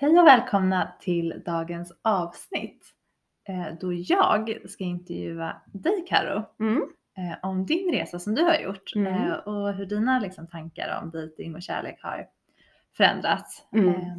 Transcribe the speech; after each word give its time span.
Hej 0.00 0.18
och 0.18 0.26
välkomna 0.26 0.92
till 1.00 1.42
dagens 1.46 1.92
avsnitt 2.02 2.86
eh, 3.48 3.66
då 3.80 3.92
jag 3.92 4.56
ska 4.70 4.84
intervjua 4.84 5.56
dig 5.66 6.04
Karo 6.08 6.42
Mm. 6.60 6.82
eh, 7.16 7.36
om 7.42 7.66
din 7.66 7.92
resa 7.92 8.18
som 8.18 8.34
du 8.34 8.42
har 8.42 8.58
gjort 8.58 8.96
Mm. 8.96 9.14
eh, 9.14 9.32
och 9.32 9.74
hur 9.74 9.86
dina 9.86 10.18
liksom, 10.18 10.46
tankar 10.46 11.00
om 11.02 11.10
dejting 11.10 11.54
och 11.54 11.62
kärlek 11.62 12.02
har 12.02 12.26
förändrats 12.96 13.66
Mm. 13.72 13.88
eh, 13.88 14.16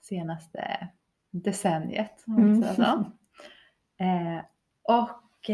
senaste 0.00 0.88
decenniet. 1.30 2.24
Mm. 2.26 2.62
så. 2.62 3.04
Och 4.82 5.50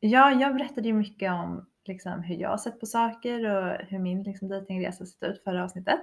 ja, 0.00 0.30
jag 0.32 0.54
berättade 0.56 0.88
ju 0.88 0.94
mycket 0.94 1.32
om 1.32 1.66
liksom, 1.84 2.22
hur 2.22 2.34
jag 2.36 2.50
har 2.50 2.56
sett 2.58 2.80
på 2.80 2.86
saker 2.86 3.44
och 3.56 3.86
hur 3.86 3.98
min 3.98 4.22
liksom, 4.22 4.48
dejtingresa 4.48 5.06
sett 5.06 5.22
ut 5.30 5.44
förra 5.44 5.64
avsnittet. 5.64 6.00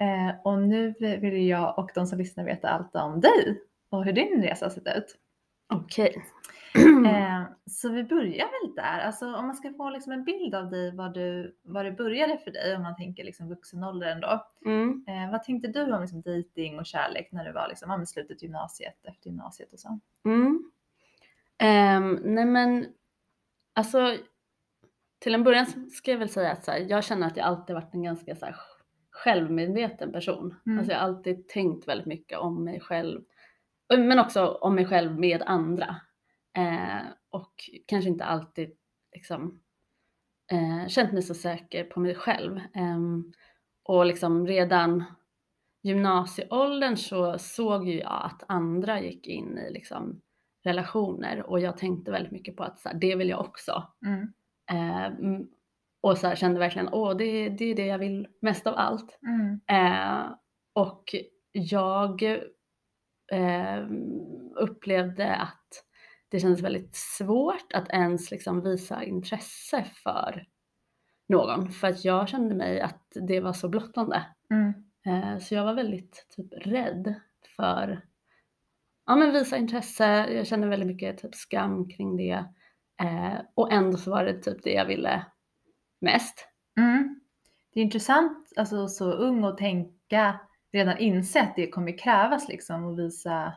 Eh, 0.00 0.34
och 0.44 0.58
nu 0.58 0.94
vill 0.98 1.48
jag 1.48 1.78
och 1.78 1.90
de 1.94 2.06
som 2.06 2.18
lyssnar 2.18 2.44
veta 2.44 2.68
allt 2.68 2.96
om 2.96 3.20
dig 3.20 3.62
och 3.90 4.04
hur 4.04 4.12
din 4.12 4.42
resa 4.42 4.64
har 4.64 4.70
sett 4.70 4.96
ut. 4.96 5.16
Okej. 5.72 6.24
Eh, 7.06 7.42
så 7.66 7.88
vi 7.88 8.04
börjar 8.04 8.46
väl 8.46 8.74
där. 8.76 9.00
Alltså 9.00 9.26
om 9.26 9.46
man 9.46 9.54
ska 9.54 9.72
få 9.72 9.90
liksom 9.90 10.12
en 10.12 10.24
bild 10.24 10.54
av 10.54 10.70
dig, 10.70 10.96
var 10.96 11.08
du, 11.08 11.56
var 11.62 11.84
det 11.84 11.92
började 11.92 12.38
för 12.38 12.50
dig 12.50 12.76
om 12.76 12.82
man 12.82 12.96
tänker 12.96 13.24
liksom 13.24 13.48
vuxen 13.48 13.84
ålder 13.84 14.06
ändå. 14.06 14.46
Mm. 14.66 15.04
Eh, 15.08 15.30
vad 15.30 15.42
tänkte 15.42 15.68
du 15.68 15.92
om 15.92 16.00
liksom 16.00 16.22
dejting 16.22 16.78
och 16.78 16.86
kärlek 16.86 17.28
när 17.32 17.44
du 17.44 17.52
var 17.52 17.68
liksom, 17.68 17.88
men 17.88 18.06
slutet 18.06 18.42
gymnasiet, 18.42 18.94
efter 19.04 19.26
gymnasiet 19.26 19.72
och 19.72 19.78
så? 19.78 20.00
Mm. 20.24 20.70
Ehm, 21.58 22.18
nej 22.22 22.44
men, 22.44 22.86
alltså 23.74 24.16
till 25.18 25.34
en 25.34 25.44
början 25.44 25.90
ska 25.90 26.10
jag 26.10 26.18
väl 26.18 26.28
säga 26.28 26.52
att 26.52 26.64
så 26.64 26.70
här, 26.70 26.78
jag 26.78 27.04
känner 27.04 27.26
att 27.26 27.36
jag 27.36 27.46
alltid 27.46 27.74
varit 27.74 27.94
en 27.94 28.02
ganska 28.02 28.36
så 28.36 28.46
här, 28.46 28.56
självmedveten 29.10 30.12
person. 30.12 30.54
Mm. 30.66 30.78
Alltså 30.78 30.92
jag 30.92 31.00
har 31.00 31.06
alltid 31.06 31.48
tänkt 31.48 31.88
väldigt 31.88 32.06
mycket 32.06 32.38
om 32.38 32.64
mig 32.64 32.80
själv, 32.80 33.20
men 33.88 34.18
också 34.18 34.46
om 34.46 34.74
mig 34.74 34.86
själv 34.86 35.18
med 35.18 35.42
andra. 35.46 35.96
Eh, 36.56 37.06
och 37.30 37.54
kanske 37.86 38.10
inte 38.10 38.24
alltid 38.24 38.70
liksom 39.14 39.60
eh, 40.52 40.88
känt 40.88 41.12
mig 41.12 41.22
så 41.22 41.34
säker 41.34 41.84
på 41.84 42.00
mig 42.00 42.14
själv. 42.14 42.60
Ehm, 42.74 43.32
och 43.82 44.06
liksom 44.06 44.46
redan 44.46 45.04
gymnasieåldern 45.82 46.96
så 46.96 47.38
såg 47.38 47.88
ju 47.88 47.98
jag 47.98 48.20
att 48.24 48.44
andra 48.48 49.00
gick 49.00 49.26
in 49.26 49.58
i 49.58 49.70
liksom 49.70 50.20
relationer 50.64 51.42
och 51.46 51.60
jag 51.60 51.76
tänkte 51.76 52.10
väldigt 52.10 52.32
mycket 52.32 52.56
på 52.56 52.62
att 52.62 52.80
så 52.80 52.88
här, 52.88 52.96
det 52.96 53.16
vill 53.16 53.28
jag 53.28 53.40
också. 53.40 53.86
Mm. 54.06 54.32
Och 56.00 56.18
så 56.18 56.26
här, 56.26 56.36
kände 56.36 56.60
verkligen, 56.60 56.88
åh 56.92 57.16
det, 57.16 57.48
det 57.48 57.64
är 57.64 57.74
det 57.74 57.86
jag 57.86 57.98
vill 57.98 58.28
mest 58.40 58.66
av 58.66 58.74
allt. 58.76 59.18
Mm. 59.22 59.60
Eh, 59.66 60.32
och 60.72 61.14
jag 61.52 62.22
eh, 63.32 63.86
upplevde 64.56 65.34
att 65.34 65.84
det 66.28 66.40
kändes 66.40 66.60
väldigt 66.60 66.96
svårt 66.96 67.72
att 67.74 67.88
ens 67.88 68.30
liksom 68.30 68.62
visa 68.62 69.04
intresse 69.04 69.84
för 69.84 70.46
någon 71.28 71.70
för 71.70 71.88
att 71.88 72.04
jag 72.04 72.28
kände 72.28 72.54
mig 72.54 72.80
att 72.80 73.06
det 73.28 73.40
var 73.40 73.52
så 73.52 73.68
blottande. 73.68 74.26
Mm. 74.50 74.74
Eh, 75.06 75.38
så 75.38 75.54
jag 75.54 75.64
var 75.64 75.74
väldigt 75.74 76.26
typ 76.36 76.66
rädd 76.66 77.14
för 77.56 78.04
ja, 79.06 79.16
men 79.16 79.32
visa 79.32 79.56
intresse. 79.56 80.06
Jag 80.06 80.46
kände 80.46 80.68
väldigt 80.68 80.86
mycket 80.86 81.18
typ 81.18 81.34
skam 81.34 81.88
kring 81.88 82.16
det. 82.16 82.44
Eh, 83.02 83.40
och 83.54 83.72
ändå 83.72 83.98
så 83.98 84.10
var 84.10 84.24
det 84.24 84.42
typ 84.42 84.62
det 84.62 84.72
jag 84.72 84.86
ville 84.86 85.26
mest. 86.00 86.48
Mm. 86.78 87.20
Det 87.74 87.80
är 87.80 87.84
intressant, 87.84 88.52
alltså 88.56 88.88
så 88.88 89.12
ung 89.12 89.44
och 89.44 89.58
tänka, 89.58 90.40
redan 90.72 90.98
inse 90.98 91.40
att 91.42 91.56
det 91.56 91.66
kommer 91.70 91.98
krävas 91.98 92.48
liksom 92.48 92.92
att 92.92 92.98
visa. 92.98 93.52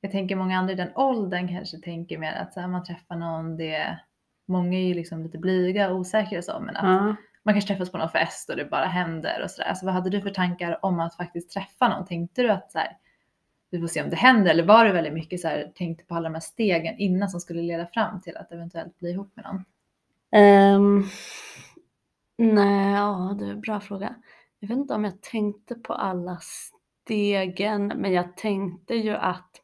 Jag 0.00 0.12
tänker 0.12 0.36
många 0.36 0.58
andra 0.58 0.72
i 0.72 0.76
den 0.76 0.96
åldern 0.96 1.48
kanske 1.48 1.78
tänker 1.78 2.18
mer 2.18 2.32
att 2.32 2.54
så 2.54 2.60
här, 2.60 2.68
man 2.68 2.84
träffar 2.84 3.16
någon, 3.16 3.56
det, 3.56 3.98
många 4.46 4.78
är 4.78 4.82
ju 4.84 4.94
liksom 4.94 5.22
lite 5.22 5.38
blyga 5.38 5.90
och 5.90 5.96
osäkra 5.96 6.38
och 6.38 6.44
så, 6.44 6.60
men 6.60 6.76
att 6.76 6.84
Ja. 6.84 7.16
man 7.42 7.54
kanske 7.54 7.68
träffas 7.74 7.92
på 7.92 7.98
någon 7.98 8.08
fest 8.10 8.50
och 8.50 8.56
det 8.56 8.64
bara 8.64 8.86
händer 8.86 9.42
och 9.44 9.50
sådär. 9.50 9.68
Alltså 9.68 9.86
vad 9.86 9.94
hade 9.94 10.10
du 10.10 10.20
för 10.20 10.30
tankar 10.30 10.84
om 10.84 11.00
att 11.00 11.16
faktiskt 11.16 11.50
träffa 11.50 11.88
någon? 11.88 12.06
Tänkte 12.06 12.42
du 12.42 12.50
att 12.50 12.72
så 12.72 12.78
här, 12.78 12.96
vi 13.70 13.80
får 13.80 13.86
se 13.86 14.02
om 14.02 14.10
det 14.10 14.16
händer 14.16 14.50
eller 14.50 14.64
var 14.64 14.84
det 14.84 14.92
väldigt 14.92 15.12
mycket 15.12 15.40
så 15.40 15.48
här, 15.48 15.72
tänkte 15.74 16.04
på 16.04 16.14
alla 16.14 16.28
de 16.28 16.34
här 16.34 16.40
stegen 16.40 16.98
innan 16.98 17.28
som 17.28 17.40
skulle 17.40 17.62
leda 17.62 17.86
fram 17.86 18.20
till 18.20 18.36
att 18.36 18.52
eventuellt 18.52 18.98
bli 18.98 19.10
ihop 19.10 19.32
med 19.36 19.44
någon? 19.44 19.64
Ehm, 20.32 21.04
nej, 22.38 22.92
ja, 22.94 23.36
det 23.38 23.44
är 23.46 23.50
en 23.50 23.60
bra 23.60 23.80
fråga. 23.80 24.14
Jag 24.60 24.68
vet 24.68 24.78
inte 24.78 24.94
om 24.94 25.04
jag 25.04 25.22
tänkte 25.22 25.74
på 25.74 25.92
alla 25.94 26.38
stegen, 26.40 27.86
men 27.86 28.12
jag 28.12 28.36
tänkte 28.36 28.94
ju 28.94 29.10
att 29.10 29.60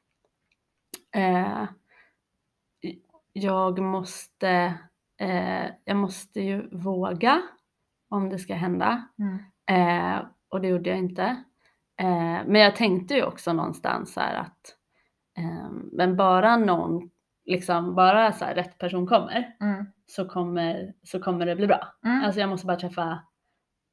eh, 1.15 1.65
jag 3.33 3.79
måste, 3.79 4.75
eh, 5.21 5.67
jag 5.85 5.97
måste 5.97 6.41
ju 6.41 6.69
våga 6.77 7.43
om 8.09 8.29
det 8.29 8.39
ska 8.39 8.55
hända. 8.55 9.09
Mm. 9.19 9.39
Eh, 9.71 10.27
och 10.49 10.61
det 10.61 10.69
gjorde 10.69 10.91
jag 10.91 10.99
inte. 10.99 11.23
Eh, 12.01 12.41
men 12.47 12.55
jag 12.55 12.77
tänkte 12.77 13.15
ju 13.15 13.25
också 13.25 13.53
någonstans 13.53 14.17
här 14.17 14.35
att 14.35 14.77
eh, 15.39 15.71
men 15.93 16.17
bara 16.17 16.57
någon, 16.57 17.11
liksom 17.45 17.95
bara 17.95 18.33
så 18.33 18.45
här, 18.45 18.55
rätt 18.55 18.79
person 18.79 19.07
kommer 19.07 19.57
Mm. 19.61 19.87
Så 20.07 20.25
kommer, 20.29 20.95
så 21.03 21.21
kommer 21.21 21.47
det 21.47 21.57
bli 21.57 21.67
bra. 21.67 21.95
Mm. 22.05 22.25
Alltså 22.25 22.41
jag 22.41 22.49
måste 22.49 22.67
bara 22.67 22.77
träffa 22.77 23.19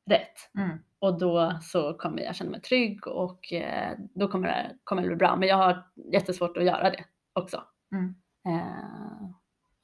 rätt 0.10 0.52
Mm. 0.58 0.78
och 1.00 1.20
då 1.20 1.60
så 1.62 1.94
kommer 1.94 2.22
jag 2.24 2.36
känna 2.36 2.52
mig 2.52 2.62
trygg 2.62 3.08
och 3.08 3.54
eh, 3.54 3.98
då 4.16 4.28
kommer 4.28 4.48
det, 4.48 4.72
kommer 4.84 5.02
det 5.02 5.08
bli 5.08 5.18
bra. 5.18 5.36
Men 5.36 5.50
jag 5.50 5.56
har 5.58 5.84
jättesvårt 6.14 6.58
att 6.58 6.64
göra 6.66 6.90
det 6.90 7.06
också. 7.34 7.64
Mm. 7.92 8.16
Eh, 8.48 9.30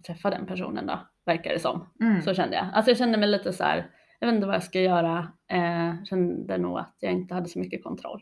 träffa 0.07 0.29
den 0.29 0.45
personen 0.45 0.87
då, 0.87 0.99
verkar 1.25 1.53
det 1.53 1.59
som. 1.59 1.89
Mm. 2.01 2.21
Så 2.21 2.33
kände 2.33 2.55
jag. 2.55 2.67
Alltså 2.73 2.91
jag 2.91 2.97
kände 2.97 3.17
mig 3.17 3.29
lite 3.29 3.53
så 3.53 3.63
här, 3.63 3.91
jag 4.19 4.27
vet 4.27 4.35
inte 4.35 4.47
vad 4.47 4.55
jag 4.55 4.63
ska 4.63 4.79
göra. 4.81 5.31
Eh, 5.51 6.03
kände 6.03 6.57
nog 6.57 6.79
att 6.79 6.95
jag 6.99 7.11
inte 7.13 7.33
hade 7.33 7.49
så 7.49 7.59
mycket 7.59 7.83
kontroll. 7.83 8.21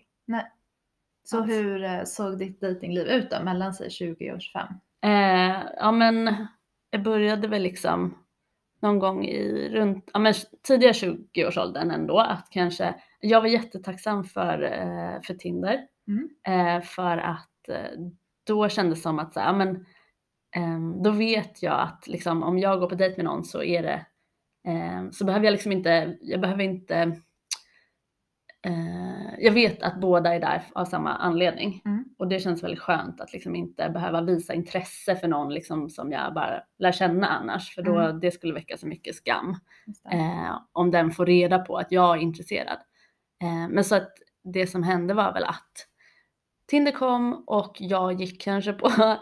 Så 1.24 1.38
alls. 1.38 1.50
hur 1.50 1.84
eh, 1.84 2.04
såg 2.04 2.40
ditt 2.40 2.62
dejtingliv 2.62 3.08
ut 3.08 3.32
då 3.32 3.44
mellan 3.44 3.74
sig 3.74 3.90
20 3.90 4.32
och 4.32 4.42
25? 4.42 4.68
Eh, 5.02 5.64
ja 5.78 5.92
men 5.92 6.48
jag 6.98 7.04
började 7.04 7.48
väl 7.48 7.62
liksom 7.62 8.18
någon 8.82 9.00
gång 9.00 9.26
i 9.26 9.70
runt, 9.70 10.10
ja 10.14 10.20
men 10.20 10.34
tidiga 10.68 10.92
20-årsåldern 10.92 11.92
ändå 11.92 12.20
att 12.20 12.48
kanske, 12.52 12.96
jag 13.20 13.42
var 13.42 13.48
jättetacksam 13.48 14.24
för, 14.24 14.64
eh, 14.64 15.22
för 15.22 15.34
Tinder. 15.34 15.82
Mm. 16.08 16.30
Eh, 16.48 16.84
för 16.84 17.18
att 17.18 17.70
eh, 17.70 18.00
då 18.48 18.70
kändes 18.70 19.00
det 19.00 19.04
som 19.04 19.20
att 19.20 19.34
så 19.34 19.40
ja, 19.40 19.54
men, 19.54 19.86
ehm, 20.56 21.04
då 21.04 21.12
vet 21.12 21.64
jag 21.64 21.82
att 21.82 22.08
liksom, 22.08 22.44
om 22.44 22.60
jag 22.60 22.80
går 22.80 22.90
på 22.90 22.96
dejt 22.96 23.18
med 23.18 23.26
någon 23.26 23.44
så 23.44 23.64
är 23.64 23.84
det, 23.84 24.06
ehm, 24.68 25.12
så 25.12 25.26
behöver 25.26 25.46
jag 25.46 25.52
liksom 25.52 25.72
inte, 25.72 26.18
jag 26.22 26.42
behöver 26.42 26.64
inte, 26.64 27.22
eh, 28.66 29.40
jag 29.40 29.52
vet 29.52 29.84
att 29.84 30.02
båda 30.02 30.36
är 30.36 30.40
där 30.40 30.64
av 30.76 30.86
samma 30.86 31.14
anledning. 31.16 31.82
Mm. 31.86 32.06
Och 32.18 32.28
det 32.28 32.40
känns 32.40 32.64
väldigt 32.64 32.80
skönt 32.80 33.22
att 33.22 33.34
liksom 33.34 33.56
inte 33.56 33.90
behöva 33.90 34.22
visa 34.22 34.54
intresse 34.54 35.16
för 35.16 35.28
någon 35.28 35.54
liksom 35.54 35.90
som 35.90 36.12
jag 36.12 36.34
bara 36.34 36.62
lär 36.80 36.92
känna 36.92 37.28
annars, 37.28 37.76
för 37.76 37.82
då 37.82 38.00
Mm. 38.00 38.20
det 38.20 38.32
skulle 38.32 38.54
väcka 38.54 38.78
så 38.78 38.88
mycket 38.88 39.16
skam 39.16 39.56
eh, 40.12 40.60
om 40.72 40.92
den 40.92 41.12
får 41.12 41.26
reda 41.26 41.60
på 41.60 41.78
att 41.78 41.92
jag 41.92 42.18
är 42.18 42.22
intresserad. 42.22 42.78
Eh, 43.44 43.70
men 43.70 43.84
så 43.84 43.96
att 43.96 44.12
det 44.44 44.68
som 44.68 44.84
hände 44.84 45.14
var 45.14 45.34
väl 45.34 45.44
att 45.44 45.72
Tinder 46.68 46.92
kom 46.92 47.44
och 47.48 47.76
jag 47.80 48.22
gick 48.22 48.42
kanske 48.42 48.74
på 48.74 48.90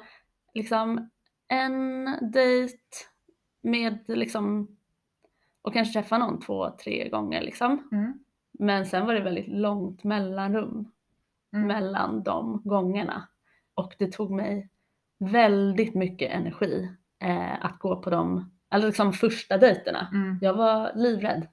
liksom 0.54 1.10
en 1.48 2.06
dejt 2.32 2.78
med 3.64 4.04
liksom 4.08 4.68
och 5.62 5.74
kanske 5.74 5.94
träffa 5.94 6.18
någon 6.18 6.40
två, 6.40 6.70
tre 6.84 7.10
gånger 7.10 7.42
liksom. 7.42 7.90
Mm. 7.92 8.14
Men 8.60 8.86
sen 8.86 9.06
var 9.06 9.14
det 9.14 9.22
väldigt 9.22 9.48
långt 9.48 10.04
mellanrum 10.04 10.92
Mm. 11.56 11.68
mellan 11.68 12.24
de 12.24 12.62
gångerna. 12.64 13.28
Och 13.74 13.96
det 14.00 14.12
tog 14.12 14.32
mig 14.32 14.70
väldigt 15.18 15.96
mycket 15.96 16.32
energi 16.32 16.90
eh, 17.20 17.66
att 17.66 17.80
gå 17.80 18.02
på 18.02 18.10
de, 18.10 18.52
alltså 18.70 18.88
liksom 18.88 19.14
första 19.14 19.58
dejterna. 19.58 20.08
Mm. 20.14 20.40
Jag 20.42 20.54
var 20.54 20.92
livrädd 20.96 21.48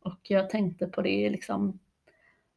och 0.00 0.18
jag 0.22 0.50
tänkte 0.50 0.86
på 0.86 1.02
det 1.02 1.30
liksom 1.30 1.78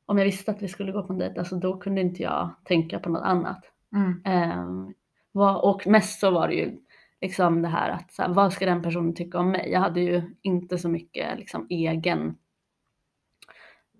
om 0.05 0.17
jag 0.17 0.25
visste 0.25 0.51
att 0.51 0.61
vi 0.61 0.67
skulle 0.67 0.91
gå 0.91 1.03
på 1.03 1.13
en 1.13 1.19
dejt, 1.19 1.39
alltså 1.39 1.55
då 1.55 1.77
kunde 1.77 2.01
inte 2.01 2.23
jag 2.23 2.49
tänka 2.65 2.99
på 2.99 3.09
något 3.09 3.23
annat. 3.23 3.65
Mm. 3.95 4.21
Eh, 4.25 4.89
vad, 5.31 5.61
och 5.61 5.88
mest 5.88 6.19
så 6.19 6.31
var 6.31 6.47
det 6.47 6.53
ju 6.53 6.77
liksom 7.21 7.61
det 7.61 7.67
här 7.67 7.89
att 7.89 8.11
så 8.11 8.21
här, 8.21 8.33
vad 8.33 8.53
ska 8.53 8.65
den 8.65 8.81
personen 8.81 9.15
tycka 9.15 9.39
om 9.39 9.51
mig? 9.51 9.71
Jag 9.71 9.79
hade 9.79 10.01
ju 10.01 10.21
inte 10.41 10.77
så 10.77 10.89
mycket 10.89 11.39
liksom 11.39 11.67
egen 11.69 12.35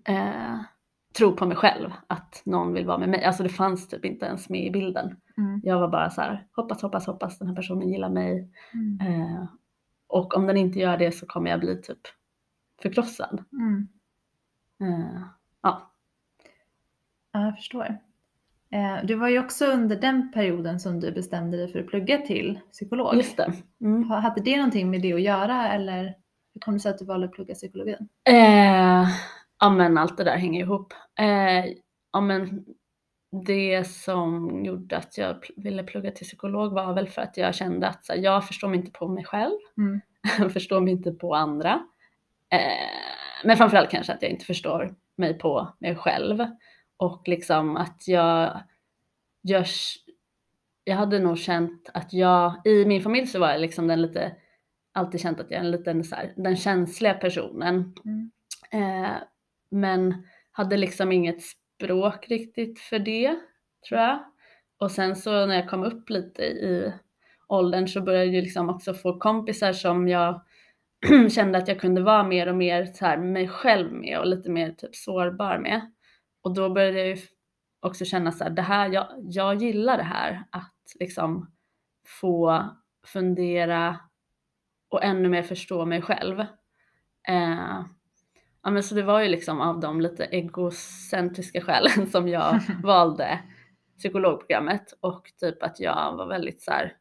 eh, 0.04 0.58
tro 1.18 1.36
på 1.36 1.46
mig 1.46 1.56
själv 1.56 1.90
att 2.06 2.42
någon 2.44 2.72
vill 2.72 2.86
vara 2.86 2.98
med 2.98 3.08
mig. 3.08 3.24
Alltså 3.24 3.42
det 3.42 3.48
fanns 3.48 3.88
typ 3.88 4.04
inte 4.04 4.26
ens 4.26 4.48
med 4.48 4.66
i 4.66 4.70
bilden. 4.70 5.16
Mm. 5.36 5.60
Jag 5.64 5.80
var 5.80 5.88
bara 5.88 6.10
så 6.10 6.20
här, 6.20 6.46
hoppas, 6.56 6.82
hoppas, 6.82 7.06
hoppas 7.06 7.38
den 7.38 7.48
här 7.48 7.54
personen 7.54 7.88
gillar 7.88 8.10
mig. 8.10 8.50
Mm. 8.74 9.00
Eh, 9.22 9.44
och 10.06 10.36
om 10.36 10.46
den 10.46 10.56
inte 10.56 10.78
gör 10.78 10.96
det 10.96 11.12
så 11.12 11.26
kommer 11.26 11.50
jag 11.50 11.60
bli 11.60 11.82
typ 11.82 11.98
förkrossad. 12.82 13.44
Mm. 13.52 13.88
Eh, 14.82 15.22
ja, 15.62 15.88
Ja, 17.32 17.44
jag 17.44 17.56
förstår. 17.56 17.98
Eh, 18.70 19.04
Det 19.04 19.14
var 19.14 19.28
ju 19.28 19.38
också 19.38 19.66
under 19.66 19.96
den 19.96 20.32
perioden 20.32 20.80
som 20.80 21.00
du 21.00 21.12
bestämde 21.12 21.56
dig 21.56 21.72
för 21.72 21.78
att 21.80 21.86
plugga 21.86 22.18
till 22.18 22.60
psykolog. 22.72 23.14
just 23.14 23.36
det. 23.36 23.52
Mm. 23.80 24.04
Ha- 24.04 24.18
Hade 24.20 24.40
det 24.40 24.56
någonting 24.56 24.90
med 24.90 25.02
det 25.02 25.12
att 25.12 25.20
göra 25.22 25.72
eller 25.72 26.02
hur 26.54 26.60
kom 26.60 26.74
det 26.74 26.80
sig 26.80 26.90
att 26.92 26.98
du 26.98 27.04
valde 27.04 27.26
att 27.26 27.32
plugga 27.32 27.54
psykologin? 27.54 28.08
Ja 29.62 29.70
men 29.70 29.98
allt 29.98 30.16
det 30.16 30.24
där 30.24 30.36
hänger 30.36 30.60
ihop. 30.60 30.94
Eh, 31.18 31.64
ja 32.12 32.20
men 32.20 32.64
det 33.46 33.84
som 33.84 34.64
gjorde 34.64 34.96
att 34.96 35.18
jag 35.18 35.46
ville 35.56 35.82
plugga 35.82 36.10
till 36.10 36.26
psykolog 36.26 36.72
var 36.72 36.94
väl 36.94 37.08
för 37.08 37.22
att 37.22 37.36
jag 37.36 37.54
kände 37.54 37.88
att 37.88 38.08
här, 38.08 38.16
jag 38.16 38.46
förstår 38.46 38.68
mig 38.68 38.78
inte 38.78 38.90
på 38.90 39.08
mig 39.08 39.24
själv. 39.24 39.58
Mm. 39.78 40.50
förstår 40.50 40.80
mig 40.80 40.92
inte 40.92 41.12
på 41.12 41.34
andra. 41.34 41.82
Eh, 42.50 43.44
men 43.44 43.56
framförallt 43.56 43.90
kanske 43.90 44.12
att 44.12 44.22
jag 44.22 44.30
inte 44.30 44.44
förstår 44.44 44.94
mig 45.16 45.38
på 45.38 45.68
mig 45.78 45.96
själv. 45.96 46.46
Och 46.96 47.28
liksom 47.28 47.76
att 47.76 48.08
jag, 48.08 48.60
jag, 49.42 49.66
jag 50.84 50.96
hade 50.96 51.18
nog 51.18 51.38
känt 51.38 51.90
att 51.94 52.12
jag, 52.12 52.54
i 52.64 52.84
min 52.84 53.02
familj 53.02 53.26
så 53.26 53.38
var 53.38 53.50
jag 53.50 53.60
liksom 53.60 53.86
den 53.86 54.02
lite, 54.02 54.36
alltid 54.92 55.20
känt 55.20 55.40
att 55.40 55.50
jag 55.50 55.60
är 55.60 55.64
en 55.64 55.70
liten 55.70 56.04
så 56.04 56.16
här, 56.16 56.32
den 56.36 56.56
känsliga 56.56 57.14
personen. 57.14 57.94
Mm. 58.04 58.30
Eh, 58.70 59.16
men 59.72 60.26
hade 60.52 60.76
liksom 60.76 61.12
inget 61.12 61.42
språk 61.42 62.28
riktigt 62.28 62.80
för 62.80 62.98
det, 62.98 63.36
tror 63.88 64.00
jag. 64.00 64.24
Och 64.78 64.90
sen 64.90 65.16
så 65.16 65.46
när 65.46 65.54
jag 65.54 65.70
kom 65.70 65.84
upp 65.84 66.10
lite 66.10 66.42
i 66.42 66.92
åldern 67.48 67.88
så 67.88 68.00
började 68.00 68.24
jag 68.24 68.34
ju 68.34 68.40
liksom 68.40 68.68
också 68.68 68.94
få 68.94 69.18
kompisar 69.18 69.72
som 69.72 70.08
jag 70.08 70.42
kände 71.30 71.58
att 71.58 71.68
jag 71.68 71.80
kunde 71.80 72.02
vara 72.02 72.24
mer 72.24 72.48
och 72.48 72.56
mer 72.56 72.84
så 72.84 73.06
här 73.06 73.18
mig 73.18 73.48
själv 73.48 73.92
med 73.92 74.18
och 74.18 74.26
lite 74.26 74.50
mer 74.50 74.72
typ 74.72 74.96
sårbar 74.96 75.58
med. 75.58 75.92
Och 76.42 76.54
då 76.54 76.70
började 76.70 76.98
jag 76.98 77.08
ju 77.08 77.16
också 77.80 78.04
känna 78.04 78.32
så 78.32 78.44
här, 78.44 78.50
det 78.50 78.62
här, 78.62 78.88
jag, 78.88 79.06
jag 79.18 79.62
gillar 79.62 79.96
det 79.96 80.02
här 80.02 80.44
att 80.50 80.92
liksom 81.00 81.50
få 82.20 82.68
fundera 83.06 84.00
och 84.88 85.04
ännu 85.04 85.28
mer 85.28 85.42
förstå 85.42 85.86
mig 85.86 86.02
själv. 86.02 86.40
Eh, 87.28 87.84
ja 88.62 88.70
men 88.70 88.82
så 88.82 88.94
det 88.94 89.02
var 89.02 89.20
ju 89.20 89.28
liksom 89.28 89.60
av 89.60 89.80
de 89.80 90.00
lite 90.00 90.24
egocentriska 90.24 91.60
skälen 91.60 92.10
som 92.10 92.28
jag 92.28 92.60
valde 92.82 93.38
psykologprogrammet 93.98 94.94
och 95.00 95.32
typ 95.40 95.62
att 95.62 95.80
jag 95.80 96.16
var 96.16 96.26
väldigt 96.26 96.62
så 96.62 96.70
här, 96.70 96.96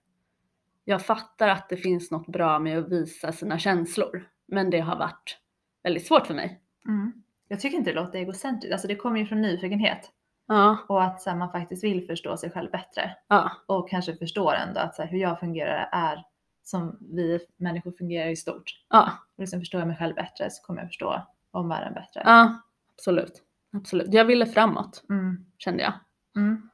jag 0.83 1.05
fattar 1.05 1.47
att 1.47 1.69
det 1.69 1.77
finns 1.77 2.11
något 2.11 2.27
bra 2.27 2.59
med 2.59 2.79
att 2.79 2.91
visa 2.91 3.31
sina 3.31 3.59
känslor, 3.59 4.27
men 4.47 4.69
det 4.69 4.79
har 4.79 4.97
varit 4.97 5.37
väldigt 5.83 6.07
svårt 6.07 6.27
för 6.27 6.33
mig. 6.33 6.61
Mm. 6.87 7.13
Jag 7.47 7.59
tycker 7.59 7.77
inte 7.77 7.89
det 7.89 8.01
låter 8.01 8.19
egocentriskt, 8.19 8.73
alltså 8.73 8.87
det 8.87 8.95
kommer 8.95 9.19
ju 9.19 9.25
från 9.25 9.41
nyfikenhet 9.41 10.11
Ja, 10.47 10.77
och 10.87 11.03
att 11.03 11.21
så 11.21 11.29
här, 11.29 11.37
man 11.37 11.51
faktiskt 11.51 11.83
vill 11.83 12.07
förstå 12.07 12.37
sig 12.37 12.51
själv 12.51 12.71
bättre 12.71 13.15
ja, 13.27 13.51
och 13.65 13.89
kanske 13.89 14.15
förstår 14.15 14.53
ändå 14.53 14.79
att 14.79 14.95
så 14.95 15.01
här, 15.01 15.09
hur 15.09 15.17
jag 15.17 15.39
fungerar 15.39 15.89
är 15.91 16.25
som 16.63 16.97
vi 17.01 17.39
människor 17.57 17.91
fungerar 17.91 18.29
i 18.29 18.35
stort. 18.35 18.63
ja, 18.89 19.11
Och 19.35 19.41
liksom 19.41 19.59
förstår 19.59 19.81
jag 19.81 19.87
mig 19.87 19.97
själv 19.97 20.15
bättre 20.15 20.49
så 20.49 20.63
kommer 20.63 20.81
jag 20.81 20.89
förstå 20.89 21.27
omvärlden 21.51 21.93
bättre. 21.93 22.21
ja, 22.25 22.61
absolut. 22.95 23.43
Absolut. 23.73 24.13
Jag 24.13 24.25
ville 24.25 24.45
framåt, 24.45 25.03
Mm. 25.09 25.45
kände 25.57 25.83
jag. 25.83 25.93
Mm. 26.35 26.69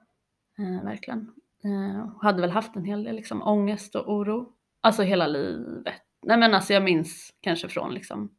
Eh, 0.58 0.84
verkligen. 0.86 1.32
Eh, 1.64 2.10
hade 2.22 2.42
väl 2.42 2.52
haft 2.52 2.76
en 2.76 2.86
hel 2.86 3.04
del 3.04 3.16
liksom, 3.16 3.42
ångest 3.42 3.96
och 3.96 4.14
oro. 4.14 4.54
Alltså 4.82 5.04
hela 5.04 5.28
livet. 5.28 6.02
Nej 6.22 6.38
men 6.38 6.54
alltså 6.54 6.74
jag 6.74 6.84
minns 6.84 7.34
kanske 7.42 7.70
från 7.70 7.94
liksom 7.94 8.30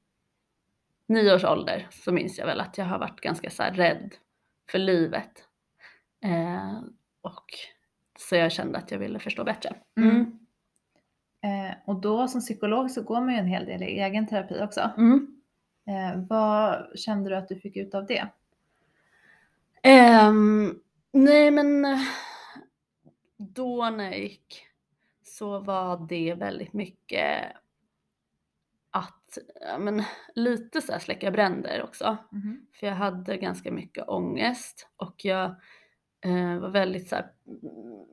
nio 1.06 1.34
års 1.34 1.44
ålder 1.44 1.86
så 1.90 2.12
minns 2.12 2.38
jag 2.38 2.46
väl 2.46 2.60
att 2.60 2.78
jag 2.78 2.84
har 2.84 2.98
varit 2.98 3.20
ganska 3.20 3.50
så 3.50 3.62
här 3.62 3.72
rädd 3.72 4.14
för 4.70 4.78
livet. 4.78 5.32
Eh, 6.24 6.78
och 7.20 7.44
så 8.18 8.36
jag 8.36 8.52
kände 8.52 8.78
att 8.78 8.90
jag 8.90 8.98
ville 8.98 9.18
förstå 9.18 9.44
bättre. 9.44 9.76
Mm. 9.96 10.10
Mm. 10.10 10.38
Eh, 11.70 11.74
och 11.86 12.00
då 12.00 12.28
som 12.28 12.40
psykolog 12.40 12.90
så 12.90 13.02
går 13.02 13.20
man 13.20 13.30
ju 13.30 13.36
en 13.40 13.46
hel 13.46 13.66
del 13.66 13.82
i 13.82 13.86
egen 13.86 14.26
terapi 14.26 14.60
också. 14.62 14.90
Mm. 15.88 16.20
Eh, 16.20 16.26
vad 16.28 16.98
kände 16.98 17.30
du 17.30 17.36
att 17.36 17.48
du 17.48 17.56
fick 17.56 17.76
ut 17.76 17.94
av 17.94 18.06
det? 18.06 18.28
Ehm, 19.82 20.80
nej 21.12 21.50
men 21.50 21.86
då 23.36 23.90
när 23.90 24.04
jag 24.04 24.18
gick 24.18 24.66
så 25.22 25.58
var 25.58 26.06
det 26.08 26.34
väldigt 26.34 26.72
mycket 26.72 27.52
att, 28.90 29.38
men 29.78 30.02
lite 30.34 30.80
så 30.82 30.92
här 30.92 30.98
släcka 30.98 31.30
bränder 31.30 31.82
också. 31.82 32.16
Mhm. 32.32 32.66
För 32.72 32.86
jag 32.86 32.94
hade 32.94 33.36
ganska 33.36 33.72
mycket 33.72 34.08
ångest 34.08 34.88
och 34.96 35.24
jag 35.24 35.44
eh, 36.20 36.58
var 36.58 36.68
väldigt 36.68 37.08
så 37.08 37.16
här, 37.16 37.32
mm, 37.46 38.06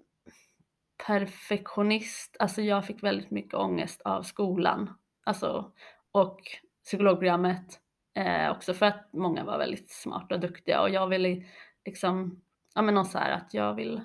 perfektionist. 1.07 2.36
Alltså 2.39 2.62
jag 2.62 2.86
fick 2.86 3.04
väldigt 3.04 3.31
mycket 3.31 3.54
ångest 3.54 4.01
av 4.01 4.24
skolan. 4.24 4.94
Alltså, 5.24 5.72
och 6.12 6.42
psykologprogrammet 6.85 7.79
eh, 8.15 8.51
också 8.51 8.73
för 8.73 8.85
att 8.85 9.13
många 9.13 9.43
var 9.43 9.57
väldigt 9.57 9.89
smarta 9.89 10.35
och 10.35 10.41
duktiga 10.41 10.81
och 10.81 10.89
jag 10.89 11.07
ville 11.07 11.43
liksom, 11.85 12.41
ja 12.75 12.81
men 12.81 12.95
någon 12.95 13.05
så 13.05 13.17
här 13.17 13.31
att 13.31 13.53
jag 13.53 13.73
vill 13.73 14.01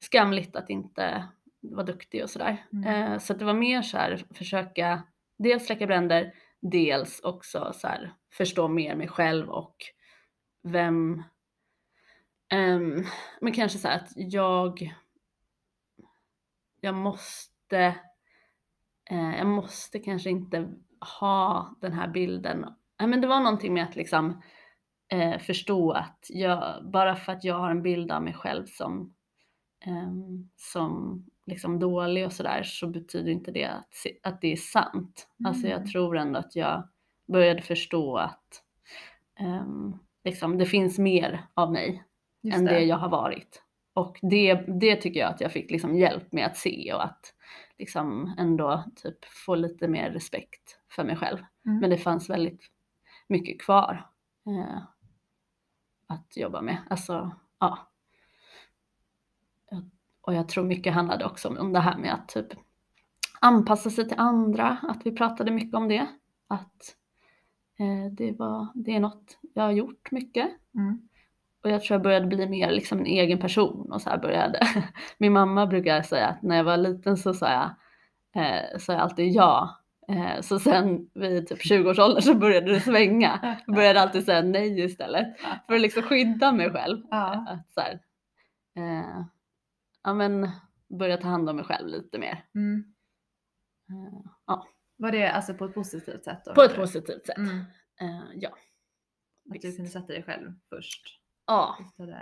skamligt 0.00 0.56
att 0.56 0.70
inte 0.70 1.28
vara 1.60 1.86
duktig 1.86 2.22
och 2.22 2.30
sådär. 2.30 2.66
Mm. 2.72 3.12
Eh, 3.12 3.18
så 3.18 3.34
det 3.34 3.44
var 3.44 3.54
mer 3.54 3.82
så 3.82 3.96
här 3.96 4.24
försöka 4.34 5.02
dels 5.38 5.66
släcka 5.66 5.86
bränder, 5.86 6.34
dels 6.60 7.20
också 7.20 7.72
så 7.74 7.88
här 7.88 8.14
förstå 8.32 8.68
mer 8.68 8.96
mig 8.96 9.08
själv 9.08 9.50
och 9.50 9.76
vem, 10.62 11.22
ehm, 12.52 13.04
men 13.40 13.52
kanske 13.52 13.78
så 13.78 13.88
här 13.88 13.96
att 13.96 14.12
jag, 14.16 14.94
jag 16.80 16.94
måste, 16.94 17.78
eh, 19.10 19.36
jag 19.38 19.46
måste 19.46 19.98
kanske 19.98 20.30
inte 20.30 20.68
ha 21.20 21.74
den 21.80 21.92
här 21.92 22.08
bilden. 22.08 22.66
Men 23.00 23.20
det 23.20 23.26
var 23.26 23.40
någonting 23.40 23.74
med 23.74 23.84
att 23.84 23.96
liksom 23.96 24.42
eh, 25.12 25.38
förstå 25.38 25.90
att 25.92 26.26
jag, 26.28 26.90
bara 26.92 27.16
för 27.16 27.32
att 27.32 27.44
jag 27.44 27.54
har 27.54 27.70
en 27.70 27.82
bild 27.82 28.12
av 28.12 28.22
mig 28.22 28.34
själv 28.34 28.66
som, 28.66 29.14
ehm, 29.86 30.48
som 30.56 31.24
liksom 31.46 31.78
dålig 31.78 32.26
och 32.26 32.32
sådär 32.32 32.62
så 32.62 32.86
betyder 32.88 33.32
inte 33.32 33.50
det 33.50 33.64
att, 33.64 33.88
att 34.22 34.40
det 34.40 34.52
är 34.52 34.56
sant. 34.56 35.28
Alltså 35.44 35.66
jag 35.66 35.76
Mm. 35.78 35.88
tror 35.88 36.16
ändå 36.16 36.38
att 36.38 36.56
jag 36.56 36.88
började 37.32 37.62
förstå 37.62 38.16
att 38.16 38.62
ehm, 39.40 39.98
liksom, 40.24 40.58
det 40.58 40.66
finns 40.66 40.98
mer 40.98 41.46
av 41.54 41.72
mig 41.72 42.02
Just 42.42 42.58
än 42.58 42.64
det. 42.64 42.80
jag 42.80 42.96
har 42.96 43.08
varit. 43.08 43.62
Och 43.94 44.18
det, 44.22 44.54
det 44.80 44.96
tycker 44.96 45.20
jag 45.20 45.30
att 45.30 45.40
jag 45.40 45.52
fick 45.52 45.70
liksom 45.70 45.96
hjälp 45.96 46.32
med 46.32 46.46
att 46.46 46.56
se 46.56 46.92
och 46.94 47.04
att 47.04 47.20
liksom 47.78 48.34
ändå 48.38 48.84
typ 48.96 49.24
få 49.24 49.54
lite 49.54 49.88
mer 49.88 50.10
respekt 50.10 50.78
för 50.88 51.04
mig 51.04 51.16
själv. 51.16 51.38
Mm. 51.66 51.78
Men 51.78 51.90
det 51.90 51.98
fanns 51.98 52.30
väldigt 52.30 52.62
mycket 53.28 53.60
kvar 53.60 54.10
eh, 54.46 54.82
att 56.06 56.36
jobba 56.36 56.60
med. 56.60 56.78
Alltså, 56.90 57.30
ja. 57.58 57.88
Och 60.20 60.34
jag 60.34 60.48
tror 60.48 60.64
mycket 60.64 60.94
handlade 60.94 61.24
också 61.24 61.48
om 61.48 61.72
det 61.72 61.80
här 61.80 61.98
med 61.98 62.14
att 62.14 62.28
typ 62.28 62.46
anpassa 63.40 63.90
sig 63.90 64.08
till 64.08 64.18
andra, 64.18 64.78
att 64.82 65.06
vi 65.06 65.12
pratade 65.12 65.50
mycket 65.50 65.74
om 65.74 65.88
det. 65.88 66.06
Att 66.46 66.96
eh, 67.78 68.12
det, 68.12 68.32
var, 68.32 68.68
det 68.74 68.94
är 68.96 69.00
något 69.00 69.38
jag 69.54 69.62
har 69.62 69.72
gjort 69.72 70.10
mycket. 70.10 70.50
Mm. 70.74 71.08
Och 71.66 71.72
jag 71.72 71.82
tror 71.82 71.94
jag 71.94 72.02
började 72.02 72.26
bli 72.26 72.48
mer 72.48 72.70
liksom 72.70 72.98
en 72.98 73.06
egen 73.06 73.38
person 73.38 73.92
och 73.92 74.02
så 74.02 74.10
här 74.10 74.18
började. 74.18 74.60
Min 75.18 75.32
mamma 75.32 75.66
brukar 75.66 76.02
säga 76.02 76.26
att 76.26 76.42
när 76.42 76.56
jag 76.56 76.64
var 76.64 76.76
liten 76.76 77.16
så 77.16 77.34
sa 77.34 77.52
jag, 77.52 77.70
eh, 78.44 78.78
sa 78.78 78.92
jag 78.92 79.02
alltid 79.02 79.32
ja. 79.32 79.80
Eh, 80.08 80.40
så 80.40 80.58
sen 80.58 81.10
vid 81.14 81.46
typ 81.46 81.58
20-årsåldern 81.58 82.22
så 82.22 82.34
började 82.34 82.72
det 82.72 82.80
svänga. 82.80 83.56
Jag 83.66 83.76
började 83.76 84.00
alltid 84.00 84.24
säga 84.24 84.42
nej 84.42 84.84
istället. 84.84 85.40
För 85.66 85.74
att 85.74 85.80
liksom 85.80 86.02
skydda 86.02 86.52
mig 86.52 86.70
själv. 86.70 87.02
Ja. 87.10 87.46
Att 87.48 87.72
så 87.72 87.80
här, 87.80 88.00
eh, 88.76 89.24
ja 90.04 90.14
men 90.14 90.50
börja 90.98 91.16
ta 91.16 91.28
hand 91.28 91.48
om 91.48 91.56
mig 91.56 91.64
själv 91.64 91.88
lite 91.88 92.18
mer. 92.18 92.44
Mm. 92.54 92.84
Eh, 93.90 94.30
ja, 94.46 94.66
Var 94.96 95.12
det 95.12 95.30
alltså 95.30 95.54
på 95.54 95.64
ett 95.64 95.74
positivt 95.74 96.24
sätt? 96.24 96.44
Då, 96.44 96.54
på 96.54 96.62
ett 96.62 96.76
positivt 96.76 97.26
sätt. 97.26 97.38
Mm. 97.38 97.58
Eh, 98.00 98.24
ja. 98.34 98.50
Att 99.54 99.60
du 99.60 99.72
kunde 99.72 99.90
sätta 99.90 100.06
dig 100.06 100.22
själv 100.22 100.52
först. 100.68 101.25
Ja, 101.46 101.76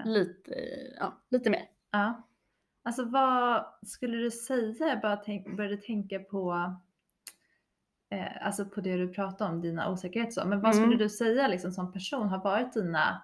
lite, 0.04 0.54
ja, 0.98 1.22
lite 1.30 1.50
mer. 1.50 1.62
Ja. 1.92 2.22
Alltså 2.84 3.04
vad 3.04 3.64
skulle 3.86 4.16
du 4.16 4.30
säga, 4.30 4.88
jag 4.88 5.00
bara 5.00 5.16
tänk, 5.16 5.56
började 5.56 5.76
tänka 5.76 6.18
på 6.18 6.74
eh, 8.10 8.46
alltså 8.46 8.64
på 8.64 8.80
det 8.80 8.96
du 8.96 9.08
pratade 9.08 9.50
om, 9.50 9.60
dina 9.60 9.90
osäkerheter 9.90 10.32
så. 10.32 10.48
Men 10.48 10.60
vad 10.60 10.74
Mm. 10.74 10.84
skulle 10.84 11.04
du 11.04 11.08
säga 11.08 11.48
liksom 11.48 11.72
som 11.72 11.92
person 11.92 12.28
har 12.28 12.38
varit 12.44 12.72
dina, 12.72 13.22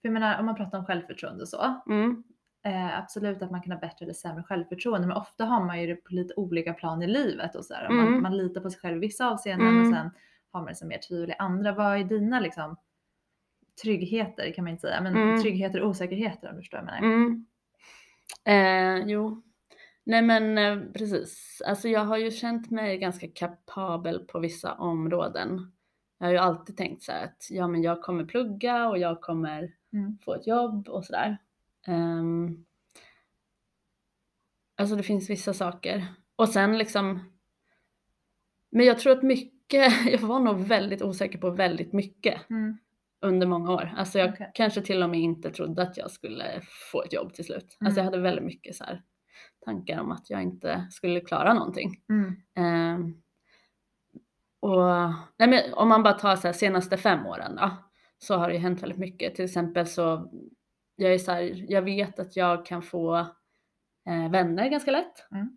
för 0.00 0.08
jag 0.08 0.12
menar 0.12 0.38
om 0.40 0.46
man 0.46 0.54
pratar 0.54 0.78
om 0.78 0.86
självförtroende 0.86 1.42
och 1.42 1.48
så, 1.48 1.80
Mm. 1.86 2.22
eh, 2.64 2.98
absolut 2.98 3.42
att 3.42 3.50
man 3.50 3.62
kan 3.62 3.72
ha 3.72 3.78
bättre 3.80 4.04
eller 4.04 4.14
sämre 4.14 4.42
självförtroende 4.42 5.06
men 5.08 5.16
ofta 5.16 5.44
har 5.44 5.64
man 5.64 5.80
ju 5.80 5.86
det 5.86 5.96
på 5.96 6.14
lite 6.14 6.34
olika 6.34 6.74
plan 6.74 7.02
i 7.02 7.06
livet 7.06 7.54
och 7.56 7.64
så 7.64 7.74
här. 7.74 7.88
Man, 7.88 8.06
Mm. 8.08 8.22
man 8.22 8.36
litar 8.36 8.60
på 8.60 8.70
sig 8.70 8.80
själv 8.80 8.96
i 8.96 9.00
vissa 9.00 9.30
avseenden 9.30 9.68
Mm. 9.68 9.80
och 9.80 9.96
sen 9.96 10.10
har 10.52 10.60
man 10.60 10.68
liksom 10.68 10.88
mer 10.88 10.98
tvivel 10.98 11.30
i 11.30 11.34
andra. 11.38 11.72
Vad 11.72 11.96
är 12.00 12.04
dina 12.04 12.40
liksom 12.40 12.76
tryggheter 13.82 14.52
kan 14.52 14.64
man 14.64 14.70
inte 14.72 14.80
säga, 14.80 15.00
men 15.00 15.16
Mm. 15.16 15.42
tryggheter 15.42 15.80
och 15.80 15.88
osäkerheter 15.88 16.48
om 16.48 16.54
du 16.56 16.60
förstår 16.60 16.78
vad 16.78 16.86
jag 16.94 17.02
menar. 17.02 17.16
Mm. 17.16 17.46
Eh, 18.44 19.08
jo. 19.08 19.42
Nej 20.04 20.22
men 20.22 20.58
eh, 20.58 20.92
precis. 20.92 21.62
Alltså 21.66 21.88
jag 21.88 22.04
har 22.04 22.16
ju 22.16 22.30
känt 22.30 22.70
mig 22.70 22.98
ganska 22.98 23.28
kapabel 23.28 24.18
på 24.28 24.38
vissa 24.38 24.74
områden. 24.74 25.72
Jag 26.18 26.26
har 26.26 26.32
ju 26.32 26.38
alltid 26.38 26.76
tänkt 26.76 27.02
så 27.02 27.12
här 27.12 27.24
att 27.24 27.46
ja 27.50 27.68
men 27.68 27.82
jag 27.82 28.02
kommer 28.02 28.24
plugga 28.24 28.88
och 28.88 28.98
jag 28.98 29.20
kommer 29.20 29.72
Mm. 29.92 30.18
få 30.24 30.34
ett 30.34 30.46
jobb 30.46 30.88
och 30.88 31.04
sådär. 31.04 31.38
Um, 31.86 32.64
alltså 34.76 34.96
det 34.96 35.02
finns 35.02 35.30
vissa 35.30 35.54
saker. 35.54 36.06
Och 36.36 36.48
sen 36.48 36.78
liksom. 36.78 37.32
Men 38.70 38.86
jag 38.86 38.98
tror 38.98 39.12
att 39.12 39.22
mycket, 39.22 39.92
jag 40.12 40.18
var 40.18 40.40
nog 40.40 40.58
väldigt 40.60 41.02
osäker 41.02 41.38
på 41.38 41.50
väldigt 41.50 41.92
mycket 41.92 42.50
Mm. 42.50 42.78
Under 43.20 43.46
många 43.46 43.72
år. 43.72 43.92
Alltså 43.96 44.18
jag 44.18 44.30
Okej. 44.30 44.50
kanske 44.54 44.82
till 44.82 45.02
och 45.02 45.10
med 45.10 45.20
inte 45.20 45.50
trodde 45.50 45.82
att 45.82 45.96
jag 45.96 46.10
skulle 46.10 46.44
få 46.92 47.02
ett 47.02 47.12
jobb 47.12 47.34
till 47.34 47.44
slut. 47.44 47.76
Alltså 47.80 48.00
jag 48.00 48.06
Mm. 48.06 48.12
hade 48.12 48.22
väldigt 48.22 48.44
mycket 48.44 48.76
så 48.76 48.84
här 48.84 49.02
tankar 49.64 50.00
om 50.00 50.10
att 50.10 50.30
jag 50.30 50.42
inte 50.42 50.86
skulle 50.90 51.20
klara 51.20 51.54
någonting. 51.54 52.00
Mm. 52.08 52.34
Ehm, 52.54 53.22
och 54.60 54.84
nej 55.38 55.48
men 55.48 55.74
om 55.74 55.88
man 55.88 56.02
bara 56.02 56.14
tar 56.14 56.36
så 56.36 56.48
här 56.48 56.52
senaste 56.52 56.96
fem 56.96 57.26
åren 57.26 57.56
då, 57.56 57.70
så 58.18 58.36
har 58.36 58.48
det 58.48 58.54
ju 58.54 58.60
hänt 58.60 58.82
väldigt 58.82 58.98
mycket. 58.98 59.34
Till 59.34 59.44
exempel 59.44 59.86
så, 59.86 60.30
jag 60.96 61.14
är 61.14 61.18
så 61.18 61.32
här, 61.32 61.64
jag 61.72 61.82
vet 61.82 62.18
att 62.18 62.36
jag 62.36 62.66
kan 62.66 62.82
få 62.82 63.16
eh, 64.08 64.30
vänner 64.30 64.68
ganska 64.68 64.90
lätt. 64.90 65.26
Mm. 65.30 65.56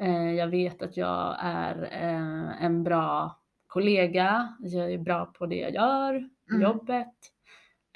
Eh, 0.00 0.32
jag 0.34 0.46
vet 0.48 0.82
att 0.82 0.96
jag 0.96 1.36
är 1.40 1.82
eh, 1.92 2.64
en 2.64 2.82
bra 2.84 3.38
kollega, 3.66 4.56
jag 4.60 4.92
är 4.92 4.98
bra 4.98 5.26
på 5.26 5.46
det 5.46 5.56
jag 5.56 5.74
gör, 5.74 6.28
på 6.52 6.56
Mm. 6.56 6.62
jobbet. 6.62 7.14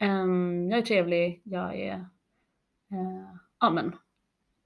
Ehm, 0.00 0.70
jag 0.70 0.78
är 0.78 0.82
trevlig, 0.82 1.40
jag 1.44 1.74
är 1.80 1.92
eh, 2.92 3.28
ja, 3.60 3.70
men, 3.70 3.96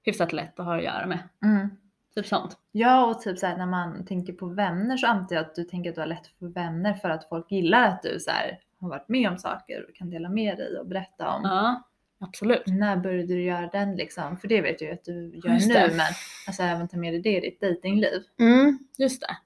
hyfsat 0.03 0.33
lätt 0.33 0.59
att 0.59 0.65
ha 0.65 0.77
att 0.77 0.83
göra 0.83 1.05
med. 1.07 1.19
Mm. 1.43 1.69
Typ 2.15 2.25
sånt. 2.25 2.57
Ja 2.71 3.05
och 3.05 3.21
typ 3.21 3.39
såhär 3.39 3.57
när 3.57 3.65
man 3.65 4.05
tänker 4.05 4.33
på 4.33 4.45
vänner 4.45 4.97
så 4.97 5.07
antar 5.07 5.35
jag 5.35 5.45
att 5.45 5.55
du 5.55 5.63
tänker 5.63 5.89
att 5.89 5.95
du 5.95 6.01
har 6.01 6.07
lätt 6.07 6.27
för 6.27 6.45
vänner 6.47 6.93
för 6.93 7.09
att 7.09 7.29
folk 7.29 7.51
gillar 7.51 7.87
att 7.87 8.03
du 8.03 8.19
så 8.19 8.31
här, 8.31 8.59
har 8.79 8.89
varit 8.89 9.09
med 9.09 9.29
om 9.29 9.37
saker 9.37 9.85
och 9.89 9.95
kan 9.95 10.09
dela 10.09 10.29
med 10.29 10.57
dig 10.57 10.77
och 10.79 10.87
berätta 10.87 11.29
om. 11.29 11.41
Ja, 11.43 11.83
absolut. 12.19 12.63
När 12.67 12.97
började 12.97 13.27
du 13.27 13.43
göra 13.43 13.67
den 13.67 13.95
liksom? 13.95 14.37
För 14.37 14.47
det 14.47 14.61
vet 14.61 14.81
jag 14.81 14.87
ju 14.87 14.93
att 14.93 15.03
du 15.05 15.41
gör 15.43 15.53
Just 15.53 15.67
nu 15.67 15.73
det. 15.73 15.87
men 15.97 16.05
alltså 16.47 16.63
även 16.63 16.87
ta 16.87 16.97
med 16.97 17.13
dig 17.13 17.21
det 17.21 17.37
i 17.37 17.39
ditt 17.39 17.59
dejtingliv. 17.59 18.23
Mm, 18.39 18.79
just 18.97 19.21
det. 19.21 19.37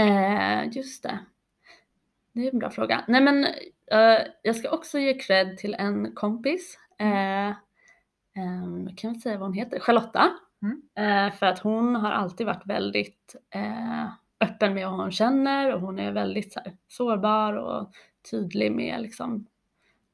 Eh, 0.00 0.68
just 0.76 1.02
det. 1.02 1.18
Det 2.36 2.46
är 2.46 2.52
en 2.52 2.58
bra 2.58 2.70
fråga. 2.70 3.04
Nej 3.08 3.20
men 3.20 3.44
eh, 3.90 4.26
jag 4.42 4.56
ska 4.56 4.70
också 4.70 4.98
ge 4.98 5.14
cred 5.14 5.58
till 5.58 5.74
en 5.74 6.14
kompis. 6.14 6.78
Eh, 6.98 7.48
ehm, 8.36 8.96
kan 8.96 9.12
vi 9.12 9.20
säga 9.20 9.38
vad 9.38 9.48
hon 9.48 9.56
heter? 9.56 9.80
Charlotta. 9.80 10.30
Mm. 10.62 10.82
Eh, 10.94 11.34
för 11.34 11.46
att 11.46 11.58
hon 11.58 11.96
har 11.96 12.10
alltid 12.10 12.46
varit 12.46 12.66
väldigt 12.66 13.36
öppen 14.40 14.74
med 14.74 14.90
vad 14.90 15.00
hon 15.00 15.12
känner 15.12 15.74
och 15.74 15.80
hon 15.80 15.98
är 15.98 16.12
väldigt 16.12 16.52
så 16.52 16.60
här, 16.60 16.76
sårbar 16.88 17.52
och 17.52 17.92
tydlig 18.30 18.72
med 18.72 19.00
liksom, 19.00 19.46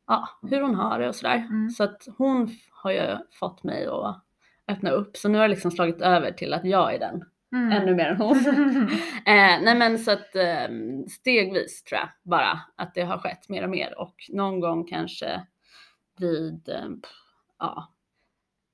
ja, 0.07 0.29
hur 0.51 0.61
hon 0.61 0.75
har 0.75 0.99
det 0.99 1.09
och 1.09 1.15
sådär. 1.15 1.37
Mm. 1.37 1.71
Så 1.71 1.85
att 1.85 2.09
hon 2.19 2.51
har 2.71 2.91
ju 2.91 3.17
fått 3.33 3.63
mig 3.63 3.87
att 3.87 4.23
öppna 4.69 4.91
upp. 4.91 5.17
Så 5.17 5.29
nu 5.29 5.39
har 5.39 5.43
det 5.43 5.55
liksom 5.55 5.71
slagit 5.71 6.01
över 6.01 6.33
till 6.33 6.55
att 6.55 6.65
jag 6.65 6.95
är 6.95 6.99
den 6.99 7.25
Mm. 7.53 7.73
ännu 7.73 7.95
mer 7.95 8.07
än 8.07 8.17
hon. 8.17 8.37
eh, 9.27 9.61
nej 9.63 9.75
men 9.75 9.99
så 9.99 10.11
att 10.11 10.35
eh, 10.37 10.69
stegvis 11.11 11.85
tror 11.85 11.99
jag 12.01 12.09
bara 12.23 12.61
att 12.77 12.95
det 12.95 13.03
har 13.03 13.19
skett 13.19 13.49
mer 13.49 13.63
och 13.65 13.71
mer 13.71 13.99
och 13.99 14.15
någon 14.29 14.61
gång 14.61 14.87
kanske 14.87 15.47
vid, 16.19 16.69
eh, 16.69 16.89
ja, 17.59 17.93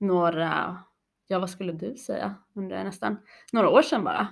några, 0.01 0.83
ja 1.27 1.39
vad 1.39 1.51
skulle 1.51 1.73
du 1.73 1.97
säga, 1.97 2.35
undrar 2.55 2.77
jag 2.77 2.87
nästan, 2.87 3.17
några 3.53 3.69
år 3.69 3.83
sedan 3.83 4.05
bara. 4.05 4.29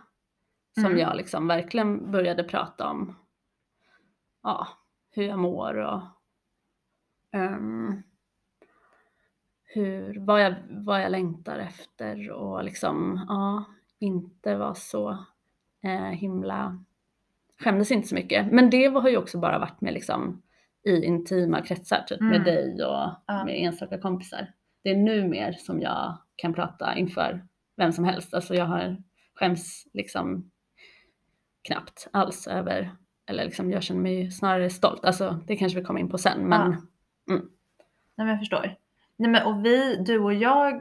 Som 0.75 0.85
Mm. 0.87 0.99
jag 0.99 1.17
liksom 1.17 1.47
verkligen 1.49 2.11
började 2.13 2.45
prata 2.45 2.89
om, 2.89 3.17
ja, 4.43 4.69
hur 5.11 5.23
jag 5.23 5.39
mår 5.39 5.75
och 5.77 6.01
ehm, 7.33 8.03
hur, 9.65 10.19
vad, 10.21 10.43
jag, 10.45 10.55
vad 10.71 11.03
jag 11.03 11.11
längtar 11.11 11.59
efter 11.59 12.31
och 12.31 12.65
liksom, 12.65 13.25
ja, 13.29 13.65
inte 14.01 14.57
vara 14.57 14.75
så 14.75 15.11
eh, 15.85 16.03
himla, 16.05 16.85
skämdes 17.61 17.91
inte 17.91 18.09
så 18.09 18.15
mycket. 18.15 18.53
Men 18.53 18.71
det 18.71 18.87
har 18.87 19.09
ju 19.09 19.17
också 19.17 19.39
bara 19.39 19.59
varit 19.59 19.81
med 19.81 19.95
liksom 19.95 20.43
i 20.85 21.05
intima 21.05 21.63
kretsar, 21.63 22.05
typ 22.09 22.21
med 22.21 22.31
Mm. 22.41 22.45
dig 22.45 22.73
och 22.85 23.11
Ja. 23.27 23.45
med 23.45 23.55
enstaka 23.65 23.99
kompisar. 23.99 24.53
Det 24.83 24.91
är 24.91 24.97
nu 24.97 25.29
mer 25.29 25.53
som 25.53 25.81
jag 25.81 26.19
kan 26.37 26.55
prata 26.55 26.97
inför 26.97 27.47
vem 27.77 27.93
som 27.93 28.05
helst. 28.05 28.35
Alltså 28.35 28.55
jag 28.55 28.65
har 28.67 29.03
skäms 29.35 29.87
liksom 29.93 30.51
knappt 31.69 32.09
alls 32.13 32.47
över, 32.47 32.91
eller 33.27 33.45
liksom 33.45 33.71
jag 33.71 33.83
känner 33.83 34.01
mig 34.01 34.31
snarare 34.31 34.71
stolt. 34.71 35.05
Alltså 35.05 35.41
det 35.47 35.57
kanske 35.57 35.79
vi 35.79 35.85
kommer 35.85 36.01
in 36.01 36.09
på 36.09 36.19
sen, 36.19 36.49
men 36.49 36.71
Nej 38.19 38.27
men 38.27 38.29
jag 38.29 38.39
förstår. 38.39 38.77
Nej 39.17 39.31
men 39.31 39.47
och 39.47 39.65
vi, 39.65 39.97
du 39.97 40.19
och 40.19 40.35
jag, 40.35 40.75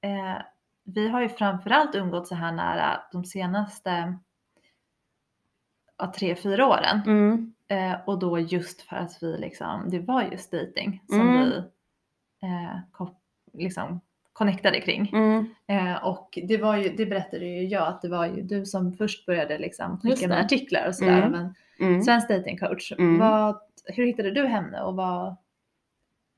eh, 0.00 0.36
vi 0.86 1.08
har 1.08 1.20
ju 1.22 1.28
framförallt 1.28 1.94
umgått 1.94 2.28
så 2.28 2.34
här 2.34 2.52
nära 2.52 3.00
de 3.12 3.24
senaste 3.24 4.18
ja, 5.98 6.12
tre, 6.16 6.36
fyra 6.36 6.66
åren. 6.66 7.00
mm, 7.06 7.52
Eh, 7.68 7.94
och 8.06 8.18
då 8.18 8.38
just 8.38 8.82
för 8.82 8.96
att 8.96 9.18
vi 9.22 9.38
liksom, 9.38 9.90
det 9.90 9.98
var 9.98 10.22
just 10.22 10.52
dating 10.52 11.02
som 11.08 11.20
Mm. 11.20 11.34
vi 11.44 11.56
eh, 12.42 12.78
ko- 12.92 13.16
liksom 13.52 14.00
connectade 14.32 14.80
kring. 14.80 15.10
mm, 15.12 15.54
Eh, 15.66 16.04
och 16.04 16.38
det 16.48 16.56
var 16.56 16.76
ju, 16.76 16.96
det 16.96 17.06
berättade 17.06 17.44
ju 17.46 17.64
jag 17.66 17.88
att 17.88 18.02
det 18.02 18.08
var 18.08 18.26
ju 18.26 18.42
du 18.42 18.66
som 18.66 18.92
först 18.92 19.26
började 19.26 19.58
liksom 19.58 20.00
skicka 20.00 20.28
med 20.28 20.40
artiklar 20.44 20.88
och 20.88 20.94
sådär. 20.94 21.22
Mm. 21.22 21.30
Men 21.32 21.54
mm, 21.88 22.02
svensk 22.02 22.28
datingcoach, 22.28 22.92
Mm. 22.92 23.18
vad, 23.18 23.60
hur 23.84 24.06
hittade 24.06 24.30
du 24.30 24.46
henne 24.46 24.80
och 24.82 24.96
vad, 24.96 25.36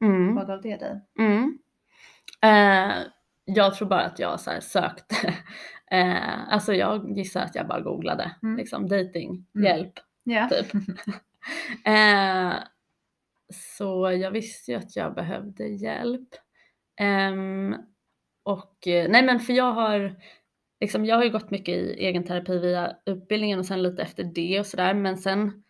mm. 0.02 0.34
vad 0.34 0.46
gav 0.46 0.62
det 0.62 0.76
dig? 0.76 1.00
Mm. 1.18 1.58
Eh, 2.40 2.96
jag 3.48 3.74
tror 3.74 3.88
bara 3.88 4.04
att 4.04 4.18
jag 4.18 4.40
så 4.40 4.50
här 4.50 4.60
sökte. 4.60 5.34
Eh, 5.90 6.52
alltså 6.52 6.74
jag 6.74 7.18
gissar 7.18 7.40
att 7.40 7.54
jag 7.54 7.66
bara 7.68 7.80
googlade 7.80 8.30
Mm. 8.42 8.56
liksom 8.56 8.88
dating, 8.88 9.46
Mm. 9.54 9.66
hjälp 9.66 9.92
Ja. 10.24 10.48
typ. 10.48 10.74
eh, 11.86 12.52
så 13.76 14.10
jag 14.12 14.30
visste 14.30 14.70
ju 14.72 14.78
att 14.78 14.96
jag 14.96 15.14
behövde 15.14 15.64
hjälp. 15.66 16.28
Ehm, 17.00 17.76
och 18.42 18.86
eh, 18.88 19.10
nej 19.10 19.22
men 19.24 19.40
för 19.40 19.52
jag 19.52 19.72
har 19.72 20.16
liksom, 20.80 21.04
jag 21.06 21.16
har 21.16 21.24
ju 21.24 21.30
gått 21.30 21.50
mycket 21.50 21.74
i 21.76 21.92
egen 21.92 22.24
terapi 22.24 22.58
via 22.58 22.96
utbildningen 23.06 23.58
och 23.58 23.66
sen 23.66 23.82
lite 23.82 24.02
efter 24.02 24.24
det 24.24 24.60
och 24.60 24.66
sådär 24.66 24.94
men 24.94 25.16
sen 25.16 25.62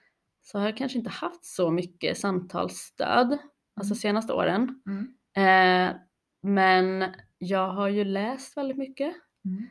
så 0.43 0.59
har 0.59 0.67
jag 0.67 0.77
kanske 0.77 0.99
inte 0.99 1.11
haft 1.11 1.45
så 1.45 1.71
mycket 1.71 2.19
samtalsstöd 2.19 3.39
alltså 3.77 3.93
Mm. 3.93 3.97
senaste 3.97 4.33
åren. 4.33 4.83
Mm. 4.87 5.15
Eh, 5.37 5.97
men 6.43 7.05
jag 7.38 7.68
har 7.68 7.88
ju 7.88 8.04
läst 8.04 8.57
väldigt 8.57 8.76
mycket 8.78 9.14
Mm. 9.45 9.66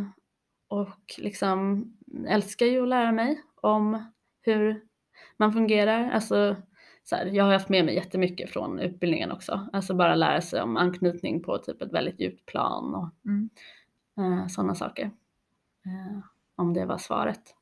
eh, 0.00 0.06
och 0.68 1.14
liksom 1.18 1.86
älskar 2.28 2.66
ju 2.66 2.82
att 2.82 2.88
lära 2.88 3.12
mig 3.12 3.42
om 3.54 4.04
hur 4.42 4.84
man 5.36 5.52
fungerar. 5.52 6.10
Alltså, 6.10 6.56
så 7.04 7.16
här, 7.16 7.26
jag 7.26 7.44
har 7.44 7.52
haft 7.52 7.68
med 7.68 7.84
mig 7.84 7.94
jättemycket 7.94 8.50
från 8.50 8.78
utbildningen 8.80 9.32
också. 9.32 9.68
Alltså 9.72 9.94
bara 9.94 10.14
lära 10.14 10.40
sig 10.40 10.62
om 10.62 10.76
anknytning 10.76 11.42
på 11.42 11.58
typ 11.58 11.82
ett 11.82 11.92
väldigt 11.92 12.20
djupt 12.20 12.46
plan 12.46 12.94
och 12.94 13.08
Mm. 13.30 13.50
eh, 14.18 14.46
sådana 14.46 14.74
saker. 14.74 15.04
Eh, 15.86 16.18
om 16.56 16.74
det 16.74 16.84
var 16.86 16.98
svaret 16.98 17.54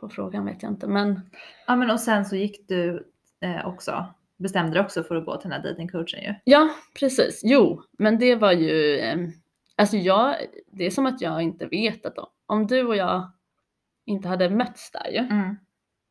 på 0.00 0.08
frågan 0.08 0.44
vet 0.46 0.62
jag 0.62 0.72
inte 0.72 0.86
men 0.88 1.20
Ja 1.66 1.76
men 1.76 1.90
och 1.90 2.00
sen 2.00 2.24
så 2.24 2.36
gick 2.36 2.68
du 2.68 3.12
eh, 3.40 3.66
också, 3.66 4.06
bestämde 4.38 4.72
dig 4.72 4.82
också 4.82 5.02
för 5.02 5.16
att 5.16 5.24
gå 5.26 5.36
till 5.36 5.50
den 5.50 5.60
här 5.62 5.68
datingcoachen 5.70 6.22
ju. 6.22 6.34
Ja, 6.44 6.70
precis. 6.98 7.40
Jo, 7.44 7.82
men 7.98 8.18
det 8.18 8.34
var 8.34 8.52
ju, 8.52 8.98
eh, 8.98 9.18
alltså 9.76 9.96
jag, 9.96 10.36
det 10.72 10.84
är 10.86 10.90
som 10.90 11.06
att 11.06 11.20
jag 11.20 11.42
inte 11.42 11.66
vet 11.66 12.06
att 12.06 12.14
om, 12.46 12.66
du 12.66 12.82
och 12.86 12.96
jag 12.96 13.32
inte 14.06 14.28
hade 14.28 14.50
mötts 14.50 14.90
där 14.90 15.10
ju 15.10 15.18
Mm. 15.18 15.56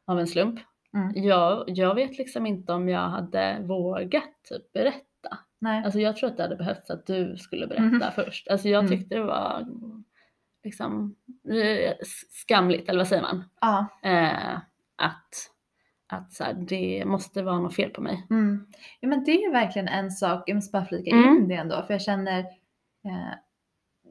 av 0.08 0.20
en 0.20 0.27
slump, 0.27 0.60
Mm. 0.96 1.24
jag, 1.24 1.63
jag 1.68 1.96
vet 1.96 2.18
liksom 2.18 2.46
inte 2.46 2.74
om 2.74 2.89
jag 2.89 3.10
hade 3.10 3.58
vågat 3.62 4.24
typ 4.50 4.74
berätta. 4.74 5.38
Nej. 5.60 5.84
Alltså 5.86 6.00
jag 6.00 6.15
tror 6.18 6.30
att 6.30 6.38
det 6.38 6.44
hade 6.44 6.56
behövts 6.56 6.89
att 6.89 7.06
du 7.08 7.38
skulle 7.38 7.68
berätta 7.68 7.84
Mhm. 7.84 8.12
först. 8.15 8.48
Alltså 8.48 8.70
jag 8.70 8.86
Mm. 8.86 8.92
tyckte 8.98 9.15
det 9.15 9.24
var 9.24 9.65
liksom 10.63 11.15
eh, 11.50 11.94
skamligt, 12.30 12.89
eller 12.89 13.00
vad 13.00 13.08
säger 13.08 13.22
man? 13.22 13.44
ja. 13.62 13.88
Eh, 14.03 14.58
att 14.96 15.30
att 16.07 16.33
så 16.33 16.43
här, 16.43 16.53
det 16.53 17.03
måste 17.05 17.43
vara 17.43 17.60
något 17.60 17.75
fel 17.75 17.89
på 17.89 18.01
mig. 18.01 18.27
Mm. 18.29 18.65
Ja 19.00 19.07
men 19.10 19.24
det 19.24 19.31
är 19.31 19.41
ju 19.41 19.51
verkligen 19.51 19.88
en 19.88 20.12
sak, 20.12 20.43
jag 20.50 20.55
måste 20.55 20.72
bara 20.72 20.86
flika 20.86 21.12
Mm. 21.15 21.36
in 21.38 21.48
det 21.48 21.55
ändå, 21.55 21.83
för 21.88 21.93
jag 21.93 22.01
känner 22.01 22.39
eh, 23.05 23.33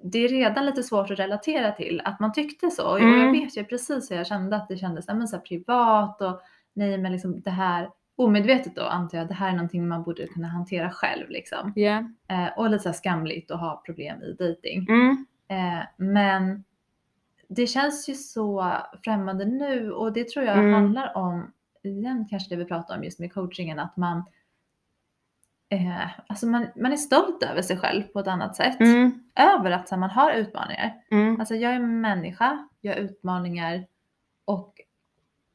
det 0.04 0.18
är 0.18 0.28
redan 0.28 0.66
lite 0.66 0.82
svårt 0.82 1.10
att 1.10 1.18
relatera 1.18 1.72
till 1.72 2.00
att 2.04 2.20
man 2.20 2.32
tyckte 2.32 2.70
så. 2.70 2.90
Och 2.90 3.00
Mm. 3.00 3.20
jag 3.20 3.32
vet 3.32 3.56
ju 3.56 3.64
precis 3.64 4.10
hur 4.10 4.16
jag 4.16 4.26
kände 4.26 4.56
att 4.56 4.68
det 4.68 4.76
kändes 4.76 5.08
men 5.08 5.28
så 5.28 5.38
privat 5.38 6.22
och 6.22 6.40
nej 6.74 6.98
men 6.98 7.12
liksom 7.12 7.40
det 7.40 7.50
här 7.50 7.90
omedvetet 8.16 8.76
då 8.76 8.82
antar 8.82 9.18
jag, 9.18 9.28
det 9.28 9.34
här 9.34 9.48
är 9.48 9.52
någonting 9.52 9.88
man 9.88 10.02
borde 10.02 10.26
kunna 10.26 10.48
hantera 10.48 10.90
själv 10.90 11.30
liksom. 11.30 11.72
Ja. 11.76 11.98
Eh, 12.28 12.48
och 12.58 12.70
lite 12.70 12.82
så 12.82 12.92
skamligt 12.92 13.50
att 13.50 13.60
ha 13.60 13.82
problem 13.86 14.22
i 14.22 14.32
dating. 14.32 14.86
Mm. 14.88 15.26
Eh, 15.48 15.84
men 15.96 16.64
det 17.48 17.66
känns 17.66 18.08
ju 18.08 18.14
så 18.14 18.72
främmande 19.04 19.44
nu 19.44 19.92
och 19.92 20.12
det 20.12 20.28
tror 20.28 20.44
jag 20.44 20.58
Mm. 20.58 20.72
handlar 20.72 21.16
om, 21.16 21.52
igen 21.88 22.26
kanske 22.30 22.48
det 22.54 22.56
vi 22.56 22.64
pratar 22.64 22.96
om 22.96 23.04
just 23.04 23.18
med 23.18 23.32
coachingen, 23.34 23.78
att 23.78 23.96
man 23.96 24.22
eh, 25.68 26.08
alltså 26.26 26.46
man, 26.46 26.66
man 26.76 26.92
är 26.92 26.96
stolt 26.96 27.42
över 27.42 27.62
sig 27.62 27.76
själv 27.78 28.02
på 28.02 28.20
ett 28.20 28.26
annat 28.26 28.56
sätt. 28.56 28.80
Mm. 28.80 29.22
Över 29.34 29.70
att 29.70 29.88
så 29.88 29.94
här, 29.94 30.00
man 30.00 30.10
har 30.10 30.32
utmaningar. 30.32 31.02
Mm. 31.10 31.40
Alltså 31.40 31.54
jag 31.54 31.72
är 31.72 31.76
en 31.76 32.00
människa, 32.00 32.68
jag 32.80 32.92
har 32.94 33.00
utmaningar 33.00 33.86
och 34.44 34.80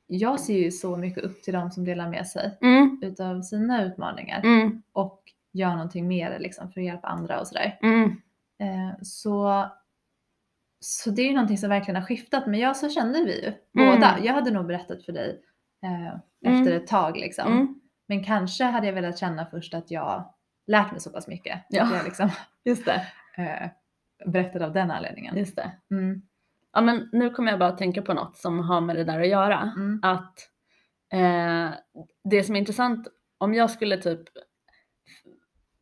jag 0.07 0.39
ser 0.39 0.57
ju 0.57 0.71
så 0.71 0.97
mycket 0.97 1.23
upp 1.23 1.43
till 1.43 1.53
dem 1.53 1.71
som 1.71 1.85
delar 1.85 2.09
med 2.09 2.27
sig 2.27 2.57
Mm. 2.61 2.99
utav 3.03 3.41
sina 3.41 3.83
utmaningar 3.83 4.39
Mm. 4.43 4.81
och 4.91 5.23
gör 5.51 5.71
någonting 5.71 6.07
mer 6.07 6.39
liksom, 6.39 6.71
för 6.71 6.81
att 6.81 6.85
hjälpa 6.87 7.07
andra 7.07 7.39
och 7.39 7.47
sådär. 7.47 7.79
Mm. 7.81 8.09
Eh, 8.59 8.95
så, 9.01 9.65
så 10.79 11.09
det 11.09 11.21
är 11.21 11.25
ju 11.27 11.33
någonting 11.33 11.57
som 11.57 11.69
verkligen 11.69 11.95
har 11.95 12.07
skiftat. 12.07 12.47
Men 12.47 12.59
ja, 12.59 12.73
så 12.73 12.89
kände 12.89 13.23
vi 13.23 13.41
ju 13.45 13.53
Mm. 13.81 13.95
båda. 13.95 14.17
Jag 14.23 14.33
hade 14.33 14.51
nog 14.51 14.65
berättat 14.65 15.03
för 15.03 15.11
dig 15.13 15.41
eh, 15.83 16.19
Mm. 16.45 16.59
efter 16.59 16.71
ett 16.75 16.87
tag 16.87 17.17
liksom. 17.17 17.51
Mm. 17.51 17.79
Men 18.07 18.23
kanske 18.23 18.63
hade 18.63 18.87
jag 18.87 18.93
velat 18.93 19.17
känna 19.17 19.45
först 19.45 19.73
att 19.73 19.91
jag 19.91 20.33
lärt 20.67 20.91
mig 20.91 20.99
så 21.01 21.09
pass 21.09 21.27
mycket. 21.27 21.65
Ja. 21.69 21.83
Att 21.83 21.91
jag 21.95 22.05
liksom 22.05 22.29
Just 22.65 22.85
det. 22.85 23.05
eh, 23.37 23.69
berättade 24.31 24.65
av 24.65 24.73
den 24.73 24.91
anledningen. 24.91 25.37
Just 25.37 25.55
det. 25.55 25.71
Mm, 25.91 26.21
Ja 26.73 26.81
men 26.81 27.09
nu 27.11 27.29
kommer 27.29 27.51
jag 27.51 27.59
bara 27.59 27.69
att 27.69 27.77
tänka 27.77 28.01
på 28.01 28.13
något 28.13 28.37
som 28.37 28.59
har 28.59 28.81
med 28.81 28.95
det 28.95 29.03
där 29.03 29.19
att 29.21 29.27
göra. 29.27 29.71
Att 30.01 30.39
eh, 31.13 31.69
det 32.23 32.43
som 32.43 32.55
är 32.55 32.59
intressant 32.59 33.07
om 33.37 33.53
jag 33.53 33.71
skulle 33.71 33.97
typ 33.97 34.21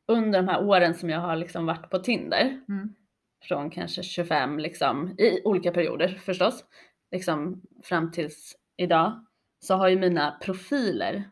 under 0.08 0.42
de 0.42 0.48
här 0.48 0.64
åren 0.64 0.94
som 0.94 1.10
jag 1.10 1.20
har 1.20 1.36
liksom 1.36 1.66
varit 1.66 1.90
på 1.90 2.00
Tinder 2.00 2.60
mm, 2.70 2.96
från 3.44 3.70
kanske 3.70 4.04
25 4.04 4.60
liksom 4.60 5.16
i 5.20 5.42
olika 5.46 5.72
perioder 5.72 6.08
förstås 6.08 6.66
liksom 7.12 7.62
fram 7.84 8.12
tills 8.12 8.56
idag 8.78 9.25
så 9.66 9.76
har 9.76 9.88
ju 9.88 10.00
mina 10.00 10.32
profiler 10.42 11.30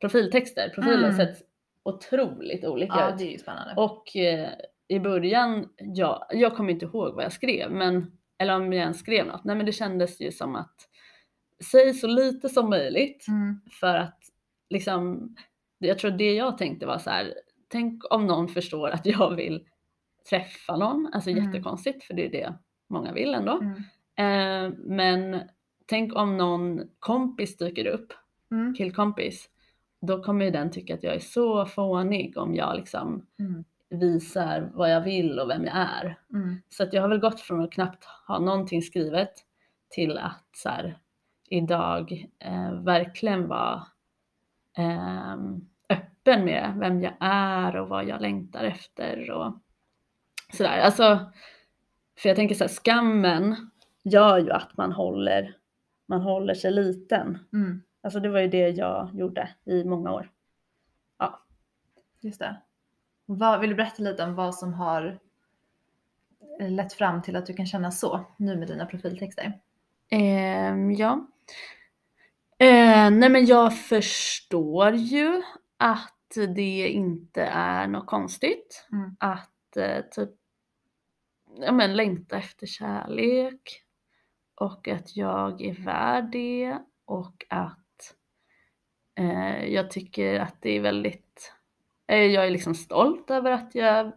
profiltexter, 0.00 0.68
profiler 0.68 1.04
Mm. 1.08 1.16
sett 1.16 1.36
otroligt 1.82 2.64
olika 2.64 2.94
ja, 2.96 3.12
ut. 3.12 3.18
det 3.18 3.24
är 3.24 3.32
ju 3.32 3.38
spännande. 3.38 3.74
Och 3.76 4.16
eh, 4.16 4.48
i 4.88 5.00
början, 5.00 5.68
ja, 5.76 6.26
jag 6.30 6.56
kommer 6.56 6.72
inte 6.72 6.84
ihåg 6.84 7.14
vad 7.14 7.24
jag 7.24 7.32
skrev, 7.32 7.70
men, 7.70 8.12
eller 8.38 8.56
om 8.56 8.72
jag 8.72 8.82
ens 8.82 8.98
skrev 8.98 9.26
något. 9.26 9.44
Nej 9.44 9.56
men 9.56 9.66
det 9.66 9.72
kändes 9.72 10.20
ju 10.20 10.32
som 10.32 10.56
att 10.56 10.74
säg 11.70 11.94
så 11.94 12.06
lite 12.06 12.48
som 12.48 12.70
möjligt 12.70 13.28
Mm, 13.28 13.60
för 13.80 13.94
att 13.96 14.18
liksom, 14.70 15.34
jag 15.78 15.98
tror 15.98 16.10
det 16.10 16.32
jag 16.34 16.58
tänkte 16.58 16.86
var 16.86 16.98
så 16.98 17.10
här, 17.10 17.34
tänk 17.68 18.12
om 18.12 18.26
någon 18.26 18.48
förstår 18.48 18.90
att 18.90 19.06
jag 19.06 19.34
vill 19.36 19.66
träffa 20.30 20.76
någon, 20.76 21.10
alltså 21.12 21.30
Mm. 21.30 21.44
jättekonstigt 21.44 22.04
för 22.04 22.14
det 22.14 22.26
är 22.26 22.30
det 22.30 22.54
många 22.88 23.12
vill 23.12 23.34
ändå. 23.34 23.52
mm, 23.60 23.82
Eh, 24.16 24.72
men 24.78 25.40
tänk 25.90 26.16
om 26.16 26.36
någon 26.36 26.82
kompis 26.98 27.56
dyker 27.56 27.86
upp, 27.86 28.12
mm, 28.50 28.74
killkompis, 28.74 29.48
då 30.00 30.22
kommer 30.22 30.44
ju 30.44 30.50
den 30.50 30.70
tycka 30.70 30.94
att 30.94 31.02
jag 31.02 31.14
är 31.14 31.18
så 31.20 31.66
fånig 31.66 32.38
om 32.38 32.54
jag 32.54 32.76
liksom 32.76 33.26
mm, 33.38 33.64
visar 33.90 34.70
vad 34.74 34.92
jag 34.92 35.00
vill 35.00 35.38
och 35.38 35.50
vem 35.50 35.64
jag 35.64 35.76
är. 35.76 36.18
mm, 36.32 36.56
Så 36.68 36.82
att 36.82 36.92
jag 36.92 37.02
har 37.02 37.08
väl 37.08 37.18
gått 37.18 37.40
från 37.40 37.60
att 37.60 37.72
knappt 37.72 38.04
ha 38.26 38.38
någonting 38.38 38.82
skrivet 38.82 39.32
till 39.90 40.18
att 40.18 40.48
så 40.52 40.68
här, 40.68 40.98
idag 41.48 42.26
eh, 42.38 42.72
verkligen 42.82 43.48
vara 43.48 43.86
ehm, 44.76 45.60
öppen 45.88 46.44
med 46.44 46.74
vem 46.80 47.02
jag 47.02 47.14
är 47.20 47.76
och 47.76 47.88
vad 47.88 48.08
jag 48.08 48.20
längtar 48.20 48.64
efter 48.64 49.30
och 49.30 49.54
sådär. 50.52 50.78
Alltså, 50.78 51.32
för 52.18 52.28
jag 52.28 52.36
tänker 52.36 52.54
så 52.54 52.64
här, 52.64 52.68
skammen 52.68 53.70
gör 54.04 54.38
ju 54.38 54.50
att 54.50 54.76
man 54.76 54.92
håller, 54.92 55.56
man 56.10 56.20
håller 56.20 56.54
sig 56.54 56.70
liten. 56.70 57.38
mm. 57.52 57.82
Alltså 58.02 58.20
det 58.20 58.28
var 58.28 58.40
ju 58.40 58.48
det 58.48 58.68
jag 58.68 59.10
gjorde 59.14 59.48
i 59.64 59.84
många 59.84 60.12
år. 60.12 60.30
Just 62.20 62.40
det. 62.40 62.56
Vad, 63.26 63.60
vill 63.60 63.70
du 63.70 63.76
berätta 63.76 64.02
lite 64.02 64.24
om 64.24 64.34
vad 64.34 64.54
som 64.54 64.72
har 64.72 65.18
eh, 66.60 66.70
lett 66.70 66.92
fram 66.92 67.22
till 67.22 67.36
att 67.36 67.46
du 67.46 67.54
kan 67.54 67.66
känna 67.66 67.90
så 67.90 68.24
nu 68.36 68.56
med 68.56 68.68
dina 68.68 68.86
profiltexter? 68.86 69.60
Ehm, 70.10 70.92
ja. 70.92 71.26
Eh, 72.58 73.10
nej 73.10 73.28
men 73.30 73.46
jag 73.46 73.78
förstår 73.78 74.94
ju 74.94 75.42
att 75.76 76.36
det 76.54 76.88
inte 76.88 77.42
är 77.52 77.86
något 77.86 78.06
konstigt. 78.06 78.88
Mm. 78.92 79.16
Att 79.20 79.76
eh, 79.76 80.00
typ 80.10 80.30
ja, 81.60 81.72
men 81.72 81.96
längta 81.96 82.36
efter 82.36 82.66
kärlek 82.66 83.84
och 84.60 84.88
att 84.88 85.16
jag 85.16 85.62
är 85.62 85.84
värd 85.84 86.32
det 86.32 86.78
och 87.04 87.44
att 87.48 88.16
eh, 89.18 89.64
jag 89.64 89.90
tycker 89.90 90.40
att 90.40 90.56
det 90.62 90.70
är 90.70 90.80
väldigt, 90.80 91.54
eh, 92.06 92.24
jag 92.24 92.46
är 92.46 92.50
liksom 92.50 92.74
stolt 92.74 93.30
över 93.30 93.50
att 93.50 93.74
jag 93.74 94.12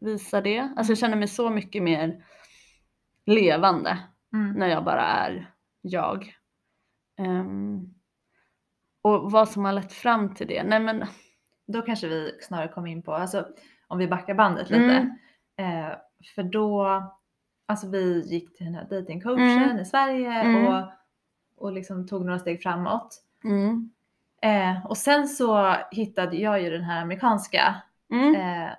visar 0.00 0.42
det. 0.42 0.72
Alltså 0.76 0.90
jag 0.90 0.98
känner 0.98 1.16
mig 1.16 1.28
så 1.28 1.50
mycket 1.50 1.82
mer 1.82 2.24
levande 3.26 3.98
Mm. 4.34 4.52
när 4.52 4.66
jag 4.66 4.84
bara 4.84 5.02
är 5.02 5.50
jag. 5.80 6.34
Ehm, 7.18 7.94
och 9.02 9.32
vad 9.32 9.48
som 9.48 9.64
har 9.64 9.72
lett 9.72 9.92
fram 9.92 10.34
till 10.34 10.46
det? 10.46 10.62
Nej 10.62 10.80
men, 10.80 11.06
Då 11.66 11.82
kanske 11.82 12.08
vi 12.08 12.38
snarare 12.40 12.68
kommer 12.68 12.88
in 12.88 13.02
på, 13.02 13.14
alltså 13.14 13.48
om 13.88 13.98
vi 13.98 14.08
backar 14.08 14.34
bandet 14.34 14.70
lite. 14.70 14.84
Mm. 14.84 15.10
Eh, 15.90 15.96
för 16.34 16.42
då, 16.42 17.02
alltså 17.66 17.88
vi 17.88 18.20
gick 18.26 18.56
till 18.56 18.66
den 18.66 18.74
här 18.74 18.84
datingcoachen 18.90 19.62
Mm. 19.62 19.78
i 19.78 19.84
Sverige 19.84 20.32
Mm. 20.32 20.66
och, 20.66 20.82
och 21.56 21.72
liksom 21.72 22.08
tog 22.08 22.24
några 22.24 22.38
steg 22.38 22.62
framåt. 22.62 23.22
mm, 23.44 23.90
Eh, 24.44 24.86
och 24.86 24.96
sen 24.96 25.28
så 25.28 25.76
hittade 25.90 26.36
jag 26.36 26.62
ju 26.62 26.70
den 26.70 26.82
här 26.82 27.02
amerikanska 27.02 27.74
mm, 28.10 28.34
eh, 28.34 28.70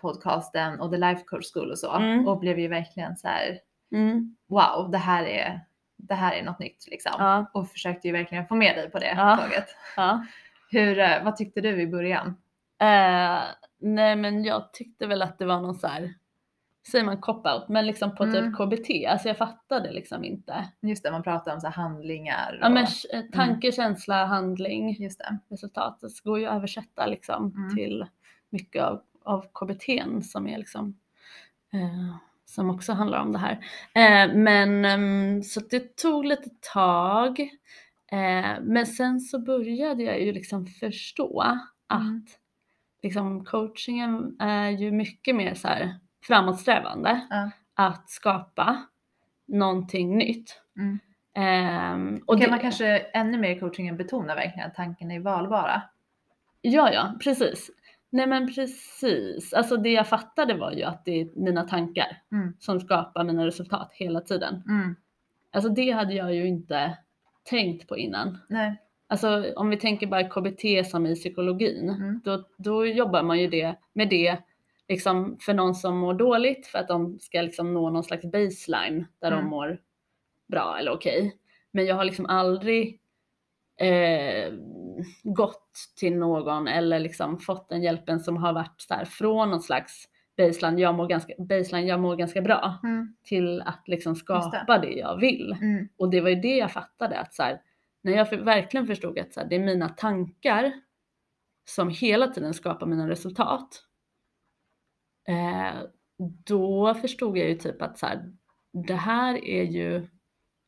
podcasten 0.00 0.80
och 0.80 0.90
The 0.90 0.96
Life 0.96 1.24
Coach 1.24 1.52
School 1.52 1.70
och 1.70 1.78
så 1.78 1.92
Mm. 1.96 2.28
och 2.28 2.38
blev 2.38 2.58
ju 2.58 2.68
verkligen 2.68 3.16
så 3.16 3.28
här 3.28 3.58
mm, 3.92 4.36
wow, 4.48 4.90
det 4.90 4.98
här 4.98 5.24
är, 5.24 5.60
det 5.96 6.14
här 6.14 6.32
är 6.34 6.42
något 6.42 6.58
nytt 6.58 6.86
liksom. 6.90 7.12
ja, 7.18 7.50
Och 7.54 7.68
försökte 7.68 8.08
ju 8.08 8.12
verkligen 8.12 8.46
få 8.46 8.54
med 8.54 8.76
dig 8.76 8.90
på 8.90 8.98
det 8.98 9.14
Ja. 9.16 9.36
tåget. 9.36 9.66
ja. 9.96 10.26
Hur, 10.70 10.98
eh, 10.98 11.24
vad 11.24 11.36
tyckte 11.36 11.60
du 11.60 11.80
i 11.80 11.86
början? 11.86 12.26
Eh, 12.78 13.40
nej 13.78 14.16
men 14.16 14.44
jag 14.44 14.72
tyckte 14.72 15.06
väl 15.06 15.22
att 15.22 15.38
det 15.38 15.46
var 15.46 15.60
någon 15.60 15.74
så 15.74 15.86
här, 15.86 16.14
säger 16.88 17.04
man 17.04 17.16
cop-out, 17.20 17.64
men 17.68 17.86
liksom 17.86 18.14
på 18.14 18.24
Mm. 18.24 18.34
typ 18.34 18.56
KBT, 18.58 19.06
alltså 19.06 19.28
jag 19.28 19.36
fattade 19.38 19.92
liksom 19.92 20.24
inte. 20.24 20.68
Just 20.82 21.02
det, 21.04 21.10
man 21.10 21.22
pratar 21.22 21.54
om 21.54 21.60
så 21.60 21.66
här 21.66 21.74
handlingar. 21.74 22.58
Ja 22.60 22.66
och, 22.66 22.72
men 22.72 22.86
eh, 23.12 23.22
tanke, 23.32 23.72
känsla, 23.72 24.24
handling, 24.24 24.96
Just 25.02 25.18
det. 25.18 25.38
resultatet 25.48 26.20
går 26.24 26.38
ju 26.38 26.46
att 26.46 26.54
översätta 26.56 27.06
liksom 27.06 27.52
Mm. 27.56 27.76
till 27.76 28.06
mycket 28.50 28.82
av, 28.84 29.02
av 29.24 29.46
KBT 29.52 30.02
som 30.22 30.46
är 30.46 30.58
liksom 30.58 30.98
eh, 31.72 32.16
som 32.44 32.70
också 32.70 32.92
handlar 32.92 33.20
om 33.20 33.32
det 33.32 33.38
här. 33.38 33.52
Eh, 33.94 34.34
men 34.34 34.84
ehm, 34.84 35.42
så 35.42 35.60
det 35.60 35.96
tog 35.96 36.24
lite 36.24 36.50
tag. 36.72 37.40
Eh, 38.12 38.60
men 38.62 38.86
sen 38.86 39.20
så 39.20 39.38
började 39.38 40.02
jag 40.02 40.20
ju 40.22 40.32
liksom 40.32 40.66
förstå 40.66 41.40
att 41.86 42.00
Mm. 42.00 42.24
liksom 43.02 43.44
coachingen 43.44 44.36
är 44.40 44.70
ju 44.70 44.90
mycket 44.92 45.36
mer 45.36 45.54
så 45.54 45.68
här 45.68 45.94
framåtsträvande. 46.22 47.20
Ja. 47.30 47.50
Att 47.74 48.10
skapa 48.10 48.84
någonting 49.48 50.18
nytt. 50.18 50.60
Mm. 50.76 50.98
Och 52.26 52.34
Och 52.34 52.34
kan 52.40 52.44
det- 52.44 52.50
man 52.50 52.58
kanske 52.60 52.98
ännu 52.98 53.38
mer 53.38 53.50
i 53.56 53.58
coachingen 53.60 53.96
betona 53.96 54.34
verkligen 54.34 54.66
att 54.66 54.74
tanken 54.74 55.10
är 55.10 55.20
valbara? 55.20 55.82
Ja, 56.60 56.92
ja, 56.92 57.14
precis. 57.24 57.70
Nej 58.10 58.26
men 58.26 58.54
precis. 58.54 59.52
Alltså 59.54 59.76
det 59.76 59.88
jag 59.92 60.08
fattade 60.08 60.54
var 60.54 60.72
ju 60.72 60.82
att 60.82 61.04
det 61.04 61.20
är 61.20 61.28
mina 61.36 61.62
tankar 61.62 62.22
Mm. 62.32 62.54
som 62.58 62.80
skapar 62.80 63.24
mina 63.24 63.46
resultat 63.46 63.90
hela 63.92 64.20
tiden. 64.20 64.62
Mm. 64.68 64.96
Alltså 65.52 65.70
det 65.70 65.90
hade 65.90 66.14
jag 66.14 66.34
ju 66.34 66.46
inte 66.46 66.96
tänkt 67.50 67.88
på 67.88 67.98
innan. 67.98 68.38
Nej. 68.48 68.76
Alltså 69.08 69.52
om 69.56 69.70
vi 69.70 69.76
tänker 69.76 70.06
bara 70.06 70.28
KBT 70.28 70.84
som 70.90 71.06
i 71.06 71.14
psykologin, 71.14 71.88
Mm. 71.88 72.20
då, 72.24 72.44
då 72.56 72.86
jobbar 72.86 73.22
man 73.22 73.38
ju 73.38 73.46
det, 73.48 73.74
med 73.92 74.08
det 74.08 74.38
liksom 74.90 75.36
för 75.40 75.54
någon 75.54 75.74
som 75.74 75.96
mår 75.98 76.14
dåligt 76.14 76.66
för 76.66 76.78
att 76.78 76.88
de 76.88 77.18
ska 77.18 77.42
liksom 77.42 77.74
nå 77.74 77.90
någon 77.90 78.04
slags 78.04 78.24
baseline 78.24 79.06
där 79.20 79.30
de 79.30 79.36
Mm. 79.38 79.50
mår 79.50 79.78
bra 80.48 80.76
eller 80.78 80.92
okej. 80.92 81.36
Men 81.72 81.86
jag 81.86 81.96
har 81.96 82.04
liksom 82.04 82.26
aldrig 82.26 83.00
eh, 83.80 84.52
gått 85.22 85.74
till 85.96 86.16
någon 86.16 86.68
eller 86.68 86.98
liksom 86.98 87.38
fått 87.38 87.68
den 87.68 87.82
hjälpen 87.82 88.20
som 88.20 88.36
har 88.36 88.52
varit 88.52 88.80
så 88.80 88.94
här, 88.94 89.04
från 89.04 89.50
någon 89.50 89.60
slags 89.62 90.04
baseline 90.36 90.78
jag, 90.78 90.94
mår 90.94 91.06
ganska, 91.06 91.32
baseline, 91.38 91.86
jag 91.86 92.00
mår 92.00 92.16
ganska 92.16 92.42
bra 92.42 92.78
Mm. 92.82 93.14
till 93.24 93.60
att 93.62 93.82
liksom 93.88 94.16
skapa 94.16 94.78
det. 94.78 94.92
jag 94.92 95.20
vill. 95.20 95.56
Mm. 95.60 95.88
Och 95.96 96.10
det 96.10 96.20
var 96.20 96.28
ju 96.28 96.36
det 96.40 96.56
jag 96.56 96.72
fattade 96.72 97.18
att 97.18 97.34
så 97.34 97.42
här, 97.42 97.60
när 98.02 98.12
jag 98.12 98.36
verkligen 98.36 98.86
förstod 98.86 99.18
att 99.18 99.32
så 99.34 99.40
här, 99.40 99.46
det 99.48 99.54
är 99.56 99.60
mina 99.60 99.88
tankar 99.88 100.72
som 101.64 101.88
hela 101.88 102.28
tiden 102.28 102.54
skapar 102.54 102.86
mina 102.86 103.08
resultat. 103.08 103.84
Eh, 105.30 105.82
då 106.44 106.94
förstod 106.94 107.38
jag 107.38 107.48
ju 107.48 107.54
typ 107.54 107.82
att 107.82 107.98
så 107.98 108.06
här, 108.06 108.32
det 108.72 108.94
här 108.94 109.44
är 109.44 109.62
ju, 109.62 110.08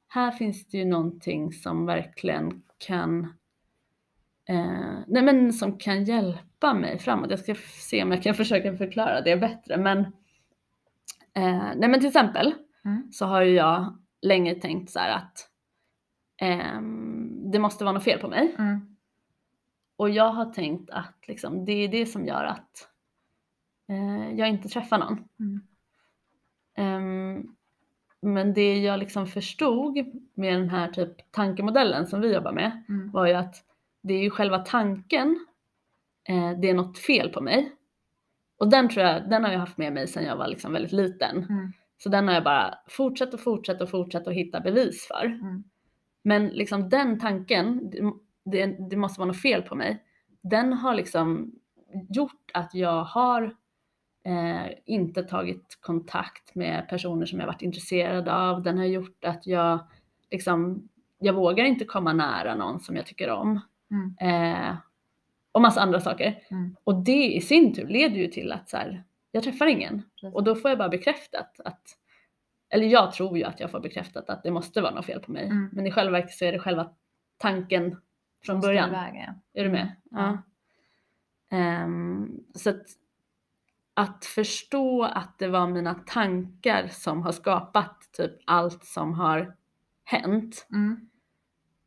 här 0.08 0.30
finns 0.30 0.68
det 0.68 0.78
ju 0.78 0.84
någonting 0.84 1.52
som 1.52 1.86
verkligen 1.86 2.62
kan, 2.78 3.24
eh, 4.48 4.98
nej 5.06 5.22
men 5.22 5.52
som 5.52 5.78
kan 5.78 6.04
hjälpa 6.04 6.74
mig 6.74 6.98
framåt. 6.98 7.30
Jag 7.30 7.38
ska 7.38 7.54
se 7.64 8.02
om 8.02 8.10
jag 8.10 8.22
kan 8.22 8.34
försöka 8.42 8.76
förklara 8.76 9.20
det 9.20 9.36
bättre 9.36 9.76
men, 9.76 9.98
eh, 11.34 11.68
nej 11.76 11.88
men 11.88 12.00
till 12.00 12.08
exempel 12.08 12.54
Mm. 12.84 13.12
så 13.12 13.26
har 13.26 13.42
ju 13.42 13.54
jag 13.54 13.98
länge 14.22 14.54
tänkt 14.54 14.90
så 14.90 14.98
här 14.98 15.16
att 15.16 15.48
ehm, 16.36 17.50
det 17.50 17.58
måste 17.58 17.84
vara 17.84 17.94
något 17.94 18.04
fel 18.04 18.18
på 18.18 18.28
mig. 18.28 18.54
Mm. 18.58 18.96
Och 19.96 20.10
jag 20.10 20.30
har 20.30 20.44
tänkt 20.44 20.90
att 20.90 21.28
liksom, 21.28 21.64
det 21.64 21.72
är 21.72 21.88
det 21.88 22.06
som 22.06 22.26
gör 22.26 22.44
att 22.44 22.88
eh, 23.88 24.34
jag 24.38 24.48
inte 24.48 24.68
träffar 24.68 24.98
någon. 24.98 25.24
Mm. 25.40 25.60
Ehm, 26.76 27.54
men 28.22 28.54
det 28.54 28.78
jag 28.78 28.98
liksom 28.98 29.26
förstod 29.26 29.98
med 30.34 30.54
den 30.54 30.68
här 30.68 30.88
typ 30.88 31.32
tankemodellen 31.32 32.06
som 32.06 32.20
vi 32.20 32.34
jobbar 32.34 32.52
med 32.52 32.84
Mm. 32.88 33.10
var 33.10 33.26
ju 33.26 33.32
att 33.32 33.54
det 34.02 34.14
är 34.14 34.22
ju 34.22 34.30
själva 34.30 34.58
tanken, 34.58 35.46
eh, 36.28 36.50
det 36.60 36.70
är 36.70 36.74
något 36.74 36.98
fel 36.98 37.28
på 37.28 37.40
mig. 37.40 37.72
Och 38.58 38.68
den 38.70 38.88
tror 38.88 39.06
jag, 39.06 39.30
den 39.30 39.44
har 39.44 39.52
jag 39.52 39.58
haft 39.58 39.78
med 39.78 39.92
mig 39.92 40.08
sedan 40.08 40.24
jag 40.24 40.36
var 40.36 40.48
liksom 40.48 40.72
väldigt 40.72 40.92
liten. 40.92 41.36
Mm. 41.38 41.72
Så 41.98 42.08
den 42.08 42.28
har 42.28 42.34
jag 42.34 42.44
bara 42.44 42.74
fortsatt 42.88 43.34
och 43.34 43.40
fortsatt 43.40 43.80
och 43.80 43.90
fortsatt 43.90 44.26
att 44.26 44.34
hitta 44.34 44.60
bevis 44.60 45.06
för. 45.08 45.24
Mm. 45.24 45.64
Men 46.24 46.48
liksom 46.48 46.88
den 46.88 47.18
tanken, 47.18 47.90
det, 47.90 48.12
det, 48.44 48.90
det 48.90 48.96
måste 48.96 49.20
vara 49.20 49.26
något 49.28 49.42
fel 49.42 49.62
på 49.62 49.74
mig, 49.74 50.02
den 50.42 50.72
har 50.72 50.94
liksom 50.94 51.52
gjort 52.10 52.50
att 52.54 52.74
jag 52.74 53.04
har 53.04 53.56
eh, 54.24 54.72
inte 54.84 55.22
tagit 55.22 55.78
kontakt 55.80 56.54
med 56.54 56.88
personer 56.88 57.26
som 57.26 57.40
jag 57.40 57.46
varit 57.46 57.62
intresserad 57.62 58.28
av. 58.28 58.62
Den 58.62 58.78
har 58.78 58.84
gjort 58.84 59.24
att 59.24 59.46
jag 59.46 59.78
liksom, 60.30 60.88
jag 61.18 61.32
vågar 61.32 61.64
inte 61.64 61.84
komma 61.84 62.12
nära 62.12 62.54
någon 62.54 62.80
som 62.80 62.96
jag 62.96 63.06
tycker 63.06 63.30
om. 63.30 63.60
Mm. 63.90 64.16
Eh, 64.20 64.76
och 65.52 65.62
massa 65.62 65.80
andra 65.80 66.00
saker. 66.00 66.42
Mm. 66.50 66.76
Och 66.84 67.04
det 67.04 67.34
i 67.34 67.40
sin 67.40 67.74
tur 67.74 67.86
leder 67.86 68.16
ju 68.16 68.26
till 68.26 68.52
att 68.52 68.68
så 68.68 68.76
här, 68.76 69.04
jag 69.32 69.42
träffar 69.42 69.66
ingen. 69.66 70.02
Precis. 70.20 70.34
Och 70.34 70.44
då 70.44 70.54
får 70.54 70.70
jag 70.70 70.78
bara 70.78 70.88
bekräftat 70.88 71.60
att, 71.64 71.82
eller 72.68 72.86
jag 72.86 73.12
tror 73.12 73.38
ju 73.38 73.44
att 73.44 73.60
jag 73.60 73.70
får 73.70 73.80
bekräftat 73.80 74.30
att 74.30 74.42
det 74.42 74.50
måste 74.50 74.80
vara 74.80 74.94
något 74.94 75.06
fel 75.06 75.20
på 75.20 75.32
mig. 75.32 75.44
Mm. 75.44 75.68
Men 75.72 75.86
i 75.86 75.90
själva 75.90 76.12
verket 76.12 76.34
så 76.34 76.44
är 76.44 76.52
det 76.52 76.58
själva 76.58 76.90
tanken 77.38 77.96
från 78.44 78.60
början. 78.60 78.90
Ja. 78.92 79.34
Är 79.60 79.64
du 79.64 79.70
med? 79.70 79.92
Ja. 80.10 80.38
Ehm, 81.50 82.40
så 82.54 82.70
att, 82.70 82.82
att 83.94 84.24
förstå 84.24 85.02
att 85.02 85.38
det 85.38 85.48
var 85.48 85.66
mina 85.66 85.94
tankar 85.94 86.88
som 86.88 87.22
har 87.22 87.32
skapat 87.32 88.08
typ 88.16 88.32
allt 88.44 88.84
som 88.84 89.14
har 89.14 89.56
hänt. 90.04 90.66
Mm. 90.72 91.08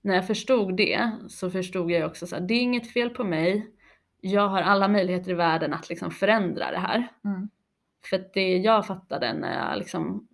När 0.02 0.16
jag 0.16 0.28
förstod 0.28 0.78
det 0.78 1.12
så 1.28 1.50
förstod 1.50 1.92
jag 1.92 2.06
också 2.06 2.28
så 2.28 2.36
här, 2.36 2.44
det 2.44 2.54
är 2.54 2.62
inget 2.62 2.94
fel 2.94 3.10
på 3.10 3.24
mig. 3.24 3.72
Jag 4.22 4.48
har 4.48 4.62
alla 4.62 4.88
möjligheter 4.88 5.32
i 5.32 5.34
världen 5.34 5.74
att 5.74 5.90
liksom 5.90 6.12
förändra 6.12 6.72
det 6.72 6.80
här. 6.80 7.08
Mm. 7.26 7.50
För 8.10 8.16
att 8.16 8.34
det 8.34 8.58
jag 8.58 8.88
fattade 8.88 9.34
när 9.34 9.70
jag 9.70 9.78
liksom 9.78 10.28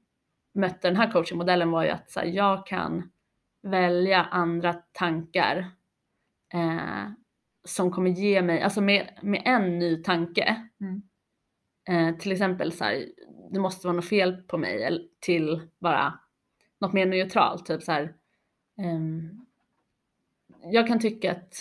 mötte 0.54 0.88
den 0.88 0.98
här 0.98 1.12
coachingmodellen 1.12 1.72
var 1.72 1.84
ju 1.84 1.90
att 1.90 2.12
så 2.12 2.20
här, 2.20 2.28
jag 2.28 2.68
kan 2.68 3.10
välja 3.64 4.24
andra 4.24 4.74
tankar 4.74 5.72
eh, 6.54 7.12
som 7.66 7.92
kommer 7.92 8.10
ge 8.10 8.42
mig, 8.42 8.62
alltså 8.62 8.82
med, 8.82 9.20
med 9.22 9.42
en 9.46 9.80
ny 9.80 10.04
tanke, 10.04 10.68
Mm. 10.82 11.02
Eh, 11.92 12.18
till 12.18 12.32
exempel 12.32 12.72
så 12.72 12.84
här, 12.84 13.06
det 13.52 13.60
måste 13.60 13.88
vara 13.88 13.96
något 13.96 14.10
fel 14.10 14.36
på 14.48 14.58
mig, 14.58 14.84
eller 14.84 15.02
till 15.20 15.62
bara 15.80 16.20
något 16.80 16.94
mer 16.94 17.06
neutralt, 17.06 17.66
typ 17.66 17.84
så 17.84 17.92
här, 17.92 18.14
ehm, 18.78 19.46
jag 20.64 20.88
kan 20.88 21.00
tycka 21.00 21.32
att, 21.32 21.54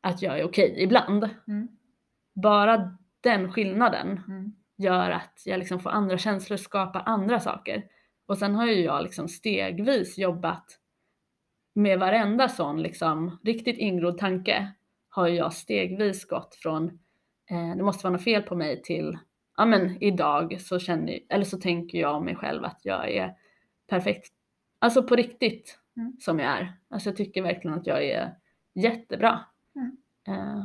att 0.00 0.22
jag 0.22 0.38
är 0.38 0.44
okej 0.44 0.74
ibland. 0.78 1.30
Mm. 1.48 1.68
Bara 2.34 2.96
den 3.20 3.52
skillnaden 3.52 4.08
Mm. 4.28 4.52
gör 4.76 5.10
att 5.10 5.42
jag 5.44 5.58
liksom 5.58 5.80
får 5.80 5.90
andra 5.90 6.18
känslor, 6.18 6.56
skapar 6.56 7.02
andra 7.06 7.40
saker. 7.40 7.84
Och 8.26 8.38
sen 8.38 8.54
har 8.54 8.66
ju 8.66 8.80
jag 8.84 9.02
liksom 9.02 9.28
stegvis 9.28 10.18
jobbat 10.18 10.78
med 11.74 11.98
varenda 11.98 12.48
sån 12.48 12.82
liksom 12.82 13.38
riktigt 13.44 13.78
ingrodd 13.78 14.18
tanke 14.18 14.72
har 15.08 15.28
jag 15.28 15.52
stegvis 15.52 16.24
gått 16.24 16.54
från 16.54 16.98
eh, 17.50 17.76
det 17.76 17.82
måste 17.82 18.04
vara 18.06 18.12
något 18.12 18.24
fel 18.24 18.42
på 18.42 18.56
mig 18.56 18.82
till 18.82 19.18
ja 19.56 19.64
men 19.64 20.02
idag 20.02 20.60
så 20.60 20.78
känner 20.78 21.18
eller 21.28 21.44
så 21.44 21.58
tänker 21.58 21.98
jag 21.98 22.16
om 22.16 22.24
mig 22.24 22.36
själv 22.36 22.64
att 22.64 22.80
jag 22.82 23.10
är 23.10 23.34
perfekt. 23.88 24.32
Alltså 24.78 25.02
på 25.02 25.16
riktigt 25.16 25.76
Mm. 25.96 26.16
som 26.20 26.38
jag 26.38 26.50
är. 26.58 26.72
Alltså 26.90 27.08
jag 27.08 27.16
tycker 27.16 27.42
verkligen 27.42 27.78
att 27.78 27.86
jag 27.86 28.04
är 28.04 28.34
jättebra. 28.74 29.40
Mm. 29.76 29.96
Eh, 30.28 30.64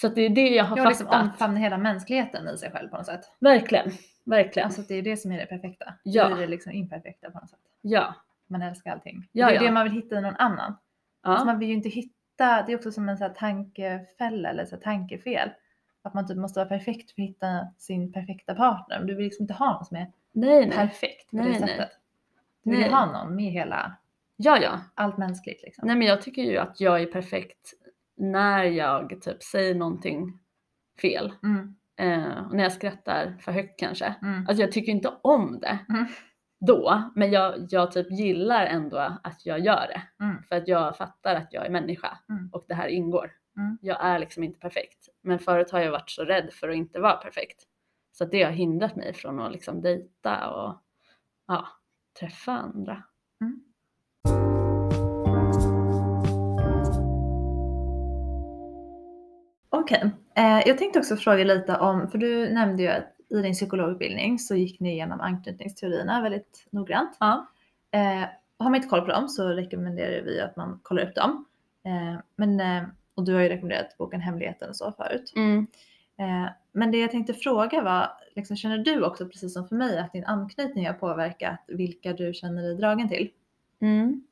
så 0.00 0.06
att 0.06 0.14
det 0.14 0.20
är 0.20 0.28
det 0.30 0.48
jag 0.48 0.64
har 0.64 0.76
Jag 0.76 0.88
liksom 0.88 1.06
fattat. 1.06 1.22
omfamnar 1.22 1.60
hela 1.60 1.78
mänskligheten 1.78 2.48
i 2.48 2.58
sig 2.58 2.70
själv 2.70 2.88
på 2.88 2.96
något 2.96 3.06
sätt. 3.06 3.20
Verkligen, 3.38 3.90
verkligen. 4.24 4.66
Alltså 4.66 4.82
det 4.82 4.94
är 4.94 5.02
det 5.02 5.16
som 5.16 5.32
är 5.32 5.38
det 5.38 5.46
perfekta. 5.46 5.94
Ja. 6.02 6.28
Det 6.28 6.34
är 6.34 6.36
det 6.38 6.46
liksom 6.46 6.72
imperfekta 6.72 7.30
på 7.30 7.38
något 7.38 7.50
sätt. 7.50 7.60
ja. 7.80 8.14
Man 8.46 8.62
älskar 8.62 8.92
allting. 8.92 9.28
Ja, 9.32 9.46
det 9.46 9.52
är 9.52 9.54
ja. 9.56 9.62
det 9.62 9.70
man 9.72 9.84
vill 9.84 9.92
hitta 9.92 10.18
i 10.18 10.20
någon 10.20 10.36
annan. 10.36 10.76
Ja. 11.22 11.30
Alltså 11.30 11.46
man 11.46 11.58
vill 11.58 11.68
ju 11.68 11.74
inte 11.74 11.88
hitta, 11.88 12.62
det 12.66 12.72
är 12.72 12.76
också 12.76 12.92
som 12.92 13.08
en 13.08 13.16
så 13.18 13.24
här 13.24 13.34
tankefälla 13.34 14.50
eller 14.50 14.64
så 14.64 14.76
tankefel. 14.76 15.50
Att 16.04 16.14
man 16.14 16.26
typ 16.26 16.36
måste 16.36 16.60
vara 16.60 16.68
perfekt 16.68 17.10
för 17.10 17.22
att 17.22 17.28
hitta 17.28 17.66
sin 17.78 18.12
perfekta 18.12 18.54
partner. 18.54 18.98
Men 18.98 19.06
Du 19.06 19.14
vill 19.14 19.24
liksom 19.24 19.42
inte 19.42 19.54
ha 19.54 19.72
någon 19.72 19.84
som 19.84 19.96
är 19.96 20.12
nej, 20.32 20.66
nej. 20.66 20.70
perfekt 20.76 21.30
på 21.30 21.36
Nej, 21.36 21.52
det 21.52 21.58
sättet. 21.58 21.90
Du 22.64 22.70
vill 22.70 22.80
Nej. 22.80 22.90
ha 22.90 23.12
någon 23.12 23.36
med 23.36 23.52
hela, 23.52 23.96
Ja, 24.36 24.58
ja. 24.62 24.80
allt 24.94 25.18
mänskligt 25.18 25.62
liksom. 25.62 25.86
Nej, 25.86 25.96
men 25.96 26.06
jag 26.06 26.22
tycker 26.22 26.42
ju 26.42 26.56
att 26.58 26.80
jag 26.80 27.02
är 27.02 27.06
perfekt 27.06 27.72
när 28.16 28.64
jag 28.64 29.22
typ 29.22 29.42
säger 29.42 29.74
någonting 29.74 30.38
fel. 31.00 31.32
Mm, 31.42 31.76
Eh, 31.96 32.46
och 32.46 32.54
när 32.56 32.62
jag 32.62 32.72
skrattar 32.72 33.36
för 33.40 33.52
högt 33.52 33.78
kanske. 33.78 34.14
mm, 34.22 34.46
Alltså 34.48 34.62
jag 34.62 34.72
tycker 34.72 34.92
inte 34.92 35.12
om 35.22 35.58
det 35.60 35.78
Mm. 35.88 36.06
då, 36.60 37.02
men 37.14 37.30
jag, 37.30 37.54
jag 37.70 37.92
typ 37.92 38.10
gillar 38.10 38.66
ändå 38.66 38.98
att 39.22 39.46
jag 39.46 39.58
gör 39.60 39.86
det. 39.88 40.24
mm, 40.24 40.42
För 40.42 40.56
att 40.56 40.68
jag 40.68 40.96
fattar 40.96 41.34
att 41.34 41.52
jag 41.52 41.66
är 41.66 41.70
människa 41.70 42.18
Mm. 42.28 42.50
och 42.52 42.64
det 42.68 42.74
här 42.74 42.88
ingår. 42.88 43.30
Mm. 43.56 43.78
Jag 43.82 44.04
är 44.04 44.18
liksom 44.18 44.44
inte 44.44 44.58
perfekt. 44.58 45.08
Men 45.24 45.38
förut 45.38 45.70
har 45.70 45.80
jag 45.80 45.90
varit 45.90 46.10
så 46.10 46.24
rädd 46.24 46.52
för 46.52 46.68
att 46.68 46.76
inte 46.76 47.00
vara 47.00 47.16
perfekt. 47.16 47.62
Så 48.12 48.24
det 48.24 48.42
har 48.42 48.50
hindrat 48.50 48.96
mig 48.96 49.14
från 49.14 49.40
att 49.40 49.52
liksom 49.52 49.82
dejta 49.82 50.50
och 50.50 50.82
ja, 51.46 51.66
träffa 52.20 52.52
andra. 52.52 53.02
Okej, 59.70 60.10
eh, 60.36 60.68
jag 60.68 60.78
tänkte 60.78 60.98
också 60.98 61.16
fråga 61.16 61.44
lite 61.44 61.76
om, 61.76 62.10
för 62.10 62.18
du 62.18 62.52
nämnde 62.52 62.82
ju 62.82 62.88
att 62.88 63.14
i 63.28 63.42
din 63.42 63.52
psykologutbildning 63.52 64.38
så 64.38 64.54
gick 64.54 64.80
ni 64.80 64.92
igenom 64.92 65.20
anknytningsteorierna 65.20 66.22
väldigt 66.22 66.66
noggrant. 66.70 67.16
Ja. 67.20 67.46
Eh, 67.90 68.28
har 68.58 68.70
man 68.70 68.74
inte 68.74 68.88
koll 68.88 69.00
på 69.00 69.06
dem 69.06 69.28
så 69.28 69.48
rekommenderar 69.48 70.22
vi 70.22 70.40
att 70.40 70.56
man 70.56 70.80
kollar 70.82 71.08
upp 71.08 71.14
dem. 71.14 71.44
Eh, 71.84 72.20
men, 72.36 72.60
eh, 72.60 72.88
och 73.14 73.24
du 73.24 73.34
har 73.34 73.40
ju 73.40 73.48
rekommenderat 73.48 73.98
boken 73.98 74.20
Hemligheten 74.20 74.68
och 74.68 74.76
så 74.76 74.92
förut. 74.92 75.32
Mm. 75.36 75.66
Eh, 76.18 76.50
men 76.72 76.90
det 76.90 76.98
jag 76.98 77.10
tänkte 77.10 77.34
fråga 77.34 77.82
var, 77.82 78.10
liksom, 78.34 78.56
känner 78.56 78.78
du 78.78 79.04
också 79.04 79.28
precis 79.28 79.52
som 79.54 79.68
för 79.68 79.76
mig 79.76 79.98
att 79.98 80.12
din 80.12 80.24
anknytning 80.24 80.86
har 80.86 80.94
påverkat 80.94 81.64
vilka 81.68 82.12
du 82.12 82.34
känner 82.34 82.62
dig 82.62 82.76
dragen 82.76 83.08
till? 83.08 83.30
Mm. 83.80 84.24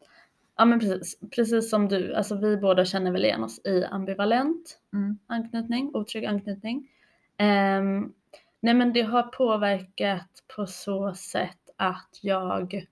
Ja 0.56 0.64
men 0.64 0.80
precis, 0.80 1.20
precis 1.30 1.70
som 1.70 1.88
du, 1.88 2.14
alltså 2.14 2.34
vi 2.36 2.56
båda 2.56 2.84
känner 2.84 3.10
väl 3.10 3.24
igen 3.24 3.44
oss 3.44 3.60
i 3.64 3.84
ambivalent 3.84 4.78
Mm. 4.92 5.18
anknytning, 5.26 5.90
otrygg 5.94 6.24
anknytning. 6.24 6.88
Ehm, 7.36 8.12
nej 8.60 8.74
men 8.74 8.92
det 8.92 9.02
har 9.02 9.22
påverkat 9.22 10.44
på 10.56 10.66
så 10.66 11.14
sätt 11.14 11.58
att 11.76 12.18
jag, 12.22 12.86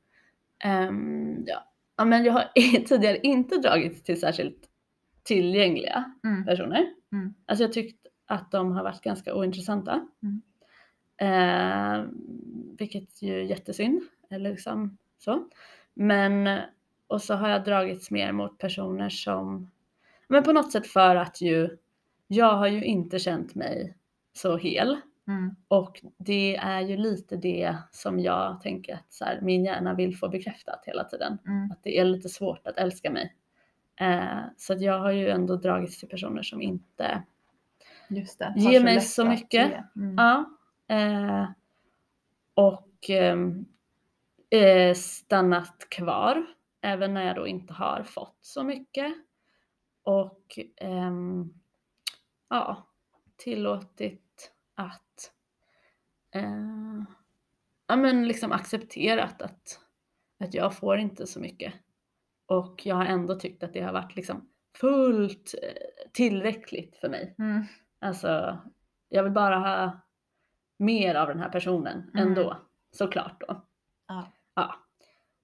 ja, 1.46 1.64
ja, 1.96 2.05
men 2.05 2.24
jag 2.24 2.33
har 2.33 2.44
tidigare 2.87 3.18
inte 3.22 3.57
dragits 3.57 4.03
till 4.03 4.20
särskilt 4.20 4.69
tillgängliga 5.22 6.12
Mm. 6.24 6.44
personer. 6.44 6.87
Mm. 7.12 7.35
Alltså 7.46 7.64
jag 7.64 7.72
tyckt 7.72 8.06
att 8.26 8.50
de 8.50 8.72
har 8.72 8.83
varit 8.85 9.00
ganska 9.02 9.35
ointressanta. 9.35 10.06
Mm. 10.22 10.42
Eh, 11.16 12.04
vilket 12.78 13.22
ju 13.22 13.38
är 13.40 13.42
jättesynd. 13.44 14.02
Eller 14.30 14.50
liksom 14.50 14.98
så. 15.18 15.48
Men 15.94 16.59
och 17.06 17.22
så 17.22 17.35
har 17.35 17.48
jag 17.48 17.64
dragits 17.64 18.11
mer 18.11 18.33
mot 18.33 18.59
personer 18.59 19.09
som, 19.09 19.70
men 20.28 20.42
på 20.42 20.52
något 20.52 20.72
sätt 20.72 20.87
för 20.87 21.16
att 21.16 21.40
ju, 21.40 21.76
jag 22.26 22.52
har 22.56 22.66
ju 22.66 22.85
inte 22.85 23.18
känt 23.18 23.54
mig 23.54 23.96
så 24.33 24.56
hel. 24.56 24.96
Mm. 25.28 25.56
Och 25.68 26.00
det 26.18 26.56
är 26.56 26.80
ju 26.80 26.96
lite 26.96 27.37
det 27.37 27.76
som 27.90 28.20
jag 28.20 28.61
tänker 28.61 28.94
att 28.94 29.12
så 29.12 29.24
här, 29.24 29.40
min 29.40 29.64
hjärna 29.64 29.94
vill 29.94 30.16
få 30.16 30.28
bekräftat 30.28 30.83
hela 30.87 31.04
tiden. 31.04 31.38
Mm. 31.46 31.70
Att 31.70 31.83
det 31.83 31.98
är 31.98 32.04
lite 32.04 32.28
svårt 32.28 32.66
att 32.66 32.76
älska 32.78 33.11
mig. 33.11 33.35
Eh, 33.96 34.40
så 34.57 34.72
att 34.72 34.81
jag 34.81 34.98
har 34.98 35.11
ju 35.11 35.29
ändå 35.29 35.57
dragits 35.57 36.00
till 36.00 36.09
personer 36.09 36.42
som 36.42 36.62
inte, 36.62 37.22
Just 38.11 38.38
det. 38.38 38.55
Ge 38.57 38.66
Har 38.66 38.74
så 38.74 38.85
mig 38.85 39.00
så 39.00 39.24
mycket. 39.24 39.96
Mm. 39.96 40.14
ja. 40.16 40.44
Eh, 40.88 41.50
och 42.55 43.11
ehm, 43.11 43.66
eh, 44.50 44.94
stannat 44.94 45.87
kvar. 45.88 46.46
Även 46.81 47.14
när 47.14 47.26
jag 47.26 47.37
då 47.37 47.46
inte 47.46 47.72
har 47.72 48.03
fått 48.03 48.38
så 48.40 48.62
mycket. 48.62 49.14
Och 50.03 50.59
ehm, 50.76 51.55
ja, 52.48 52.87
tillåtit 53.37 54.53
att 54.74 55.33
eh, 56.35 57.03
ja, 57.87 57.96
men 57.96 58.29
liksom 58.29 58.53
accepterat 58.53 59.42
att, 59.42 59.81
att 60.38 60.55
jag 60.55 60.74
får 60.74 60.98
inte 60.98 61.26
så 61.26 61.40
mycket. 61.40 61.74
Och 62.50 62.86
jag 62.86 62.94
har 62.96 63.04
ändå 63.04 63.34
tyckt 63.34 63.62
att 63.62 63.72
det 63.72 63.80
har 63.80 63.92
varit 63.92 64.16
liksom 64.16 64.48
fullt 64.76 65.54
eh, 65.62 66.10
tillräckligt 66.12 66.96
för 66.96 67.08
mig. 67.08 67.34
Mm. 67.38 67.64
Alltså, 67.98 68.58
jag 69.08 69.22
vill 69.22 69.32
bara 69.32 69.58
ha 69.58 70.00
mer 70.78 71.14
av 71.14 71.28
den 71.28 71.40
här 71.40 71.48
personen 71.48 72.10
Mm. 72.14 72.28
ändå. 72.28 72.56
Såklart 72.90 73.40
då. 73.48 73.62
Ja. 74.08 74.32
Ja. 74.54 74.74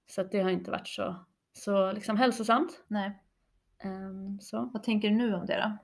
Så 0.07 0.23
det 0.23 0.39
har 0.39 0.49
inte 0.49 0.71
varit 0.71 0.87
så, 0.87 1.15
så 1.53 1.91
liksom 1.91 2.17
hälsosamt. 2.17 2.83
Nej. 2.87 3.23
Ehm, 3.83 4.39
så. 4.39 4.69
Vad 4.73 4.83
tänker 4.83 5.09
du 5.09 5.15
nu 5.15 5.35
om 5.35 5.45
det 5.45 5.55
då? 5.57 5.77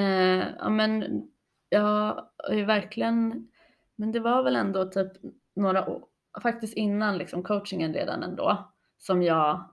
Eh, 0.00 0.46
ja 0.58 0.68
men 0.68 1.22
jag 1.68 2.26
har 2.36 2.54
ju 2.54 2.64
verkligen, 2.64 3.48
men 3.96 4.12
det 4.12 4.20
var 4.20 4.42
väl 4.42 4.56
ändå 4.56 4.84
typ 4.84 5.12
några 5.54 5.88
år, 5.90 6.04
faktiskt 6.42 6.74
innan 6.76 7.18
liksom 7.18 7.42
coachingen 7.42 7.94
redan 7.94 8.22
ändå, 8.22 8.72
som 8.98 9.22
jag 9.22 9.71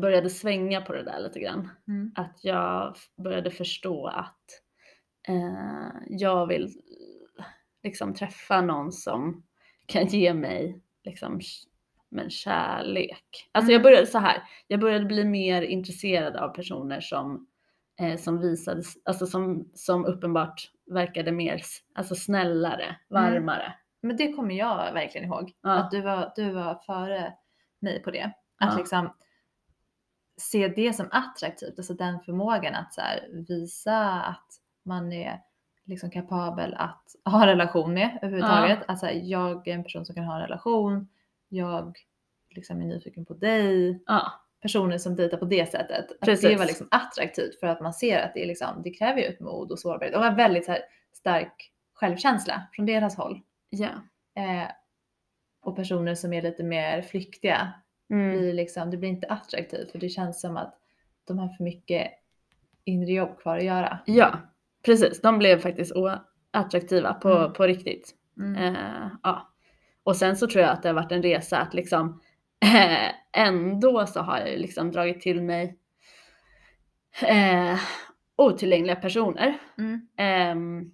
började 0.00 0.30
svänga 0.30 0.80
på 0.80 0.92
det 0.92 1.02
där 1.02 1.20
lite 1.20 1.40
grann. 1.40 1.68
Mm. 1.88 2.12
Att 2.14 2.40
jag 2.42 2.96
började 3.24 3.50
förstå 3.50 4.06
att 4.06 4.40
eh, 5.28 5.88
jag 6.08 6.46
vill 6.46 6.68
liksom 7.82 8.14
träffa 8.14 8.60
någon 8.60 8.92
som 8.92 9.42
kan 9.86 10.06
ge 10.06 10.34
mig 10.34 10.82
liksom 11.04 11.40
men 12.10 12.30
kärlek. 12.30 13.48
Alltså 13.52 13.72
jag 13.72 13.80
Mm. 13.80 13.82
började 13.82 14.06
så 14.06 14.18
här, 14.18 14.42
jag 14.66 14.80
började 14.80 15.04
bli 15.04 15.24
mer 15.24 15.62
intresserad 15.62 16.36
av 16.36 16.48
personer 16.48 17.00
som 17.00 17.46
eh, 18.00 18.16
som 18.16 18.40
visade, 18.40 18.82
alltså 19.04 19.26
som, 19.26 19.70
som 19.74 20.04
uppenbart 20.04 20.70
verkade 20.90 21.32
mer 21.32 21.62
alltså 21.94 22.14
snällare, 22.14 22.96
varmare. 23.08 23.74
Men 24.02 24.16
det 24.16 24.32
kommer 24.32 24.54
jag 24.54 24.92
verkligen 24.92 25.26
ihåg. 25.26 25.52
Ja. 25.62 25.70
Att 25.72 25.90
du 25.90 26.00
var, 26.00 26.32
du 26.36 26.50
var 26.50 26.74
före 26.86 27.32
mig 27.80 28.02
på 28.02 28.10
det. 28.10 28.32
Att 28.60 28.72
Ja. 28.72 28.78
liksom 28.78 29.12
se 30.36 30.68
det 30.68 30.92
som 30.92 31.08
attraktivt, 31.10 31.78
alltså 31.78 31.94
den 31.94 32.20
förmågan 32.20 32.74
att 32.74 32.94
så 32.94 33.00
här, 33.00 33.28
visa 33.48 34.22
att 34.22 34.46
man 34.84 35.12
är 35.12 35.40
liksom 35.84 36.10
kapabel 36.10 36.74
att 36.74 37.04
ha 37.24 37.42
en 37.42 37.48
relation 37.48 37.94
med 37.94 38.18
överhuvudtaget. 38.22 38.78
Att 38.88 38.98
så 38.98 39.06
här, 39.06 39.12
jag 39.12 39.68
är 39.68 39.74
en 39.74 39.84
person 39.84 40.06
som 40.06 40.14
kan 40.14 40.24
ha 40.24 40.34
en 40.34 40.42
relation, 40.42 41.08
jag 41.48 41.98
liksom 42.50 42.80
är 42.80 42.86
nyfiken 42.86 43.24
på 43.24 43.34
dig. 43.34 44.02
Ja, 44.06 44.32
Personer 44.60 44.98
som 44.98 45.16
dejtar 45.16 45.36
på 45.36 45.44
det 45.44 45.70
sättet. 45.70 46.10
Att 46.10 46.20
Precis. 46.20 46.50
det 46.50 46.56
var 46.56 46.66
liksom 46.66 46.88
attraktivt 46.90 47.60
för 47.60 47.66
att 47.66 47.80
man 47.80 47.92
ser 47.92 48.18
att 48.18 48.34
det, 48.34 48.42
är 48.42 48.46
liksom, 48.46 48.82
det 48.84 48.90
kräver 48.90 49.20
ju 49.20 49.26
ett 49.26 49.40
mod 49.40 49.72
och 49.72 49.78
sårbarhet. 49.78 50.14
Och 50.14 50.20
var 50.20 50.30
väldigt 50.36 50.64
så 50.64 50.72
här, 50.72 50.80
stark 51.12 51.72
självkänsla 51.94 52.62
från 52.72 52.86
deras 52.86 53.16
håll. 53.16 53.40
ja. 53.70 53.88
Eh, 54.34 54.68
och 55.62 55.76
personer 55.76 56.14
som 56.14 56.32
är 56.32 56.42
lite 56.42 56.62
mer 56.62 57.02
flyktiga 57.02 57.72
Mm. 58.12 58.38
blir 58.38 58.52
liksom, 58.52 58.90
det 58.90 58.96
blir 58.96 59.08
inte 59.08 59.26
attraktivt 59.26 59.90
för 59.92 59.98
det 59.98 60.08
känns 60.08 60.40
som 60.40 60.56
att 60.56 60.74
de 61.24 61.38
har 61.38 61.48
för 61.48 61.64
mycket 61.64 62.10
inre 62.84 63.12
jobb 63.12 63.38
kvar 63.38 63.58
att 63.58 63.64
göra. 63.64 63.98
Ja, 64.06 64.38
precis. 64.84 65.20
De 65.20 65.38
blev 65.38 65.60
faktiskt 65.60 65.92
oattraktiva 65.92 67.14
på, 67.14 67.28
Mm. 67.30 67.52
på 67.52 67.64
riktigt. 67.66 68.14
Mm. 68.38 68.74
Eh, 68.76 69.08
ja. 69.22 69.48
Och 70.02 70.16
sen 70.16 70.36
så 70.36 70.46
tror 70.46 70.62
jag 70.62 70.70
att 70.72 70.82
det 70.82 70.88
har 70.88 70.94
varit 70.94 71.12
en 71.12 71.22
resa 71.22 71.58
att 71.58 71.74
liksom 71.74 72.20
eh, 72.60 73.10
ändå 73.46 74.06
så 74.06 74.20
har 74.20 74.38
jag 74.38 74.58
liksom 74.60 74.90
dragit 74.92 75.20
till 75.20 75.42
mig 75.42 75.78
eh, 77.22 77.78
otillgängliga 78.36 78.96
personer. 78.96 79.58
Mm. 79.78 80.92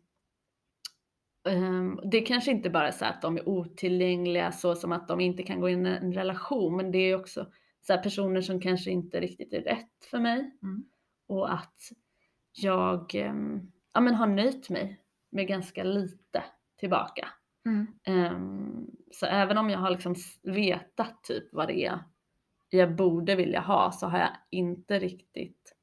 Ehm, 1.45 2.01
det 2.11 2.21
kanske 2.21 2.51
inte 2.51 2.71
bara 2.71 2.89
är 2.89 2.93
så 2.93 3.05
att 3.05 3.23
de 3.23 3.37
är 3.37 3.49
otillgängliga 3.49 4.53
så 4.53 4.75
som 4.75 4.93
att 4.93 5.09
de 5.09 5.21
inte 5.21 5.43
kan 5.43 5.61
gå 5.61 5.69
in 5.69 5.87
i 5.87 5.91
en 5.91 6.13
relation, 6.13 6.77
men 6.77 6.91
det 6.93 6.99
är 6.99 7.17
också 7.17 7.47
så 7.81 7.93
här 7.93 8.03
personer 8.03 8.41
som 8.41 8.61
kanske 8.61 8.91
inte 8.91 9.21
riktigt 9.21 9.53
är 9.53 9.61
rätt 9.61 10.05
för 10.11 10.19
mig. 10.19 10.39
Mm. 10.63 10.85
Och 11.29 11.53
att 11.53 11.77
jag 12.53 13.15
ehm, 13.15 13.73
ja, 13.95 14.01
men 14.01 14.15
har 14.15 14.27
nöjt 14.27 14.71
mig 14.71 15.01
med 15.31 15.49
ganska 15.49 15.85
lite 15.85 16.45
tillbaka. 16.79 17.29
Mm. 17.67 17.87
Ehm, 18.05 18.87
så 19.11 19.27
även 19.27 19.59
om 19.59 19.71
jag 19.71 19.79
har 19.79 19.91
liksom 19.91 20.15
vetat 20.43 21.23
typ 21.23 21.49
vad 21.53 21.69
det 21.69 21.85
är 21.85 21.99
jag 22.71 22.97
borde 22.97 23.35
vilja 23.35 23.61
ha 23.61 23.93
så 23.93 24.07
har 24.07 24.19
jag 24.19 24.37
inte 24.51 24.99
riktigt 24.99 25.75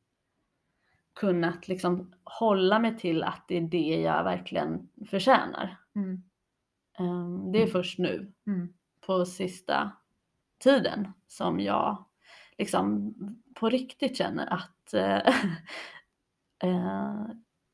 kunnat 1.16 1.68
liksom 1.68 2.14
hålla 2.24 2.80
mig 2.80 2.98
till 2.98 3.24
att 3.24 3.46
det 3.48 3.58
är 3.58 3.62
det 3.62 4.02
jag 4.02 4.24
verkligen 4.24 4.90
förtjänar. 5.10 5.78
Mm. 5.96 6.24
Ehm, 7.00 7.52
det 7.52 7.58
är 7.58 7.62
Mm. 7.62 7.72
först 7.72 8.00
nu 8.00 8.32
Mm. 8.48 8.74
på 9.06 9.26
sista 9.26 9.92
tiden 10.60 11.08
som 11.28 11.60
jag 11.60 12.06
liksom 12.58 13.14
på 13.60 13.70
riktigt 13.70 14.18
känner 14.18 14.54
att 14.54 14.94
eh, 14.94 15.34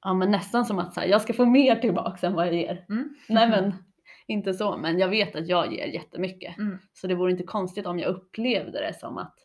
ja 0.03 0.13
men 0.13 0.31
nästan 0.31 0.65
som 0.65 0.79
att 0.79 0.93
så 0.93 0.99
här, 0.99 1.07
jag 1.07 1.21
ska 1.21 1.33
få 1.33 1.45
mer 1.45 1.75
tillbaks 1.75 2.23
än 2.23 2.33
vad 2.33 2.47
jag 2.47 2.53
ger. 2.55 2.85
Mm. 2.89 3.15
Nej 3.29 3.49
men 3.49 3.73
inte 4.27 4.53
så, 4.53 4.77
men 4.77 4.99
jag 4.99 5.07
vet 5.09 5.35
att 5.35 5.47
jag 5.47 5.73
ger 5.73 5.85
jättemycket. 5.87 6.57
Mm. 6.57 6.77
Så 6.93 7.07
det 7.07 7.15
vore 7.15 7.31
inte 7.31 7.43
konstigt 7.43 7.85
om 7.85 7.99
jag 7.99 8.07
upplevde 8.09 8.79
det 8.81 8.99
som 8.99 9.17
att 9.17 9.35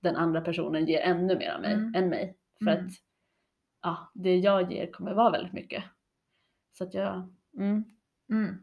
den 0.00 0.16
andra 0.16 0.40
personen 0.40 0.86
ger 0.86 1.00
ännu 1.00 1.36
mer 1.38 1.50
av 1.54 1.60
mig 1.60 1.72
Mm. 1.72 1.94
än 1.94 2.08
mig. 2.08 2.36
För 2.64 2.70
Mm. 2.70 2.86
att 2.86 2.92
ja, 3.82 4.10
det 4.14 4.36
jag 4.36 4.72
ger 4.72 4.92
kommer 4.92 5.14
vara 5.14 5.30
väldigt 5.30 5.52
mycket. 5.52 5.84
Så 6.78 6.84
att 6.84 6.94
jag, 6.94 7.28
mm, 7.58 7.84
Mm. 8.32 8.56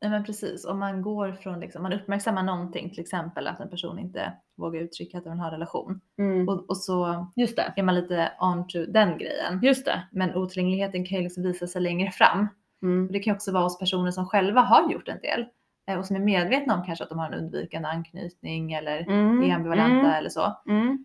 Nej 0.00 0.10
men 0.10 0.24
precis, 0.24 0.64
om 0.64 0.78
man 0.78 1.02
går 1.02 1.32
från 1.32 1.60
liksom, 1.60 1.82
man 1.82 1.92
uppmärksammar 1.92 2.42
någonting, 2.42 2.90
till 2.90 3.00
exempel 3.00 3.46
att 3.46 3.60
en 3.60 3.70
person 3.70 3.98
inte 3.98 4.32
vågar 4.56 4.80
uttrycka 4.80 5.18
att 5.18 5.24
de 5.24 5.38
har 5.38 5.46
en 5.46 5.52
relation. 5.52 6.00
mm, 6.18 6.48
Och, 6.48 6.70
och 6.70 6.76
så 6.76 7.26
just 7.36 7.56
det, 7.56 7.72
är 7.76 7.82
man 7.82 7.94
lite 7.94 8.32
on 8.40 8.66
to 8.68 8.78
den 8.86 9.18
grejen. 9.18 9.60
just 9.62 9.84
det. 9.84 10.08
Men 10.12 10.34
otillgängligheten 10.34 11.04
kan 11.06 11.18
ju 11.18 11.24
liksom 11.24 11.42
visa 11.42 11.66
sig 11.66 11.82
längre 11.82 12.10
fram. 12.10 12.48
Mm, 12.82 13.06
Och 13.06 13.12
det 13.12 13.18
kan 13.18 13.34
också 13.34 13.52
vara 13.52 13.62
hos 13.62 13.78
personer 13.78 14.10
som 14.10 14.26
själva 14.26 14.60
har 14.60 14.92
gjort 14.92 15.08
en 15.08 15.20
del 15.20 15.46
eh, 15.90 15.98
och 15.98 16.06
som 16.06 16.16
är 16.16 16.20
medvetna 16.20 16.74
om 16.74 16.84
kanske 16.84 17.04
att 17.04 17.10
de 17.10 17.18
har 17.18 17.26
en 17.30 17.34
undvikande 17.44 17.88
anknytning 17.88 18.72
eller 18.72 18.98
mm, 19.00 19.42
är 19.42 19.54
ambivalenta 19.54 19.94
mm, 20.06 20.10
eller 20.14 20.30
så. 20.30 20.56
mm, 20.68 21.04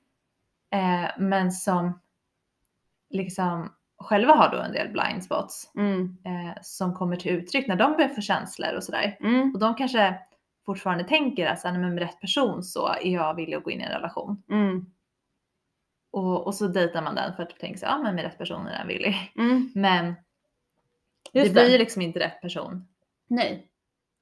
Eh, 0.74 1.10
men 1.18 1.52
som 1.52 2.00
liksom 3.14 3.74
själva 3.98 4.34
har 4.34 4.50
då 4.52 4.58
en 4.58 4.72
del 4.72 4.90
blind 4.92 5.24
spots 5.24 5.72
mm, 5.76 6.18
eh, 6.26 6.58
som 6.62 6.94
kommer 6.94 7.16
till 7.16 7.32
uttryck 7.32 7.68
när 7.68 7.76
de 7.76 7.92
börjar 7.94 8.10
få 8.10 8.22
känslor 8.22 8.74
och 8.76 8.84
sådär. 8.84 9.18
mm, 9.20 9.52
Och 9.54 9.60
de 9.60 9.76
kanske 9.76 10.20
fortfarande 10.66 11.04
tänker 11.04 11.48
att 11.48 11.60
så 11.60 11.68
här, 11.68 11.74
"Nej, 11.74 11.82
men 11.82 11.94
med 11.96 12.04
rätt 12.04 12.22
person 12.22 12.64
så 12.64 12.88
är 12.88 13.14
jag 13.14 13.36
villig 13.36 13.56
att 13.58 13.64
gå 13.64 13.72
in 13.72 13.82
i 13.82 13.84
en 13.84 13.92
relation. 13.92 14.44
mm, 14.50 14.86
Och, 16.12 16.48
och 16.48 16.56
så 16.56 16.68
dejtar 16.68 17.02
man 17.02 17.16
den 17.16 17.34
för 17.36 17.44
att 17.44 17.60
tänka 17.60 17.78
så 17.80 17.86
ja 17.86 17.98
men 17.98 18.16
med 18.16 18.24
rätt 18.24 18.38
person 18.38 18.68
är 18.68 18.78
den 18.78 18.88
villig. 18.88 19.32
mm. 19.36 19.72
Men 19.76 20.14
det 21.34 21.40
Just 21.40 21.54
blir 21.54 21.64
ju 21.66 21.72
det. 21.72 21.78
liksom 21.78 22.02
inte 22.02 22.20
rätt 22.20 22.42
person. 22.42 22.88
Nej. 23.28 23.68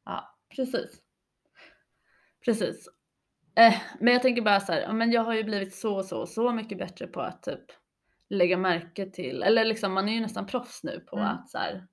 Ja. 0.06 0.36
Precis. 0.56 0.92
Precis. 2.46 2.88
Eh, 3.56 3.74
men 4.00 4.14
jag 4.14 4.22
tänker 4.22 4.42
bara 4.42 4.60
så 4.60 4.72
här, 4.72 4.94
men 4.94 5.12
jag 5.12 5.24
har 5.24 5.34
ju 5.34 5.44
blivit 5.44 5.76
så, 5.76 6.04
så, 6.04 6.26
så 6.26 6.52
mycket 6.52 6.78
bättre 6.78 7.08
på 7.08 7.22
att 7.22 7.44
typ 7.44 7.62
lägga 8.32 8.58
märke 8.58 9.06
till, 9.10 9.44
eller 9.44 9.66
liksom 9.66 9.94
man 9.94 10.10
är 10.10 10.14
ju 10.14 10.22
nästan 10.22 10.46
proffs 10.46 10.84
nu 10.84 11.00
på 11.00 11.16
Mm. 11.18 11.28
att 11.28 11.50
så 11.50 11.58
här, 11.58 11.88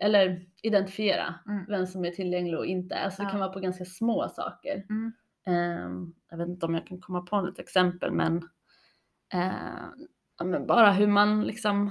eller 0.00 0.46
identifiera 0.62 1.34
Mm. 1.46 1.64
vem 1.68 1.86
som 1.86 2.04
är 2.04 2.10
tillgänglig 2.10 2.58
och 2.58 2.66
inte. 2.66 2.98
Alltså 2.98 3.22
det 3.22 3.26
Ja. 3.26 3.30
kan 3.30 3.40
vara 3.40 3.52
på 3.52 3.60
ganska 3.60 3.84
små 3.84 4.28
saker. 4.28 4.84
Mm. 4.90 5.12
Ehm, 5.46 6.14
jag 6.30 6.38
vet 6.38 6.48
inte 6.48 6.66
om 6.66 6.74
jag 6.74 6.86
kan 6.86 7.00
komma 7.00 7.20
på 7.20 7.40
något 7.40 7.58
exempel 7.58 8.12
men, 8.12 8.36
eh, 9.32 9.84
ja, 10.38 10.44
men 10.44 10.66
bara 10.66 10.92
hur 10.92 11.06
man 11.06 11.44
liksom 11.44 11.90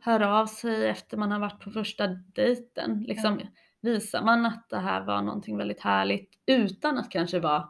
hör 0.00 0.20
av 0.20 0.46
sig 0.46 0.88
efter 0.88 1.16
man 1.16 1.30
har 1.30 1.38
varit 1.40 1.60
på 1.60 1.70
första 1.70 2.06
dejten. 2.06 3.02
Liksom, 3.02 3.40
Visar 3.80 4.22
man 4.22 4.46
att 4.46 4.68
det 4.70 4.78
här 4.78 5.04
var 5.04 5.22
någonting 5.22 5.56
väldigt 5.56 5.80
härligt 5.80 6.30
utan 6.46 6.98
att 6.98 7.10
kanske 7.10 7.40
vara 7.40 7.68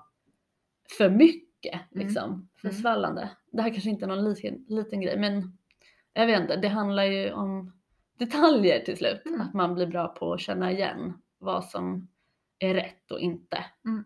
för 0.98 1.10
mycket 1.10 1.45
Mm. 1.72 2.06
liksom, 2.06 2.48
för 2.56 2.70
svallande. 2.70 3.30
Det 3.52 3.62
här 3.62 3.70
kanske 3.70 3.90
inte 3.90 4.04
är 4.04 4.08
någon 4.08 4.24
liten, 4.24 4.64
liten 4.68 5.00
grej 5.00 5.18
men 5.18 5.58
jag 6.12 6.26
vet 6.26 6.40
inte, 6.40 6.56
det 6.56 6.68
handlar 6.68 7.04
ju 7.04 7.32
om 7.32 7.72
detaljer 8.18 8.80
till 8.80 8.96
slut. 8.96 9.26
Mm. 9.26 9.40
Att 9.40 9.54
man 9.54 9.74
blir 9.74 9.86
bra 9.86 10.08
på 10.08 10.32
att 10.32 10.40
känna 10.40 10.72
igen 10.72 11.14
vad 11.38 11.64
som 11.64 12.08
är 12.58 12.74
rätt 12.74 13.10
och 13.10 13.20
inte. 13.20 13.64
Mm. 13.84 14.04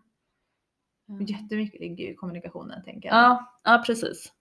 Mm. 1.09 1.25
Jättemycket 1.25 1.79
ligger 1.79 2.05
ju 2.05 2.11
i 2.11 2.15
kommunikationen 2.15 2.83
tänker 2.83 3.09
jag. 3.09 3.17
Ja, 3.17 3.59
ja 3.63 3.83
precis. 3.85 4.33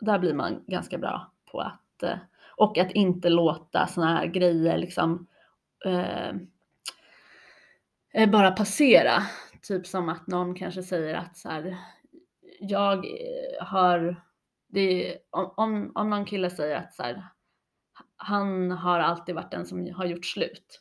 Där 0.00 0.18
blir 0.18 0.34
man 0.34 0.64
ganska 0.66 0.98
bra 0.98 1.32
på 1.50 1.60
att 1.60 2.02
eh, 2.02 2.18
och 2.56 2.78
att 2.78 2.92
inte 2.92 3.28
låta 3.28 3.86
såna 3.86 4.06
här 4.16 4.26
grejer 4.26 4.78
liksom 4.78 5.26
eh, 5.84 6.28
eh, 8.12 8.30
bara 8.30 8.50
passera. 8.50 9.22
Typ 9.62 9.86
som 9.86 10.08
att 10.08 10.26
någon 10.26 10.54
kanske 10.54 10.82
säger 10.82 11.14
att 11.14 11.36
så 11.36 11.48
här, 11.48 11.78
jag 12.60 13.04
eh, 13.04 13.66
har, 13.66 14.22
det, 14.68 15.18
om, 15.30 15.92
om, 15.94 16.10
någon 16.10 16.24
kille 16.24 16.50
säger 16.50 16.76
att 16.76 16.94
så 16.94 17.02
här, 17.02 17.24
han 18.16 18.70
har 18.70 19.00
alltid 19.00 19.34
varit 19.34 19.50
den 19.50 19.66
som 19.66 19.94
har 19.94 20.04
gjort 20.04 20.24
slut 20.24 20.80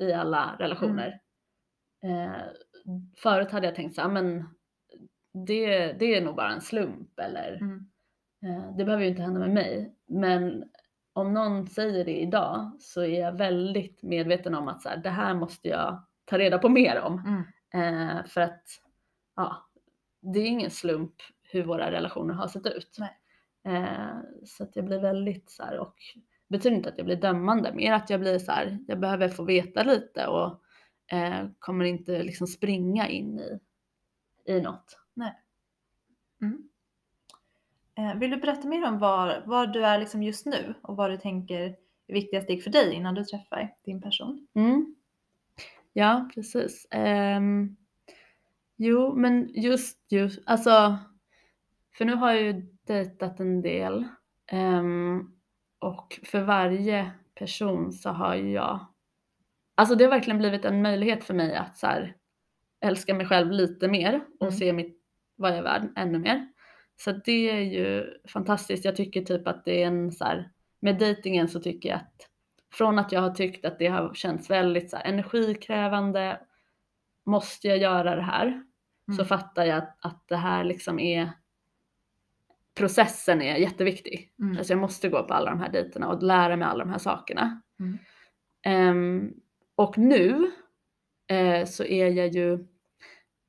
i 0.00 0.12
alla 0.12 0.56
relationer. 0.58 1.20
Eh, 2.04 2.42
förut 3.16 3.50
hade 3.50 3.66
jag 3.66 3.74
tänkt 3.74 3.94
så 3.94 4.02
här, 4.02 4.08
men 4.08 4.48
det, 5.46 5.92
det 5.92 6.14
är 6.14 6.24
nog 6.24 6.36
bara 6.36 6.52
en 6.52 6.60
slump 6.60 7.18
eller 7.18 7.58
Mm. 7.60 7.86
eh, 8.42 8.76
det 8.76 8.84
behöver 8.84 9.04
ju 9.04 9.10
inte 9.10 9.22
hända 9.22 9.40
med 9.40 9.50
mig. 9.50 9.94
Men 10.06 10.64
om 11.12 11.34
någon 11.34 11.66
säger 11.66 12.04
det 12.04 12.20
idag 12.20 12.76
så 12.80 13.02
är 13.02 13.20
jag 13.20 13.38
väldigt 13.38 14.02
medveten 14.02 14.54
om 14.54 14.68
att 14.68 14.82
så 14.82 14.88
här, 14.88 14.96
det 14.96 15.10
här 15.10 15.34
måste 15.34 15.68
jag 15.68 16.06
ta 16.24 16.38
reda 16.38 16.58
på 16.58 16.68
mer 16.68 17.00
om. 17.00 17.44
Mm. 17.72 18.18
Eh, 18.18 18.24
för 18.24 18.40
att 18.40 18.62
ja, 19.36 19.70
det 20.24 20.38
är 20.38 20.46
ingen 20.46 20.70
slump 20.70 21.14
hur 21.42 21.64
våra 21.64 21.90
relationer 21.90 22.34
har 22.34 22.48
sett 22.48 22.66
ut. 22.66 22.96
Nej. 22.98 23.18
Eh, 23.76 24.18
så 24.44 24.64
att 24.64 24.76
jag 24.76 24.84
blir 24.84 25.00
väldigt 25.00 25.50
så 25.50 25.62
här, 25.62 25.78
och 25.78 25.94
det 26.48 26.56
betyder 26.56 26.76
inte 26.76 26.88
att 26.88 26.98
jag 26.98 27.06
blir 27.06 27.16
dömande, 27.16 27.74
mer 27.74 27.92
att 27.92 28.10
jag 28.10 28.20
blir 28.20 28.38
så 28.38 28.52
här, 28.52 28.78
jag 28.86 29.00
behöver 29.00 29.28
få 29.28 29.44
veta 29.44 29.82
lite 29.82 30.26
och 30.26 30.62
eh, 31.16 31.48
kommer 31.58 31.84
inte 31.84 32.22
liksom 32.22 32.46
springa 32.46 33.08
in 33.08 33.38
i, 33.38 33.58
i 34.52 34.60
något. 34.60 34.98
Mm. 36.42 36.68
Eh, 37.94 38.14
vill 38.18 38.30
du 38.30 38.36
berätta 38.36 38.68
mer 38.68 38.88
om 38.88 38.98
var, 38.98 39.42
var 39.46 39.66
du 39.66 39.84
är 39.84 39.98
liksom 39.98 40.22
just 40.22 40.46
nu 40.46 40.74
och 40.82 40.96
vad 40.96 41.10
du 41.10 41.16
tänker 41.16 41.60
är 42.06 42.14
viktiga 42.14 42.42
steg 42.42 42.62
för 42.62 42.70
dig 42.70 42.94
innan 42.94 43.14
du 43.14 43.24
träffar 43.24 43.74
din 43.84 44.02
person? 44.02 44.46
Mm. 44.54 44.94
Ja, 45.92 46.30
precis. 46.34 46.86
Ehm, 46.90 47.76
jo, 48.84 49.14
men 49.16 49.50
just, 49.54 50.12
just, 50.12 50.42
alltså, 50.46 50.98
för 51.98 52.04
nu 52.04 52.14
har 52.14 52.32
jag 52.32 52.42
ju 52.42 52.52
dejtat 52.86 53.40
en 53.40 53.62
del 53.62 54.04
ehm, 54.52 55.30
och 55.78 56.20
för 56.22 56.42
varje 56.42 57.10
person 57.34 57.92
så 57.92 58.10
har 58.10 58.34
jag, 58.34 58.86
alltså 59.74 59.94
det 59.94 60.04
har 60.04 60.10
verkligen 60.10 60.38
blivit 60.38 60.64
en 60.64 60.82
möjlighet 60.82 61.24
för 61.24 61.34
mig 61.34 61.56
att 61.56 61.76
så 61.78 61.86
här, 61.86 62.16
älska 62.80 63.14
mig 63.14 63.26
själv 63.26 63.50
lite 63.50 63.88
mer 63.88 64.20
och 64.40 64.46
Mm. 64.46 64.52
se 64.52 64.72
mitt, 64.72 65.00
vad 65.36 65.50
jag 65.50 65.58
är 65.58 65.62
värd 65.62 65.88
ännu 65.96 66.18
mer. 66.18 66.48
Så 66.96 67.12
det 67.12 67.50
är 67.50 67.60
ju 67.60 68.04
fantastiskt. 68.28 68.84
Jag 68.84 68.96
tycker 68.96 69.22
typ 69.22 69.48
att 69.48 69.64
det 69.64 69.82
är 69.82 69.86
en 69.86 70.12
så 70.12 70.24
här, 70.24 70.50
med 70.80 70.98
dejtingen 70.98 71.48
så 71.48 71.60
tycker 71.60 71.88
jag 71.88 71.96
att 71.96 72.28
från 72.72 72.98
att 72.98 73.12
jag 73.12 73.20
har 73.20 73.30
tyckt 73.30 73.64
att 73.64 73.78
det 73.78 73.86
har 73.86 74.14
känts 74.14 74.50
väldigt 74.50 74.90
så 74.90 74.96
här, 74.96 75.04
energikrävande, 75.04 76.40
måste 77.26 77.68
jag 77.68 77.78
göra 77.78 78.16
det 78.16 78.22
här? 78.22 78.64
Så 79.06 79.12
Mm. 79.12 79.26
fattar 79.26 79.64
jag 79.64 79.78
att, 79.78 79.96
att 80.00 80.28
det 80.28 80.36
här 80.36 80.64
liksom 80.64 80.98
är, 80.98 81.30
processen 82.74 83.42
är 83.42 83.56
jätteviktig. 83.56 84.32
Mm. 84.38 84.56
Alltså 84.58 84.72
jag 84.72 84.80
måste 84.80 85.08
gå 85.08 85.22
på 85.22 85.34
alla 85.34 85.50
de 85.50 85.60
här 85.60 85.72
dejterna 85.72 86.08
och 86.08 86.22
lära 86.22 86.56
mig 86.56 86.68
alla 86.68 86.84
de 86.84 86.90
här 86.90 86.98
sakerna. 86.98 87.62
Mm. 87.80 87.98
Ehm, 88.66 89.32
och 89.74 89.98
nu 89.98 90.50
eh, 91.26 91.64
så 91.66 91.84
är 91.84 92.08
jag 92.08 92.28
ju 92.28 92.66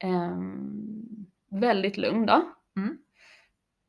ehm, 0.03 1.25
väldigt 1.51 1.97
lugn 1.97 2.25
då. 2.25 2.51
Mm. 2.77 2.97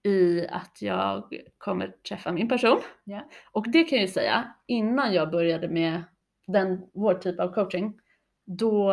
I 0.03 0.47
att 0.49 0.83
jag 0.83 1.35
kommer 1.59 1.89
träffa 2.09 2.33
min 2.33 2.49
person. 2.49 2.79
Ja. 3.05 3.29
Och 3.53 3.71
det 3.71 3.85
kan 3.85 3.99
jag 3.99 4.07
ju 4.07 4.13
säga, 4.13 4.55
innan 4.67 5.15
jag 5.15 5.31
började 5.31 5.69
med 5.69 6.03
den, 6.47 6.87
vår 6.95 7.15
typ 7.15 7.41
av 7.41 7.53
coaching, 7.53 8.01
då 8.47 8.93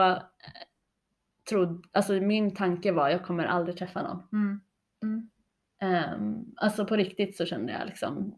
trodde, 1.53 1.81
alltså 1.91 2.13
min 2.13 2.55
tanke 2.55 2.91
var 2.91 3.09
jag 3.09 3.25
kommer 3.25 3.45
aldrig 3.45 3.77
träffa 3.77 4.01
någon. 4.01 4.23
Mm. 4.33 4.61
Mm. 5.03 5.29
Ehm, 5.81 6.45
alltså 6.57 6.85
på 6.85 6.95
riktigt 6.95 7.37
så 7.37 7.45
kände 7.45 7.73
jag 7.73 7.87
liksom, 7.87 8.35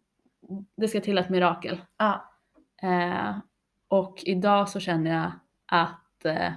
det 0.78 0.88
ska 0.88 0.99
till 1.01 1.17
ett 1.17 1.30
mirakel. 1.30 1.82
Ja. 1.97 2.32
Eh, 2.82 3.38
och 3.88 4.23
idag 4.25 4.69
så 4.69 4.80
känner 4.80 5.12
jag 5.13 5.32
att, 5.65 6.25
eh, 6.25 6.54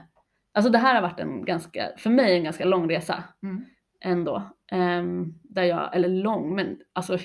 alltså 0.53 0.71
det 0.73 0.79
här 0.79 0.94
har 0.94 1.03
varit 1.03 1.21
en 1.21 1.44
ganska, 1.44 1.88
för 1.99 2.11
mig 2.11 2.37
en 2.37 2.44
ganska 2.44 2.64
lång 2.64 2.90
resa 2.90 3.25
Mm. 3.42 3.64
ändå. 4.01 4.42
Ehm, 4.73 5.35
där 5.42 5.62
jag, 5.62 5.97
eller 5.97 6.09
lång, 6.09 6.55
men 6.55 6.81
alltså 6.92 7.18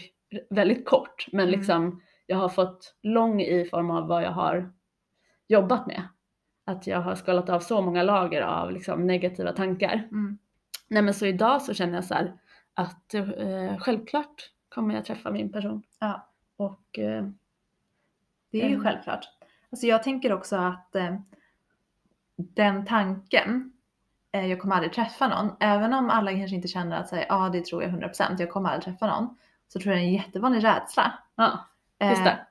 väldigt 0.50 0.86
kort. 0.86 1.26
Men 1.32 1.48
Mm. 1.48 1.60
liksom 1.60 2.02
jag 2.26 2.38
har 2.38 2.50
fått 2.50 2.96
lång 3.04 3.42
i 3.42 3.66
form 3.66 3.92
av 3.92 4.08
vad 4.08 4.24
jag 4.24 4.32
har 4.32 4.74
jobbat 5.48 5.88
med. 5.88 6.02
Att 6.66 6.88
jag 6.88 7.02
har 7.02 7.16
skalat 7.16 7.50
av 7.50 7.60
så 7.60 7.82
många 7.82 8.04
lager 8.04 8.42
av 8.42 8.72
liksom 8.72 9.08
negativa 9.08 9.52
tankar. 9.52 9.94
Mm. 10.12 10.38
Nej 10.88 11.02
men 11.02 11.14
så 11.14 11.26
idag 11.26 11.62
så 11.62 11.74
känner 11.74 11.94
jag 11.94 12.04
så 12.04 12.14
här 12.14 12.34
att 12.74 13.14
eh, 13.14 13.78
självklart 13.80 14.50
kommer 14.70 14.96
jag 14.96 15.06
träffa 15.06 15.32
min 15.32 15.52
person. 15.52 15.84
Ja. 16.00 16.28
Och 16.58 17.00
eh, 17.00 17.24
Det 18.52 18.62
är 18.62 18.68
ju 18.70 18.76
Mm. 18.76 18.84
självklart. 18.84 19.26
Alltså 19.72 19.88
jag 19.88 20.04
tänker 20.04 20.34
också 20.34 20.56
att 20.56 20.96
eh, 20.96 21.16
den 22.36 22.86
tanken, 22.86 23.74
eh, 24.32 24.46
jag 24.46 24.62
kommer 24.62 24.76
aldrig 24.76 24.94
träffa 24.94 25.28
någon, 25.28 25.56
även 25.60 25.94
om 25.94 26.10
alla 26.10 26.32
kanske 26.32 26.56
inte 26.56 26.68
känner 26.68 26.98
att 27.00 27.08
säga, 27.10 27.26
ja 27.30 27.50
det 27.50 27.66
tror 27.66 27.84
jag 27.84 27.92
100%, 27.92 28.36
jag 28.40 28.50
kommer 28.52 28.70
aldrig 28.70 28.84
träffa 28.84 29.08
någon, 29.08 29.38
så 29.68 29.80
tror 29.80 29.94
jag 29.94 30.02
det 30.02 30.06
är 30.06 30.08
en 30.08 30.14
jättevanlig 30.14 30.64
rädsla. 30.64 31.14
ja, 31.36 31.60
just 32.00 32.20
Eh, 32.20 32.26
det. 32.26 32.46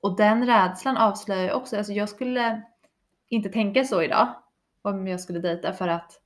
och 0.00 0.16
den 0.16 0.46
rädslan 0.46 0.96
avslöjar 0.96 1.52
också, 1.54 1.76
alltså 1.76 1.92
jag 1.92 2.08
skulle 2.08 2.62
inte 3.30 3.48
tänka 3.48 3.84
så 3.84 4.02
idag 4.02 4.28
om 4.82 5.06
jag 5.06 5.20
skulle 5.20 5.38
dejta 5.38 5.72
för 5.72 5.88
att 5.88 6.20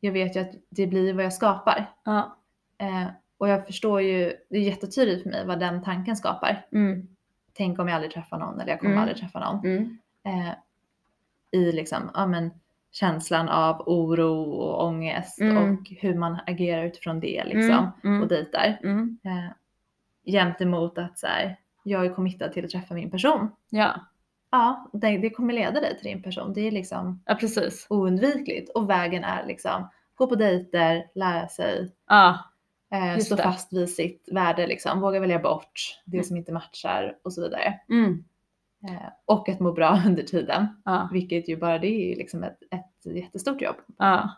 jag 0.00 0.12
vet 0.12 0.36
ju 0.36 0.40
att 0.40 0.52
det 0.70 0.86
blir 0.86 1.14
vad 1.14 1.24
jag 1.24 1.32
skapar. 1.32 1.90
Ja. 2.04 2.36
Eh, 2.78 3.06
och 3.38 3.48
jag 3.48 3.66
förstår 3.66 4.00
ju, 4.02 4.32
det 4.50 4.56
är 4.58 4.62
jättetydligt 4.62 5.22
för 5.22 5.30
mig 5.30 5.46
vad 5.46 5.60
den 5.60 5.82
tanken 5.82 6.16
skapar. 6.16 6.66
Mm, 6.72 7.08
Tänk 7.52 7.78
om 7.78 7.88
jag 7.88 7.94
aldrig 7.94 8.12
träffar 8.12 8.38
någon 8.38 8.60
eller 8.60 8.70
jag 8.70 8.80
kommer 8.80 8.92
Mm. 8.92 9.02
aldrig 9.02 9.18
träffa 9.18 9.40
någon. 9.40 9.66
mm, 9.66 9.98
eh, 10.24 10.52
i 11.50 11.72
liksom, 11.72 12.10
ja, 12.14 12.26
men, 12.26 12.50
känslan 12.92 13.48
av 13.48 13.82
oro 13.88 14.42
och 14.42 14.84
ångest 14.86 15.40
Mm. 15.40 15.56
och 15.56 15.78
hur 15.90 16.14
man 16.14 16.38
agerar 16.46 16.84
utifrån 16.84 17.20
det 17.20 17.44
liksom 17.44 17.70
mm, 17.70 17.90
mm, 18.04 18.22
och 18.22 18.28
dejtar. 18.28 18.78
mm, 18.82 19.18
Eh, 19.24 19.50
jämt 20.24 20.60
emot 20.60 20.98
att 20.98 21.18
så 21.18 21.26
här, 21.26 21.56
jag 21.82 22.06
är 22.06 22.14
committad 22.14 22.52
till 22.52 22.64
att 22.64 22.70
träffa 22.70 22.94
min 22.94 23.10
person. 23.10 23.48
ja, 23.70 23.94
Ja, 24.50 24.90
det, 24.92 25.18
det 25.18 25.30
kommer 25.30 25.52
leda 25.54 25.80
dig 25.80 25.96
till 25.98 26.04
din 26.08 26.22
person. 26.22 26.52
Det 26.52 26.60
är 26.60 26.70
liksom 26.70 27.22
ja 27.26 27.34
precis. 27.34 27.86
oundvikligt 27.90 28.70
och 28.70 28.90
vägen 28.90 29.24
är 29.24 29.46
liksom 29.46 29.88
gå 30.14 30.26
på 30.26 30.34
dejter, 30.34 31.06
lära 31.14 31.48
sig, 31.48 31.92
Ja, 32.08 32.38
eh, 32.92 33.18
stå 33.18 33.34
det. 33.36 33.42
fast 33.42 33.72
vid 33.72 33.88
sitt 33.90 34.28
värde 34.32 34.66
liksom, 34.66 35.00
våga 35.00 35.20
välja 35.20 35.38
bort 35.38 36.00
det 36.04 36.16
Mm. 36.16 36.24
som 36.24 36.36
inte 36.36 36.52
matchar 36.52 37.16
och 37.22 37.32
så 37.32 37.42
vidare. 37.42 37.80
mm, 37.88 38.24
Eh, 38.88 39.08
och 39.24 39.48
att 39.48 39.60
må 39.60 39.72
bra 39.72 40.02
under 40.06 40.22
tiden. 40.22 40.66
ja, 40.84 41.08
Vilket 41.12 41.48
ju 41.48 41.56
bara 41.56 41.78
det 41.78 41.86
är 41.86 42.08
ju 42.08 42.14
liksom 42.14 42.42
ett, 42.44 42.58
ett 42.70 43.14
jättestort 43.16 43.60
jobb. 43.62 43.76
ja. 43.98 44.30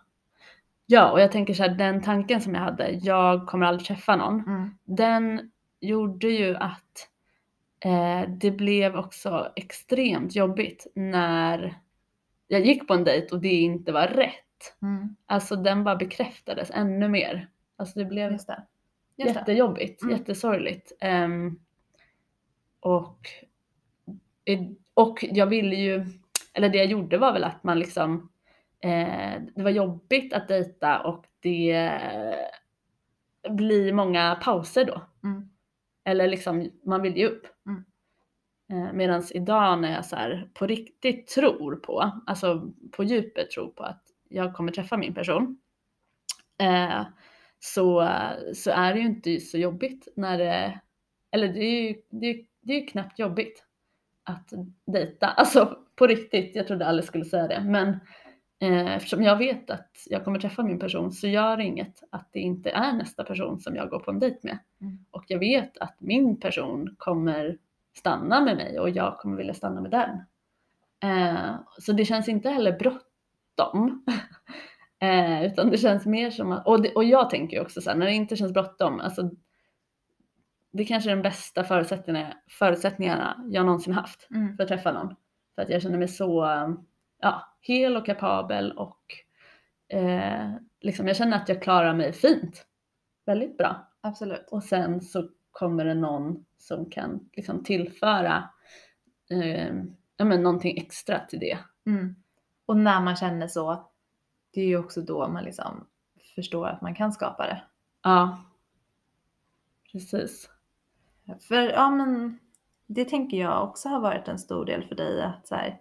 Ja, 0.91 1.11
och 1.11 1.21
jag 1.21 1.33
tänker 1.33 1.55
så 1.55 1.63
här, 1.63 1.71
den 1.75 2.03
tanken 2.03 2.41
som 2.41 2.55
jag 2.55 2.61
hade, 2.63 2.91
jag 2.91 3.47
kommer 3.47 3.67
aldrig 3.67 3.87
träffa 3.87 4.17
någon, 4.17 4.41
Mm. 4.47 4.71
den 4.85 5.51
gjorde 5.81 6.29
ju 6.29 6.57
att 6.57 7.09
eh, 7.81 8.29
det 8.29 8.51
blev 8.51 8.97
också 8.97 9.53
extremt 9.57 10.35
jobbigt 10.37 10.87
när 10.95 11.79
jag 12.49 12.67
gick 12.67 12.89
på 12.89 12.95
en 12.95 13.05
dejt 13.05 13.35
och 13.35 13.41
det 13.41 13.49
inte 13.53 13.93
var 13.93 14.07
rätt. 14.07 14.77
Mm. 14.83 15.17
Alltså 15.27 15.57
den 15.57 15.85
bara 15.85 15.97
bekräftades 15.97 16.71
ännu 16.75 17.09
mer. 17.09 17.49
Alltså 17.77 17.99
det 17.99 18.05
blev 18.05 18.33
Just 18.33 18.47
det. 18.47 18.63
Just 19.17 19.35
jättejobbigt, 19.37 20.03
Mm. 20.03 20.17
jättesorgligt. 20.17 20.93
Ehm, 21.01 21.59
och, 22.81 23.19
och 24.95 25.25
jag 25.31 25.47
ville 25.47 25.77
ju, 25.77 26.07
eller 26.53 26.69
det 26.69 26.79
jag 26.79 26.87
gjorde 26.87 27.19
var 27.19 27.33
väl 27.33 27.45
att 27.45 27.65
man 27.65 27.79
liksom 27.79 28.29
eh, 28.81 29.43
det 29.55 29.63
var 29.63 29.71
jobbigt 29.71 30.33
att 30.33 30.49
dejta 30.49 31.01
och 31.01 31.25
det 31.41 31.93
blir 33.51 33.93
många 33.93 34.35
pauser 34.43 34.85
då. 34.85 35.03
Mm. 35.25 35.51
Eller 36.09 36.29
liksom, 36.29 36.71
man 36.85 37.03
vill 37.03 37.17
ge 37.17 37.27
upp. 37.27 37.47
Mm. 37.67 37.85
Eh, 38.73 38.93
Medan 38.93 39.23
idag 39.31 39.81
när 39.81 39.93
jag 39.93 40.05
så 40.05 40.17
här 40.17 40.51
på 40.55 40.67
riktigt 40.67 41.27
tror 41.27 41.77
på, 41.77 42.23
alltså 42.27 42.73
på 42.93 43.05
djupet 43.05 43.51
tror 43.51 43.69
på 43.69 43.83
att 43.83 44.03
jag 44.29 44.55
kommer 44.55 44.73
träffa 44.73 44.97
min 44.97 45.15
person. 45.15 45.59
Eh, 46.63 47.07
så, 47.59 48.11
så 48.55 48.71
är 48.71 48.95
det 48.95 49.01
ju 49.01 49.07
inte 49.07 49.41
så 49.41 49.59
jobbigt 49.59 50.09
när 50.17 50.39
det, 50.39 50.81
eller 51.33 51.49
det 51.49 51.65
är 51.65 51.89
ju, 51.89 51.95
det 52.11 52.27
är, 52.27 52.45
det 52.63 52.73
är 52.73 52.87
knappt 52.87 53.19
jobbigt 53.19 53.65
att 54.25 54.51
dejta. 54.87 55.27
Alltså 55.27 55.79
på 55.97 56.07
riktigt, 56.07 56.57
jag 56.57 56.67
trodde 56.67 56.87
aldrig 56.87 57.05
skulle 57.05 57.25
säga 57.25 57.49
det. 57.49 57.61
Men 57.61 57.99
eftersom 58.61 59.23
jag 59.23 59.37
vet 59.37 59.71
att 59.71 59.91
jag 60.07 60.25
kommer 60.25 60.41
träffa 60.41 60.63
min 60.63 60.79
person 60.79 61.13
så 61.13 61.27
gör 61.27 61.57
det 61.57 61.65
inget 61.65 62.03
att 62.11 62.29
det 62.33 62.41
inte 62.41 62.71
är 62.71 62.93
nästa 62.93 63.25
person 63.25 63.61
som 63.61 63.77
jag 63.77 63.91
går 63.91 63.99
på 63.99 64.11
en 64.11 64.19
dejt 64.19 64.39
med. 64.43 64.59
Mm. 64.81 64.99
Och 65.11 65.25
jag 65.29 65.39
vet 65.39 65.79
att 65.79 65.97
min 65.99 66.41
person 66.41 66.95
kommer 66.99 67.59
stanna 67.95 68.41
med 68.41 68.57
mig 68.57 68.81
och 68.81 68.91
jag 68.91 69.19
kommer 69.19 69.37
vilja 69.37 69.55
stanna 69.55 69.81
med 69.81 69.91
den. 69.91 70.25
Eh, 71.01 71.55
så 71.79 71.93
det 71.93 72.05
känns 72.05 72.29
inte 72.29 72.51
heller 72.51 72.79
bråttom. 72.79 74.05
eh, 75.01 75.45
utan 75.45 75.71
det 75.71 75.79
känns 75.79 76.07
mer 76.07 76.31
som 76.31 76.53
att, 76.53 76.67
och, 76.67 76.83
det, 76.83 76.95
och 76.95 77.05
jag 77.05 77.31
tänker 77.31 77.57
ju 77.57 77.63
också 77.63 77.81
så 77.81 77.91
här, 77.91 77.97
när 77.97 78.07
det 78.07 78.13
inte 78.13 78.37
känns 78.37 78.53
bråttom, 78.53 79.01
alltså 79.01 79.31
det 80.73 80.85
kanske 80.85 81.11
är 81.11 81.15
den 81.15 81.23
bästa 81.23 81.65
förutsättningarna, 81.65 82.35
förutsättningarna 82.51 83.45
jag 83.51 83.67
någonsin 83.67 83.93
haft 83.93 84.29
Mm. 84.31 84.57
för 84.57 84.63
att 84.63 84.69
träffa 84.69 84.93
någon. 84.93 85.15
För 85.55 85.63
att 85.63 85.71
jag 85.71 85.83
känner 85.83 85.99
mig 85.99 86.09
så 86.09 86.47
ja, 87.21 87.57
hel 87.61 87.97
och 87.97 88.07
kapabel 88.07 88.73
och 88.73 89.01
eh, 89.89 90.51
liksom 90.81 91.07
jag 91.07 91.17
känner 91.17 91.37
att 91.37 91.49
jag 91.49 91.63
klarar 91.63 91.95
mig 91.95 92.13
fint. 92.13 92.67
Väldigt 93.27 93.57
bra. 93.57 93.93
Absolut. 94.01 94.49
Och 94.51 94.63
sen 94.63 95.01
så 95.01 95.29
kommer 95.51 95.85
det 95.85 95.95
någon 95.95 96.45
som 96.59 96.91
kan 96.91 97.31
liksom 97.33 97.65
tillföra 97.65 98.49
eh, 99.31 99.75
ja, 100.17 100.25
men 100.25 100.43
någonting 100.43 100.79
extra 100.79 101.19
till 101.19 101.39
det. 101.39 101.59
Mm. 101.87 102.15
Och 102.67 102.77
när 102.77 103.01
man 103.01 103.17
känner 103.17 103.49
så, 103.49 103.91
det 104.53 104.61
är 104.61 104.67
ju 104.67 104.79
också 104.79 105.01
då 105.01 105.29
man 105.29 105.45
liksom 105.45 105.87
förstår 106.35 106.67
att 106.67 106.83
man 106.83 106.95
kan 106.95 107.13
skapa 107.13 107.47
det. 107.47 107.63
Ja, 108.03 108.39
precis. 109.93 110.51
För 111.41 111.63
ja 111.63 111.91
men 111.91 112.39
det 112.87 113.05
tänker 113.05 113.37
jag 113.37 113.69
också 113.69 113.89
har 113.89 114.01
varit 114.01 114.29
en 114.29 114.39
stor 114.39 114.65
del 114.65 114.85
för 114.85 114.95
dig 114.95 115.23
att 115.23 115.47
så 115.47 115.55
här, 115.55 115.81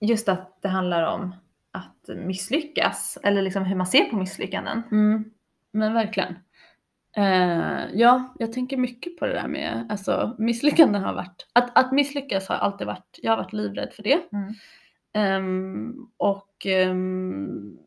just 0.00 0.28
att 0.28 0.58
det 0.62 0.68
handlar 0.68 1.02
om 1.14 1.34
att 1.72 2.08
misslyckas 2.16 3.18
eller 3.22 3.42
liksom 3.42 3.64
hur 3.64 3.76
man 3.76 3.86
ser 3.86 4.04
på 4.04 4.16
misslyckanden. 4.16 4.82
Mm, 4.90 5.24
men 5.72 5.94
verkligen. 5.94 6.34
Eh, 7.16 7.84
ja, 7.92 8.34
jag 8.38 8.52
tänker 8.52 8.76
mycket 8.76 9.16
på 9.16 9.26
det 9.26 9.32
där 9.32 9.48
med, 9.48 9.86
alltså 9.90 10.36
misslyckanden 10.38 11.02
har 11.02 11.14
varit, 11.14 11.46
att, 11.52 11.78
att 11.78 11.92
misslyckas 11.92 12.48
har 12.48 12.56
alltid 12.56 12.86
varit, 12.86 13.18
jag 13.22 13.32
har 13.32 13.36
varit 13.36 13.52
livrädd 13.52 13.92
för 13.92 14.02
det. 14.02 14.20
Mm. 14.32 14.54
Ehm, 15.12 16.08
och 16.16 16.66
ehm, 16.66 17.78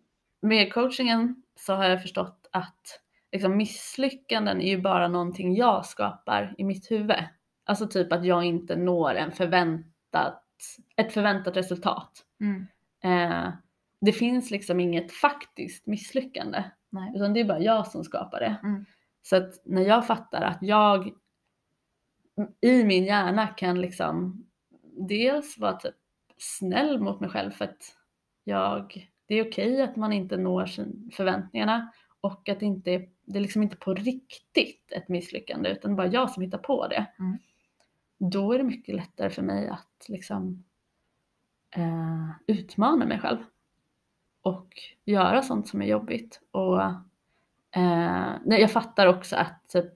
med 0.42 0.74
coachingen 0.74 1.44
så 1.56 1.74
har 1.74 1.86
jag 1.86 2.02
förstått 2.02 2.50
att 2.52 3.02
liksom, 3.32 3.58
misslyckanden 3.58 4.62
är 4.62 4.70
ju 4.70 4.82
bara 4.82 5.08
någonting 5.08 5.56
jag 5.56 5.86
skapar 5.86 6.56
i 6.58 6.64
mitt 6.64 6.92
huvud. 6.92 7.24
Alltså 7.66 7.88
typ 7.88 8.12
att 8.12 8.26
jag 8.26 8.44
inte 8.44 8.76
når 8.76 9.16
en 9.16 9.32
förväntat, 9.32 10.44
ett 10.96 11.14
förväntat 11.14 11.58
resultat. 11.58 12.26
Mm. 12.42 12.68
Eh, 13.04 13.54
det 14.02 14.12
finns 14.12 14.52
liksom 14.52 14.80
inget 14.80 15.12
faktiskt 15.12 15.88
misslyckande. 15.88 16.64
Nej. 16.90 17.12
Utan 17.16 17.34
det 17.34 17.40
är 17.40 17.46
bara 17.46 17.60
jag 17.60 17.88
som 17.88 18.04
skapar 18.04 18.40
det. 18.40 18.60
Mm. 18.64 18.86
Så 19.22 19.36
att 19.36 19.62
när 19.66 19.82
jag 19.82 20.08
fattar 20.08 20.42
att 20.42 20.58
jag 20.62 21.12
i 22.62 22.84
min 22.84 23.06
hjärna 23.06 23.48
kan 23.48 23.82
liksom 23.82 24.46
dels 24.98 25.58
vara 25.58 25.74
typ 25.74 25.96
snäll 26.38 27.00
mot 27.00 27.20
mig 27.20 27.30
själv 27.30 27.52
för 27.52 27.66
att 27.66 27.96
jag, 28.44 29.10
det 29.26 29.36
är 29.36 29.50
okej 29.50 29.82
att 29.82 29.96
man 29.96 30.14
inte 30.14 30.38
når 30.38 30.66
sin, 30.66 31.12
förväntningarna 31.14 31.92
och 32.22 32.50
att 32.50 32.60
det 32.60 32.66
inte 32.66 33.08
det 33.26 33.38
är 33.38 33.42
liksom 33.42 33.64
inte 33.64 33.76
på 33.76 33.94
riktigt 33.94 34.92
ett 34.92 35.10
misslyckande 35.10 35.70
utan 35.70 35.96
bara 35.96 36.08
jag 36.08 36.30
som 36.30 36.44
hittar 36.44 36.58
på 36.58 36.88
det. 36.88 37.06
Mm. 37.20 37.38
Då 38.18 38.54
är 38.54 38.58
det 38.58 38.64
mycket 38.64 38.96
lättare 38.96 39.30
för 39.30 39.42
mig 39.42 39.68
att 39.68 40.06
liksom 40.08 40.64
eh, 41.76 42.30
utmana 42.48 43.06
mig 43.06 43.20
själv 43.20 43.40
och 44.42 44.68
göra 45.06 45.42
sånt 45.42 45.68
som 45.68 45.82
är 45.82 45.86
jobbigt. 45.86 46.42
Och 46.52 46.82
eh, 47.72 48.34
nej, 48.46 48.62
jag 48.62 48.72
fattar 48.72 49.08
också 49.08 49.36
att 49.36 49.70
typ 49.70 49.94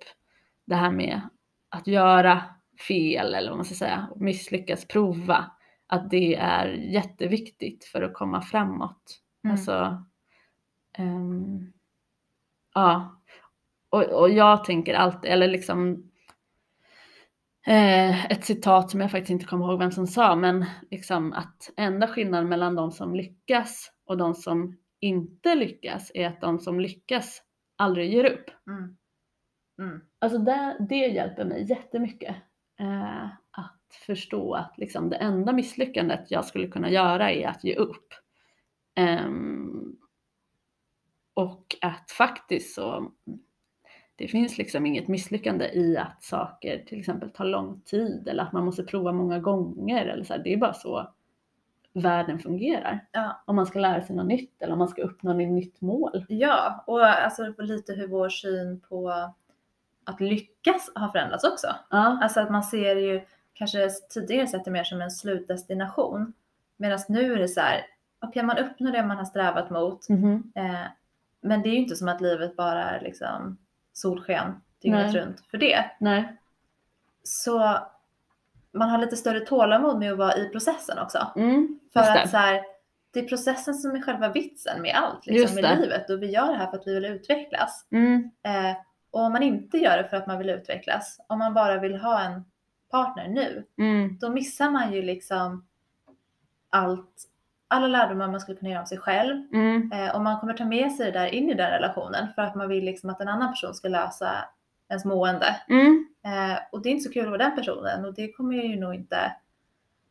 det 0.65 0.75
här 0.75 0.91
med 0.91 1.21
att 1.69 1.87
göra 1.87 2.43
fel 2.87 3.33
eller 3.33 3.49
vad 3.49 3.57
man 3.57 3.65
ska 3.65 3.75
säga, 3.75 4.09
misslyckas, 4.15 4.87
prova, 4.87 5.51
att 5.87 6.09
det 6.09 6.35
är 6.35 6.67
jätteviktigt 6.67 7.83
för 7.85 8.01
att 8.01 8.13
komma 8.13 8.41
framåt. 8.41 9.21
Mm. 9.43 9.53
Alltså, 9.53 10.03
ehm, 10.93 11.73
ja. 12.73 13.21
Och, 13.89 14.03
och 14.03 14.29
jag 14.29 14.63
tänker 14.63 14.93
alltid, 14.93 15.31
eller 15.31 15.47
liksom 15.47 15.93
eh, 15.93 16.10
ett 18.29 18.45
citat 18.45 18.91
som 18.91 19.01
jag 19.01 19.11
faktiskt 19.11 19.31
inte 19.31 19.45
kommer 19.45 19.65
ihåg 19.65 19.79
vem 19.79 19.91
som 19.91 20.07
sa, 20.07 20.35
men 20.35 20.65
liksom 20.91 21.33
att 21.33 21.71
enda 21.77 22.07
skillnaden 22.07 22.49
mellan 22.49 22.75
de 22.75 22.91
som 22.91 23.15
lyckas 23.15 23.91
och 24.05 24.17
de 24.17 24.35
som 24.35 24.77
inte 24.99 25.55
lyckas 25.55 26.11
är 26.13 26.27
att 26.27 26.41
de 26.41 26.59
som 26.59 26.79
lyckas 26.79 27.41
aldrig 27.75 28.13
ger 28.13 28.25
upp. 28.25 28.49
Mm. 28.67 28.97
Mm. 29.79 30.01
Alltså 30.19 30.37
det, 30.37 30.77
det 30.89 31.07
hjälper 31.07 31.45
mig 31.45 31.69
jättemycket. 31.69 32.35
Eh, 32.79 33.25
att 33.51 33.81
förstå 34.05 34.53
att 34.53 34.77
liksom 34.77 35.09
det 35.09 35.15
enda 35.15 35.53
misslyckandet 35.53 36.31
jag 36.31 36.45
skulle 36.45 36.67
kunna 36.67 36.89
göra 36.89 37.31
är 37.31 37.47
att 37.47 37.63
ge 37.63 37.75
upp. 37.75 38.13
Ehm, 38.95 39.97
och 41.33 41.75
att 41.81 42.11
faktiskt 42.11 42.75
så, 42.75 43.11
det 44.15 44.27
finns 44.27 44.57
liksom 44.57 44.85
inget 44.85 45.07
misslyckande 45.07 45.65
i 45.65 45.97
att 45.97 46.23
saker 46.23 46.83
till 46.87 46.99
exempel 46.99 47.29
tar 47.29 47.45
lång 47.45 47.81
tid 47.85 48.27
eller 48.27 48.43
att 48.43 48.51
man 48.51 48.65
måste 48.65 48.83
prova 48.83 49.11
många 49.11 49.39
gånger 49.39 50.05
eller 50.05 50.23
så 50.23 50.33
här. 50.33 50.41
Det 50.43 50.53
är 50.53 50.57
bara 50.57 50.73
så 50.73 51.07
världen 51.93 52.39
fungerar. 52.39 53.05
Ja. 53.11 53.41
Om 53.45 53.55
man 53.55 53.65
ska 53.65 53.79
lära 53.79 54.01
sig 54.01 54.15
något 54.15 54.25
nytt 54.25 54.61
eller 54.61 54.73
om 54.73 54.79
man 54.79 54.87
ska 54.87 55.01
uppnå 55.01 55.31
ett 55.31 55.49
nytt 55.49 55.81
mål. 55.81 56.25
ja, 56.29 56.83
och 56.87 57.05
alltså 57.05 57.53
lite 57.57 57.93
hur 57.93 58.07
vår 58.07 58.29
syn 58.29 58.79
på 58.89 59.09
att 60.03 60.19
lyckas 60.21 60.91
har 60.95 61.07
förändrats 61.09 61.43
också. 61.43 61.67
Ja, 61.89 62.19
Alltså 62.21 62.39
att 62.39 62.51
man 62.51 62.63
ser 62.63 62.95
ju 62.95 63.21
kanske 63.53 63.89
tidigare 63.89 64.47
sett 64.47 64.65
det 64.65 64.71
mer 64.71 64.83
som 64.83 65.01
en 65.01 65.11
slutdestination. 65.11 66.33
Medan 66.77 66.99
nu 67.09 67.33
är 67.33 67.37
det 67.39 67.47
så 67.47 67.59
här, 67.61 67.81
okej 68.21 68.43
man 68.43 68.57
uppnår 68.57 68.91
det 68.91 69.03
man 69.03 69.17
har 69.17 69.25
strävat 69.25 69.69
mot. 69.69 70.09
mhm, 70.09 70.51
Eh, 70.55 70.85
men 71.41 71.61
det 71.61 71.69
är 71.69 71.73
ju 71.73 71.77
inte 71.79 71.95
som 71.95 72.07
att 72.07 72.21
livet 72.21 72.55
bara 72.55 72.83
är 72.83 73.01
liksom 73.01 73.57
solsken 73.93 74.61
dygnet 74.81 75.13
Nej. 75.13 75.21
runt 75.21 75.39
för 75.51 75.57
det. 75.57 75.91
nej, 75.99 76.37
Så 77.23 77.77
man 78.73 78.89
har 78.89 78.97
lite 78.97 79.15
större 79.17 79.39
tålamod 79.39 79.99
med 79.99 80.11
att 80.11 80.17
vara 80.17 80.35
i 80.37 80.49
processen 80.49 80.99
också. 80.99 81.27
mm, 81.35 81.79
För 81.93 81.99
att 81.99 82.23
det. 82.23 82.27
så 82.29 82.37
här, 82.37 82.61
det 83.13 83.19
är 83.19 83.27
processen 83.27 83.73
som 83.73 83.91
är 83.95 84.01
själva 84.01 84.29
vitsen 84.29 84.81
med 84.81 84.95
allt 84.95 85.25
liksom, 85.25 85.55
med 85.61 85.79
livet. 85.79 86.09
Och 86.09 86.23
vi 86.23 86.31
gör 86.31 86.47
det 86.47 86.57
här 86.57 86.67
för 86.67 86.77
att 86.77 86.87
vi 86.87 86.93
vill 86.93 87.05
utvecklas. 87.05 87.87
Mm, 87.91 88.31
Eh, 88.43 88.75
och 89.11 89.21
om 89.21 89.31
man 89.31 89.43
inte 89.43 89.77
gör 89.77 89.97
det 89.97 90.09
för 90.09 90.17
att 90.17 90.27
man 90.27 90.37
vill 90.37 90.49
utvecklas, 90.49 91.17
om 91.27 91.39
man 91.39 91.53
bara 91.53 91.79
vill 91.79 91.95
ha 91.95 92.21
en 92.21 92.45
partner 92.91 93.27
nu, 93.27 93.65
mm, 93.77 94.17
då 94.21 94.29
missar 94.29 94.71
man 94.71 94.93
ju 94.93 95.01
liksom 95.01 95.65
allt, 96.69 97.23
alla 97.71 97.87
lärdomar 97.87 98.27
man 98.27 98.39
skulle 98.39 98.57
kunna 98.57 98.71
göra 98.71 98.81
om 98.81 98.87
sig 98.87 98.97
själv. 98.97 99.43
mm, 99.53 99.91
Eh, 99.93 100.15
och 100.15 100.21
man 100.21 100.39
kommer 100.39 100.53
ta 100.53 100.65
med 100.65 100.91
sig 100.91 101.11
det 101.11 101.19
där 101.19 101.27
in 101.27 101.49
i 101.49 101.53
den 101.53 101.71
relationen 101.71 102.27
för 102.35 102.41
att 102.41 102.55
man 102.55 102.69
vill 102.69 102.85
liksom 102.85 103.09
att 103.09 103.21
en 103.21 103.27
annan 103.27 103.49
person 103.51 103.73
ska 103.73 103.87
lösa 103.87 104.31
ens 104.89 105.05
mående. 105.05 105.55
mm, 105.69 106.07
Eh, 106.25 106.57
och 106.71 106.81
det 106.81 106.89
är 106.89 106.91
inte 106.91 107.03
så 107.03 107.11
kul 107.13 107.23
att 107.23 107.29
vara 107.29 107.37
den 107.43 107.55
personen 107.55 108.05
och 108.05 108.13
det 108.13 108.31
kommer 108.31 108.55
ju 108.55 108.79
nog 108.79 108.95
inte 108.95 109.35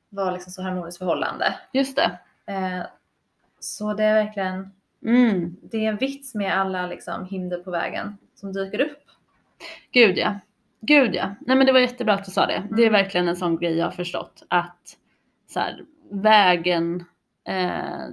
vara 0.09 0.31
liksom 0.31 0.53
så 0.53 0.63
harmoniskt 0.63 0.99
förhållande. 0.99 1.55
just 1.73 1.97
det. 1.97 2.19
Eh, 2.53 2.83
så 3.61 3.95
det 3.95 4.05
är 4.05 4.25
verkligen, 4.25 4.73
Mm. 5.05 5.57
det 5.63 5.85
är 5.85 5.89
en 5.89 5.97
vits 5.97 6.35
med 6.35 6.59
alla 6.59 6.87
liksom 6.87 7.25
hinder 7.27 7.59
på 7.59 7.71
vägen 7.71 8.19
som 8.35 8.53
dyker 8.53 8.81
upp. 8.81 8.99
Gud 9.93 10.19
ja. 10.19 10.35
Gud 10.81 11.15
ja. 11.15 11.35
Nej 11.41 11.57
men 11.57 11.67
det 11.67 11.73
var 11.73 11.81
jättebra 11.81 12.15
att 12.15 12.25
du 12.25 12.31
sa 12.31 12.47
det. 12.47 12.63
Det 12.71 12.83
är 12.83 12.89
Mm. 12.89 13.03
verkligen 13.03 13.29
en 13.29 13.37
sån 13.37 13.57
grej 13.59 13.77
jag 13.79 13.87
har 13.87 13.91
förstått 13.93 14.43
att 14.49 14.97
så 15.49 15.61
här, 15.61 15.85
vägen 16.11 17.05
eh, 17.45 18.09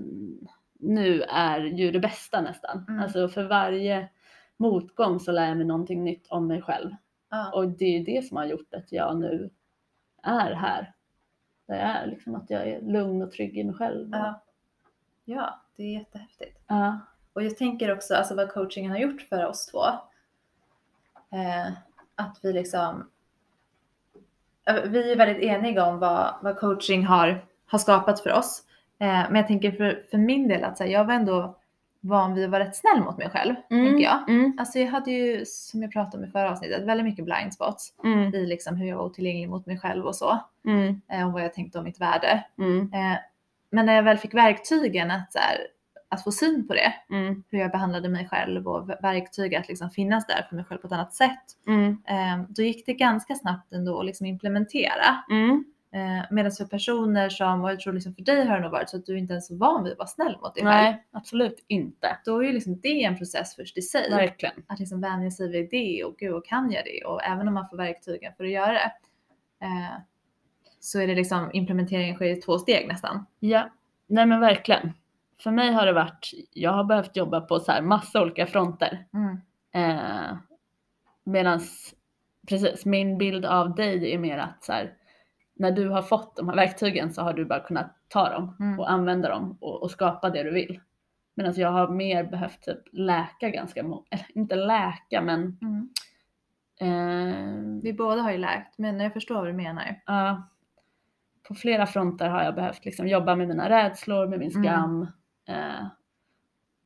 nu 0.80 1.21
är 1.21 1.59
ju 1.59 1.91
det 1.91 1.99
bästa 1.99 2.41
nästan. 2.41 2.86
Mm. 2.88 3.03
Alltså 3.03 3.30
för 3.30 3.43
varje 3.43 4.09
motgång 4.57 5.19
så 5.19 5.32
lär 5.32 5.47
jag 5.47 5.57
mig 5.57 5.65
någonting 5.65 6.03
nytt 6.03 6.28
om 6.28 6.47
mig 6.47 6.61
själv. 6.61 6.91
Ja. 7.30 7.51
Och 7.53 7.67
det 7.67 7.86
är 7.86 7.99
ju 7.99 8.03
det 8.03 8.25
som 8.25 8.38
har 8.38 8.45
gjort 8.45 8.73
att 8.73 8.91
jag 8.91 9.19
nu 9.19 9.49
är 10.23 10.51
här. 10.51 10.93
där 11.67 11.75
jag 11.75 11.86
är. 11.86 12.07
Liksom 12.07 12.36
att 12.36 12.49
jag 12.49 12.67
är 12.67 12.82
lugn 12.82 13.21
och 13.21 13.32
trygg 13.32 13.57
i 13.57 13.63
mig 13.63 13.75
själv. 13.75 14.09
Ja. 14.11 14.43
ja, 15.25 15.61
det 15.75 15.84
är 15.84 15.93
jättehäftigt. 15.99 16.59
Ja. 16.67 16.99
Och 17.34 17.43
jag 17.43 17.57
tänker 17.57 17.93
också 17.93 18.15
alltså 18.15 18.36
vad 18.36 18.49
coachingen 18.49 18.91
har 18.91 18.97
gjort 18.97 19.21
för 19.21 19.45
oss 19.45 19.65
två. 19.65 19.84
Eh, 21.32 21.71
att 22.15 22.39
vi 22.43 22.53
liksom, 22.53 23.09
eh, 24.67 24.82
vi 24.84 25.11
är 25.11 25.15
väldigt 25.15 25.43
eniga 25.43 25.86
om 25.86 25.99
vad, 25.99 26.36
vad 26.41 26.59
coaching 26.59 27.05
har, 27.05 27.45
har 27.65 27.80
skapat 27.80 28.19
för 28.19 28.34
oss. 28.34 28.66
Eh, 28.99 29.07
men 29.29 29.35
jag 29.35 29.47
tänker 29.47 29.71
för, 29.71 30.03
för 30.11 30.17
min 30.17 30.47
del 30.47 30.63
att 30.63 30.79
här, 30.79 30.87
jag 30.87 31.05
var 31.05 31.13
ändå 31.13 31.55
van 32.01 32.33
vid 32.33 32.45
att 32.45 32.51
vara 32.51 32.63
rätt 32.63 32.75
snäll 32.75 33.03
mot 33.03 33.17
mig 33.17 33.29
själv, 33.29 33.55
tänker 33.69 34.03
jag. 34.03 34.29
Mm. 34.29 34.57
Alltså 34.59 34.79
jag 34.79 34.87
hade 34.87 35.11
ju, 35.11 35.45
som 35.45 35.81
jag 35.81 35.91
pratade 35.91 36.17
om 36.23 36.29
i 36.29 36.31
förra 36.31 36.51
avsnittet, 36.51 36.83
väldigt 36.83 37.05
mycket 37.05 37.25
blind 37.25 37.53
spots 37.53 37.93
Mm. 38.03 38.33
i 38.35 38.45
liksom 38.45 38.75
hur 38.75 38.87
jag 38.87 38.97
var 38.97 39.03
otillgänglig 39.05 39.49
mot 39.49 39.65
mig 39.65 39.79
själv 39.79 40.05
och 40.05 40.15
så. 40.15 40.39
Mm. 40.65 41.01
Eh, 41.11 41.27
och 41.27 41.33
vad 41.33 41.41
jag 41.43 41.53
tänkte 41.53 41.77
om 41.77 41.83
mitt 41.83 42.01
värde. 42.01 42.43
Mm. 42.57 42.93
Eh, 42.93 43.17
men 43.69 43.85
när 43.85 43.95
jag 43.95 44.03
väl 44.03 44.17
fick 44.17 44.33
verktygen 44.33 45.11
att, 45.11 45.33
så 45.33 45.39
här, 45.39 45.57
att 46.09 46.23
få 46.23 46.31
syn 46.31 46.67
på 46.67 46.73
det, 46.73 46.93
Mm. 47.09 47.43
hur 47.51 47.59
jag 47.59 47.71
behandlade 47.71 48.09
mig 48.09 48.27
själv 48.27 48.67
och 48.67 48.89
ver- 48.89 49.01
verktyg 49.01 49.55
att 49.55 49.67
liksom 49.67 49.89
finnas 49.89 50.27
där 50.27 50.45
för 50.49 50.55
mig 50.55 50.65
själv 50.65 50.77
på 50.79 50.87
ett 50.87 50.93
annat 50.93 51.13
sätt. 51.13 51.43
Mm. 51.67 51.97
Då 52.49 52.61
gick 52.63 52.85
det 52.85 52.93
ganska 52.93 53.35
snabbt 53.35 53.73
ändå 53.73 53.99
att 53.99 54.05
liksom 54.05 54.25
implementera. 54.25 55.23
Eh, 55.93 56.25
Medan 56.31 56.51
för 56.51 56.65
personer 56.65 57.29
som, 57.29 57.63
och 57.63 57.71
jag 57.71 57.79
tror 57.79 57.93
liksom 57.93 58.15
för 58.15 58.21
dig 58.21 58.45
har 58.45 58.55
det 58.55 58.61
nog 58.61 58.71
varit 58.71 58.89
så 58.89 58.97
att 58.97 59.05
du 59.05 59.17
inte 59.17 59.33
ens 59.33 59.51
är 59.51 59.55
van 59.55 59.83
vid 59.83 59.91
att 59.91 59.97
vara 59.97 60.07
snäll 60.07 60.38
mot 60.41 60.55
dig 60.55 60.63
själv. 60.63 60.73
Nej, 60.73 61.05
absolut 61.11 61.65
inte. 61.67 62.17
Då 62.25 62.43
är 62.43 62.47
ju 62.47 62.53
liksom 62.53 62.79
det 62.79 63.03
en 63.03 63.17
process 63.17 63.55
först 63.55 63.77
i 63.77 63.81
sig. 63.81 64.11
Verkligen. 64.11 64.63
Att 64.67 64.79
liksom 64.79 65.01
vänja 65.01 65.31
sig 65.31 65.49
vid 65.49 65.69
det 65.71 66.03
och 66.03 66.17
gud, 66.17 66.33
och 66.33 66.45
kan 66.45 66.71
jag 66.71 66.85
det? 66.85 67.05
Och 67.05 67.23
även 67.23 67.47
om 67.47 67.53
man 67.53 67.69
får 67.69 67.77
verktygen 67.77 68.33
för 68.38 68.43
att 68.43 68.51
göra 68.51 68.73
det. 68.73 68.91
Eh, 69.61 69.97
så 70.79 70.99
är 70.99 71.07
det 71.07 71.15
liksom 71.15 71.49
implementeringen 71.53 72.15
sker 72.15 72.25
i 72.25 72.35
två 72.35 72.57
steg 72.57 72.88
nästan. 72.88 73.25
Ja, 73.39 73.69
nej 74.07 74.25
men 74.25 74.39
verkligen. 74.39 74.93
För 75.39 75.51
mig 75.51 75.71
har 75.71 75.85
det 75.85 75.93
varit, 75.93 76.31
jag 76.53 76.71
har 76.71 76.83
behövt 76.83 77.15
jobba 77.15 77.41
på 77.41 77.59
så 77.59 77.71
här 77.71 77.81
massa 77.81 78.21
olika 78.21 78.45
fronter. 78.47 79.05
Mm. 79.13 79.41
Eh, 79.71 80.38
Medan, 81.23 81.61
precis, 82.47 82.85
min 82.85 83.17
bild 83.17 83.45
av 83.45 83.75
dig 83.75 84.13
är 84.13 84.17
mer 84.17 84.38
att 84.38 84.63
så 84.63 84.73
här, 84.73 84.93
när 85.60 85.72
du 85.72 85.89
har 85.89 86.01
fått 86.01 86.36
de 86.36 86.49
här 86.49 86.55
verktygen 86.55 87.14
så 87.14 87.22
har 87.22 87.34
du 87.34 87.45
bara 87.45 87.60
kunnat 87.60 87.95
ta 88.08 88.30
dem 88.30 88.55
Mm. 88.60 88.80
och 88.80 88.91
använda 88.91 89.30
dem 89.30 89.58
och, 89.62 89.82
och 89.84 89.91
skapa 89.91 90.30
det 90.30 90.43
du 90.43 90.51
vill. 90.51 90.80
Medan 91.36 91.53
jag 91.58 91.72
har 91.72 91.88
mer 91.88 92.24
behövt 92.24 92.62
typ 92.62 92.80
läka 92.91 93.49
ganska, 93.49 93.80
eller 93.80 94.26
inte 94.36 94.55
läka 94.55 95.22
men 95.22 95.58
Mm. 95.62 95.89
eh, 96.80 97.82
Vi 97.84 97.93
båda 97.93 98.22
har 98.22 98.32
ju 98.32 98.38
läkt, 98.38 98.78
men 98.78 98.99
jag 98.99 99.14
förstår 99.14 99.36
vad 99.36 99.47
du 99.47 99.53
menar. 99.53 100.01
Ja, 100.05 100.43
på 101.47 101.55
flera 101.55 101.86
fronter 101.86 102.30
har 102.30 102.43
jag 102.43 102.55
behövt 102.55 102.86
liksom 102.86 103.08
jobba 103.08 103.36
med 103.36 103.47
mina 103.47 103.70
rädslor, 103.70 104.28
med 104.28 104.39
min 104.39 104.51
Mm. 104.51 104.64
skam. 104.64 105.01
Eh, 105.47 105.86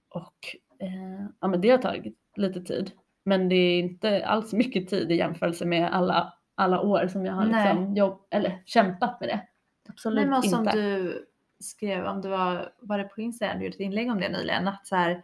och 0.09 0.35
eh, 0.79 1.25
ja, 1.41 1.47
men 1.47 1.61
det 1.61 1.69
har 1.69 1.77
tagit 1.77 2.17
lite 2.35 2.61
tid. 2.61 2.91
Men 3.23 3.49
det 3.49 3.55
är 3.55 3.79
inte 3.79 4.25
alls 4.25 4.53
mycket 4.53 4.87
tid 4.89 5.11
i 5.11 5.15
jämförelse 5.15 5.65
med 5.65 5.93
alla, 5.95 6.33
alla 6.61 6.81
år 6.81 7.07
som 7.07 7.25
jag 7.25 7.33
har 7.33 7.45
liksom 7.45 7.95
jobb, 7.95 8.21
eller 8.29 8.61
kämpat 8.65 9.19
med 9.19 9.29
det. 9.29 9.47
Absolut 9.89 10.15
Nej, 10.15 10.25
men 10.25 10.35
inte. 10.37 10.49
som 10.49 10.65
du 10.65 11.25
skrev, 11.59 12.05
om 12.05 12.21
det 12.21 12.29
var, 12.29 12.73
var 12.79 12.97
det 12.97 13.03
på 13.03 13.21
Instagram 13.21 13.57
du 13.59 13.63
gjorde 13.65 13.75
ett 13.75 13.79
inlägg 13.79 14.11
om 14.11 14.19
det 14.19 14.29
nyligen, 14.29 14.67
att 14.67 14.87
så 14.87 14.95
här, 14.95 15.23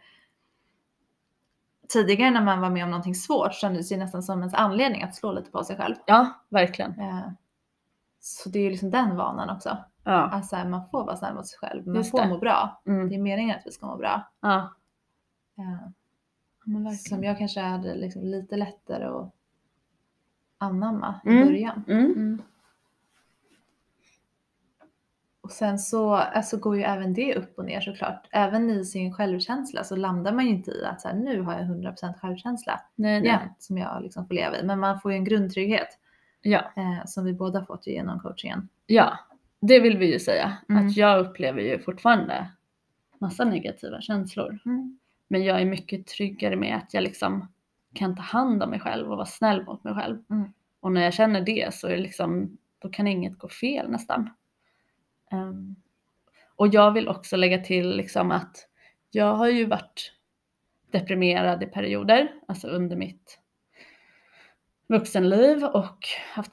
tidigare 1.88 2.30
när 2.30 2.44
man 2.44 2.60
var 2.60 2.70
med 2.70 2.84
om 2.84 2.90
någonting 2.90 3.14
svårt 3.14 3.54
kändes 3.54 3.88
det 3.88 3.96
nästan 3.96 4.22
som 4.22 4.38
ens 4.38 4.54
anledning 4.54 5.02
att 5.02 5.14
slå 5.14 5.32
lite 5.32 5.50
på 5.50 5.64
sig 5.64 5.76
själv. 5.76 5.94
Ja, 6.06 6.44
verkligen. 6.48 7.00
Eh, 7.00 7.28
Så 8.20 8.48
det 8.48 8.58
är 8.58 8.62
ju 8.62 8.70
liksom 8.70 8.90
den 8.90 9.16
vanan 9.16 9.50
också. 9.50 9.76
Ja. 10.04 10.22
Att 10.24 10.46
så 10.46 10.56
här, 10.56 10.68
man 10.68 10.88
får 10.90 11.04
vara 11.04 11.16
snäll 11.16 11.34
mot 11.34 11.46
sig 11.46 11.58
själv, 11.58 11.86
man 11.86 11.96
Just 11.96 12.10
får 12.10 12.20
det. 12.22 12.28
må 12.28 12.38
bra. 12.38 12.82
Mm. 12.86 13.08
Det 13.08 13.14
är 13.14 13.18
meningen 13.18 13.56
att 13.58 13.66
vi 13.66 13.70
ska 13.72 13.86
må 13.86 13.96
bra. 13.96 14.30
ja. 14.40 14.56
Eh, 15.58 15.88
Men 16.64 16.84
verkligen. 16.84 16.98
Som 16.98 17.24
jag 17.24 17.38
kanske 17.38 17.60
hade 17.60 17.94
liksom 17.94 18.22
lite 18.22 18.56
lättare 18.56 19.04
att 19.04 19.34
anamma 20.58 21.20
i 21.24 21.28
Mm. 21.28 21.46
början. 21.46 21.84
Mm. 21.88 22.04
Mm. 22.04 22.42
Och 25.40 25.50
sen 25.52 25.78
så 25.78 26.14
alltså, 26.14 26.56
går 26.58 26.76
ju 26.76 26.82
även 26.82 27.14
det 27.14 27.34
upp 27.34 27.58
och 27.58 27.64
ner 27.64 27.80
såklart. 27.80 28.28
Även 28.30 28.70
i 28.70 28.84
sin 28.84 29.14
självkänsla 29.14 29.84
så 29.84 29.96
landar 29.96 30.32
man 30.32 30.44
ju 30.44 30.50
inte 30.50 30.70
i 30.70 30.84
att 30.84 31.00
så 31.00 31.08
här, 31.08 31.14
nu 31.14 31.40
har 31.40 31.52
jag 31.52 31.62
100% 31.66 32.18
självkänsla 32.20 32.80
Nej, 32.94 33.20
nej. 33.20 33.28
jämt 33.28 33.62
som 33.62 33.78
jag 33.78 34.02
liksom 34.02 34.26
får 34.26 34.34
leva 34.34 34.58
i. 34.58 34.62
Men 34.64 34.80
man 34.80 35.00
får 35.00 35.12
ju 35.12 35.16
en 35.18 35.24
grundtrygghet 35.24 35.88
Ja. 36.42 36.58
eh, 36.76 37.04
som 37.06 37.24
vi 37.24 37.32
båda 37.34 37.64
fått 37.66 37.86
genom 37.86 38.20
coachingen. 38.20 38.68
ja, 38.86 39.18
det 39.60 39.80
vill 39.80 39.98
vi 39.98 40.12
ju 40.12 40.18
säga. 40.18 40.58
Mm. 40.68 40.86
Att 40.86 40.96
jag 40.96 41.20
upplever 41.26 41.60
ju 41.62 41.78
fortfarande 41.78 42.50
massa 43.18 43.44
negativa 43.44 44.00
känslor. 44.00 44.58
Men 45.28 45.44
jag 45.44 45.60
är 45.60 45.64
mycket 45.64 46.06
tryggare 46.06 46.56
med 46.56 46.76
att 46.76 46.94
jag 46.94 47.02
liksom 47.02 47.48
kan 47.98 48.16
ta 48.16 48.22
hand 48.22 48.62
om 48.62 48.70
mig 48.70 48.80
själv 48.80 49.10
och 49.10 49.16
vara 49.16 49.26
snäll 49.26 49.64
mot 49.64 49.84
mig 49.84 49.94
själv. 49.94 50.18
Mm. 50.30 50.52
Och 50.80 50.92
när 50.92 51.02
jag 51.02 51.14
känner 51.14 51.40
det 51.40 51.74
så 51.74 51.86
är 51.86 51.90
det 51.90 52.02
liksom, 52.02 52.58
då 52.78 52.88
kan 52.88 53.06
inget 53.06 53.38
gå 53.38 53.48
fel 53.48 53.90
nästan. 53.90 54.30
Ehm, 55.30 55.76
och 56.56 56.68
jag 56.68 56.92
vill 56.92 57.08
också 57.08 57.36
lägga 57.36 57.58
till 57.58 57.96
liksom 57.96 58.30
att 58.30 58.68
jag 59.10 59.34
har 59.34 59.48
ju 59.48 59.66
varit 59.66 60.12
deprimerad 60.90 61.62
i 61.62 61.66
perioder, 61.66 62.28
alltså 62.48 62.68
under 62.68 62.96
mitt 62.96 63.40
vuxenliv 64.88 65.64
och 65.64 65.98
haft 66.32 66.52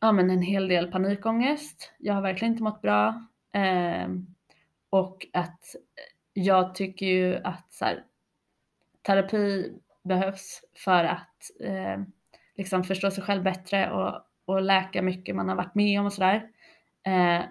ja, 0.00 0.12
men 0.12 0.30
en 0.30 0.42
hel 0.42 0.68
del 0.68 0.92
panikångest. 0.92 1.92
Jag 1.98 2.14
har 2.14 2.22
verkligen 2.22 2.52
inte 2.52 2.62
mått 2.62 2.82
bra. 2.82 3.26
Ehm, 3.52 4.26
och 4.90 5.26
att 5.32 5.74
jag 6.32 6.74
tycker 6.74 7.06
ju 7.06 7.36
att 7.36 7.72
så 7.72 7.84
här, 7.84 8.04
terapi 9.02 9.72
behövs 10.06 10.64
för 10.74 11.04
att 11.04 11.50
eh, 11.60 12.02
liksom 12.56 12.84
förstå 12.84 13.10
sig 13.10 13.24
själv 13.24 13.42
bättre 13.42 13.90
och, 13.90 14.22
och 14.44 14.62
läka 14.62 15.02
mycket 15.02 15.36
man 15.36 15.48
har 15.48 15.56
varit 15.56 15.74
med 15.74 16.00
om 16.00 16.06
och 16.06 16.12
sådär. 16.12 16.48
Eh, 17.02 17.42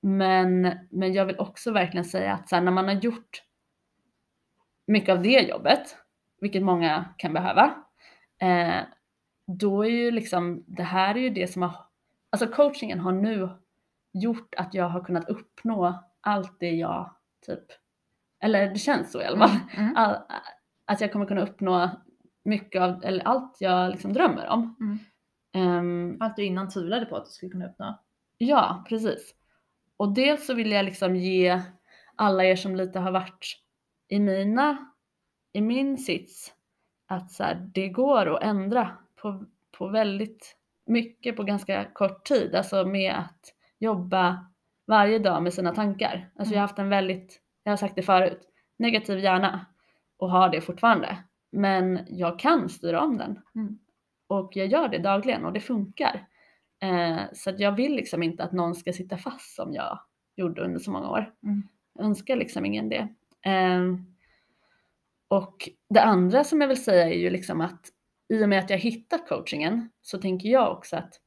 men, 0.00 0.78
men 0.90 1.12
jag 1.12 1.26
vill 1.26 1.38
också 1.38 1.72
verkligen 1.72 2.04
säga 2.04 2.32
att 2.32 2.48
så 2.48 2.56
här, 2.56 2.62
när 2.62 2.72
man 2.72 2.84
har 2.84 2.94
gjort 2.94 3.42
mycket 4.86 5.12
av 5.12 5.22
det 5.22 5.40
jobbet, 5.40 5.96
vilket 6.40 6.62
många 6.62 7.04
kan 7.16 7.32
behöva, 7.32 7.74
eh, 8.38 8.80
då 9.46 9.84
är 9.84 9.90
ju 9.90 10.10
liksom, 10.10 10.64
det 10.66 10.82
här 10.82 11.14
är 11.14 11.20
ju 11.20 11.30
det 11.30 11.46
som 11.46 11.62
har, 11.62 11.74
alltså 12.30 12.46
coachingen 12.46 13.00
har 13.00 13.12
nu 13.12 13.48
gjort 14.12 14.54
att 14.54 14.74
jag 14.74 14.88
har 14.88 15.04
kunnat 15.04 15.28
uppnå 15.28 16.04
allt 16.20 16.60
det 16.60 16.70
jag 16.70 17.14
typ, 17.46 17.64
eller 18.40 18.70
det 18.70 18.78
känns 18.78 19.12
så 19.12 19.22
i 19.22 19.24
alla 19.24 19.48
fall, 19.48 19.58
Mm. 19.76 19.96
all, 19.96 20.16
att 20.90 21.00
jag 21.00 21.12
kommer 21.12 21.26
kunna 21.26 21.40
uppnå 21.42 21.90
mycket 22.44 22.82
av, 22.82 23.04
eller 23.04 23.24
allt 23.24 23.56
jag 23.60 23.90
liksom 23.90 24.12
drömmer 24.12 24.48
om. 24.48 24.76
Mm. 24.80 24.98
Ehm, 25.52 26.16
Allt 26.20 26.36
du 26.36 26.44
innan 26.44 26.68
tvivlade 26.68 27.06
på 27.06 27.16
att 27.16 27.24
du 27.24 27.30
skulle 27.30 27.52
kunna 27.52 27.66
uppnå. 27.68 27.98
ja, 28.38 28.84
precis. 28.88 29.34
Och 29.96 30.14
dels 30.14 30.46
så 30.46 30.54
vill 30.54 30.70
jag 30.70 30.84
liksom 30.84 31.16
ge 31.16 31.62
alla 32.14 32.44
er 32.44 32.56
som 32.56 32.76
lite 32.76 32.98
har 32.98 33.10
varit 33.12 33.46
i 34.08 34.18
mina, 34.20 34.92
i 35.52 35.60
min 35.60 35.98
sits, 35.98 36.54
att 37.06 37.30
så 37.32 37.44
här, 37.44 37.70
det 37.74 37.88
går 37.88 38.36
att 38.36 38.42
ändra 38.42 38.98
på, 39.22 39.44
på 39.78 39.88
väldigt 39.88 40.56
mycket 40.86 41.36
på 41.36 41.42
ganska 41.42 41.84
kort 41.92 42.24
tid. 42.24 42.54
Alltså 42.54 42.86
med 42.86 43.14
att 43.14 43.54
jobba 43.78 44.46
varje 44.86 45.18
dag 45.18 45.42
med 45.42 45.54
sina 45.54 45.74
tankar. 45.74 46.30
Alltså 46.36 46.54
jag 46.54 46.60
har 46.60 46.66
haft 46.68 46.78
en 46.78 46.88
väldigt, 46.88 47.40
jag 47.62 47.72
har 47.72 47.76
sagt 47.76 47.94
det 47.94 48.02
förut, 48.02 48.40
negativ 48.76 49.18
hjärna 49.18 49.66
och 50.20 50.30
har 50.30 50.48
det 50.48 50.60
fortfarande. 50.60 51.16
Men 51.52 52.00
jag 52.08 52.38
kan 52.38 52.68
styra 52.68 53.00
om 53.00 53.18
den. 53.18 53.40
Mm. 53.54 53.78
Och 54.26 54.56
jag 54.56 54.66
gör 54.66 54.88
det 54.88 54.98
dagligen 54.98 55.44
och 55.44 55.52
det 55.52 55.60
funkar. 55.60 56.26
Eh, 56.82 57.18
så 57.32 57.52
jag 57.58 57.72
vill 57.72 57.96
liksom 57.96 58.22
inte 58.22 58.44
att 58.44 58.52
någon 58.52 58.74
ska 58.74 58.92
sitta 58.92 59.18
fast 59.18 59.54
som 59.54 59.72
jag 59.74 60.00
gjorde 60.36 60.62
under 60.62 60.78
så 60.78 60.90
många 60.90 61.10
år. 61.10 61.34
Mm. 61.42 61.68
Jag 61.94 62.04
önskar 62.04 62.36
liksom 62.36 62.64
ingen 62.64 62.88
det. 62.88 63.08
Eh, 63.50 63.82
och 65.28 65.68
det 65.88 66.02
andra 66.02 66.44
som 66.44 66.60
jag 66.60 66.68
vill 66.68 66.84
säga 66.84 67.08
är 67.08 67.18
ju 67.18 67.30
liksom 67.30 67.60
att 67.60 67.88
i 68.28 68.44
och 68.44 68.48
med 68.48 68.58
att 68.58 68.70
jag 68.70 68.78
hittat 68.78 69.28
coachingen 69.28 69.90
så 70.02 70.18
tänker 70.18 70.48
jag 70.48 70.72
också 70.72 70.96
att 70.96 71.20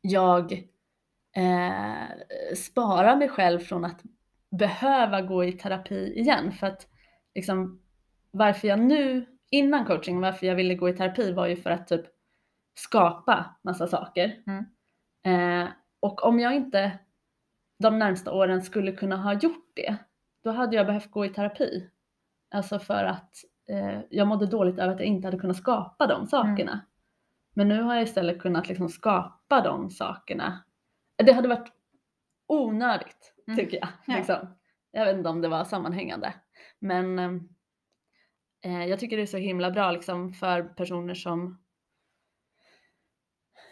jag 0.00 0.52
eh, 1.36 2.54
sparar 2.56 3.16
mig 3.16 3.28
själv 3.28 3.58
från 3.58 3.84
att 3.84 4.02
behöva 4.50 5.22
gå 5.22 5.44
i 5.44 5.52
terapi 5.52 6.12
igen. 6.16 6.52
För 6.52 6.66
att 6.66 6.86
liksom, 7.34 7.82
varför 8.30 8.68
jag 8.68 8.80
nu, 8.80 9.26
innan 9.50 9.84
coaching, 9.84 10.20
varför 10.20 10.46
jag 10.46 10.54
ville 10.54 10.74
gå 10.74 10.88
i 10.88 10.92
terapi 10.92 11.32
var 11.32 11.46
ju 11.46 11.56
för 11.56 11.70
att 11.70 11.88
typ 11.88 12.06
skapa 12.74 13.56
massa 13.62 13.86
saker. 13.86 14.42
Mm. 14.46 14.64
Eh, 15.64 15.68
och 16.00 16.24
om 16.24 16.40
jag 16.40 16.54
inte 16.54 16.98
de 17.78 17.98
närmsta 17.98 18.32
åren 18.32 18.62
skulle 18.62 18.92
kunna 18.92 19.16
ha 19.16 19.32
gjort 19.32 19.70
det, 19.74 19.96
då 20.44 20.50
hade 20.50 20.76
jag 20.76 20.86
behövt 20.86 21.10
gå 21.10 21.26
i 21.26 21.28
terapi. 21.28 21.88
Alltså 22.50 22.78
för 22.78 23.04
att 23.04 23.34
eh, 23.68 24.00
jag 24.10 24.28
mådde 24.28 24.46
dåligt 24.46 24.78
över 24.78 24.94
att 24.94 25.00
jag 25.00 25.08
inte 25.08 25.26
hade 25.26 25.38
kunnat 25.38 25.56
skapa 25.56 26.06
de 26.06 26.26
sakerna. 26.26 26.80
Men 27.54 27.68
nu 27.68 27.82
har 27.82 27.94
jag 27.94 28.02
istället 28.02 28.40
kunnat 28.40 28.68
liksom 28.68 28.88
skapa 28.88 29.60
de 29.60 29.90
sakerna 29.90 30.64
det 31.16 31.32
hade 31.32 31.48
varit 31.48 31.72
onödigt 32.46 33.32
Mm. 33.46 33.56
tycker 33.58 33.76
jag. 33.76 33.88
Ja. 34.06 34.16
Liksom. 34.16 34.54
Jag 34.90 35.04
vet 35.04 35.16
inte 35.16 35.28
om 35.28 35.40
det 35.40 35.48
var 35.48 35.64
sammanhängande. 35.64 36.34
Men 36.82 37.18
eh, 38.64 38.84
jag 38.84 38.98
tycker 38.98 39.16
det 39.16 39.22
är 39.22 39.26
så 39.26 39.36
himla 39.36 39.70
bra 39.70 39.92
liksom, 39.92 40.32
för 40.32 40.62
personer 40.62 41.14
som 41.14 41.62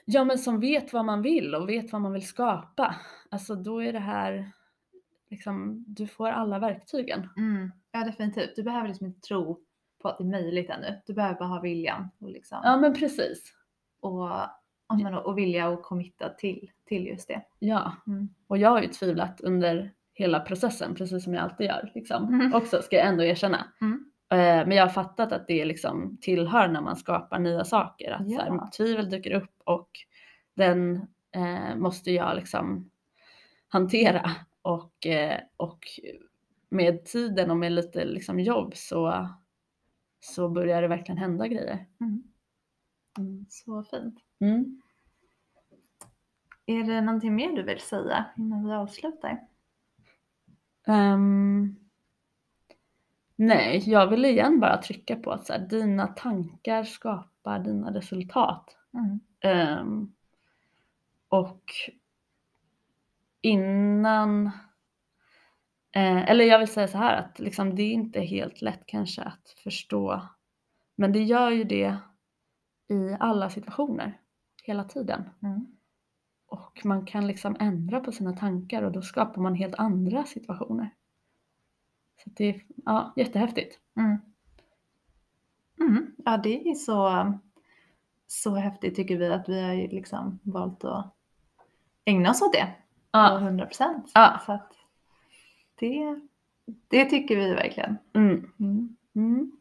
Ja 0.04 0.24
men 0.24 0.38
som 0.38 0.60
vet 0.60 0.92
vad 0.92 1.04
man 1.04 1.22
vill 1.22 1.54
och 1.54 1.68
vet 1.68 1.92
vad 1.92 2.00
man 2.00 2.12
vill 2.12 2.26
skapa. 2.26 2.96
Alltså 3.30 3.54
då 3.54 3.82
är 3.82 3.92
det 3.92 3.98
här 3.98 4.52
liksom, 5.30 5.84
du 5.86 6.06
får 6.06 6.28
alla 6.28 6.58
verktygen. 6.58 7.28
Mm. 7.36 7.72
Ja 7.92 8.04
definitivt. 8.04 8.56
Du 8.56 8.62
behöver 8.62 8.88
liksom 8.88 9.06
inte 9.06 9.20
tro 9.20 9.60
på 10.02 10.08
att 10.08 10.18
det 10.18 10.24
är 10.24 10.26
möjligt 10.26 10.70
ännu. 10.70 11.00
Du 11.06 11.14
behöver 11.14 11.38
bara 11.38 11.48
ha 11.48 11.60
viljan 11.60 12.08
och, 12.18 12.30
liksom, 12.30 12.60
Ja 12.64 12.76
men 12.76 12.94
precis. 12.94 13.54
och, 14.00 14.30
men, 15.02 15.14
och 15.14 15.38
vilja 15.38 15.68
och 15.68 15.82
committa 15.82 16.28
till, 16.28 16.70
till 16.84 17.06
just 17.06 17.28
det. 17.28 17.42
Ja. 17.58 17.96
Mm. 18.06 18.28
Och 18.46 18.58
jag 18.58 18.70
har 18.70 18.82
ju 18.82 18.88
tvivlat 18.88 19.40
under 19.40 19.92
hela 20.20 20.40
processen, 20.40 20.94
precis 20.94 21.24
som 21.24 21.34
jag 21.34 21.42
alltid 21.42 21.66
gör. 21.66 21.92
Liksom. 21.94 22.34
Mm. 22.34 22.54
Också 22.54 22.82
ska 22.82 22.96
jag 22.96 23.06
ändå 23.06 23.24
erkänna. 23.24 23.72
Mm. 23.80 24.04
Eh, 24.30 24.66
Men 24.66 24.70
jag 24.70 24.84
har 24.84 24.88
fattat 24.90 25.32
att 25.32 25.46
det 25.46 25.64
liksom 25.64 26.18
tillhör 26.20 26.68
när 26.68 26.80
man 26.80 26.96
skapar 26.96 27.38
nya 27.38 27.64
saker. 27.64 28.10
Att 28.10 28.30
Ja. 28.30 28.40
här, 28.42 28.70
tvivel 28.70 29.10
dyker 29.10 29.30
upp 29.34 29.54
och 29.64 29.90
den 30.56 30.96
eh, 31.32 31.76
måste 31.76 32.10
jag 32.12 32.36
liksom 32.36 32.90
hantera. 33.68 34.30
Och, 34.62 35.06
eh, 35.06 35.40
och 35.56 35.78
med 36.68 37.04
tiden 37.04 37.50
och 37.50 37.56
med 37.56 37.72
lite 37.72 38.04
liksom 38.04 38.40
jobb 38.40 38.72
så, 38.76 39.28
så 40.20 40.48
börjar 40.48 40.82
det 40.82 40.88
verkligen 40.88 41.18
hända 41.18 41.48
grejer. 41.48 41.86
Mm. 42.00 42.22
Mm. 43.18 43.46
Så 43.48 43.82
fint. 43.82 44.18
Mm. 44.40 44.80
Är 46.66 46.84
det 46.84 47.00
någonting 47.00 47.34
mer 47.34 47.52
du 47.56 47.62
vill 47.62 47.80
säga 47.80 48.24
innan 48.36 48.66
vi 48.66 48.72
avslutar? 48.72 49.38
Ehm, 50.86 51.76
nej, 53.36 53.82
jag 53.90 54.06
vill 54.06 54.24
igen 54.24 54.60
bara 54.60 54.76
trycka 54.76 55.16
på 55.16 55.30
att 55.32 55.46
så 55.46 55.52
här, 55.52 55.60
dina 55.60 56.06
tankar 56.06 56.84
skapar 56.84 57.58
dina 57.58 57.94
resultat. 57.94 58.76
Mm. 58.94 59.20
Ehm, 59.40 60.12
och 61.28 61.64
innan, 63.40 64.46
eh, 65.92 66.30
eller 66.30 66.44
jag 66.44 66.58
vill 66.58 66.68
säga 66.68 66.88
så 66.88 66.98
här 66.98 67.16
att 67.16 67.38
liksom, 67.38 67.74
det 67.76 67.82
är 67.82 67.92
inte 67.92 68.20
helt 68.20 68.62
lätt 68.62 68.82
kanske 68.86 69.22
att 69.22 69.54
förstå, 69.64 70.22
men 70.96 71.12
det 71.12 71.22
gör 71.22 71.50
ju 71.50 71.64
det 71.64 71.96
i 72.88 73.16
alla 73.20 73.50
situationer, 73.50 74.20
hela 74.64 74.84
tiden. 74.84 75.30
Mm. 75.42 75.66
Och 76.50 76.80
man 76.84 77.06
kan 77.06 77.26
liksom 77.26 77.56
ändra 77.60 78.00
på 78.00 78.12
sina 78.12 78.32
tankar 78.32 78.82
och 78.82 78.92
då 78.92 79.02
skapar 79.02 79.42
man 79.42 79.54
helt 79.54 79.74
andra 79.74 80.24
situationer. 80.24 80.90
Så 82.24 82.30
det 82.36 82.44
är 82.44 82.62
ja, 82.84 83.12
jättehäftigt. 83.16 83.78
Mm. 83.96 84.18
Mm. 85.80 86.14
Ja, 86.24 86.36
det 86.36 86.68
är 86.70 86.74
så, 86.74 87.32
så 88.26 88.54
häftigt 88.54 88.96
tycker 88.96 89.16
vi 89.16 89.28
att 89.28 89.48
vi 89.48 89.62
har 89.62 89.74
liksom 89.88 90.38
valt 90.42 90.84
att 90.84 91.14
ägna 92.04 92.30
oss 92.30 92.42
åt 92.42 92.52
det 92.52 92.74
Ja, 93.12 93.38
100 93.38 93.66
procent. 93.66 94.10
Ja. 94.14 94.40
Så 94.46 94.58
det, 95.80 96.20
det 96.88 97.04
tycker 97.04 97.36
vi 97.36 97.54
verkligen. 97.54 97.96
mm, 98.12 98.52
Mm. 98.58 98.96
mm, 99.14 99.52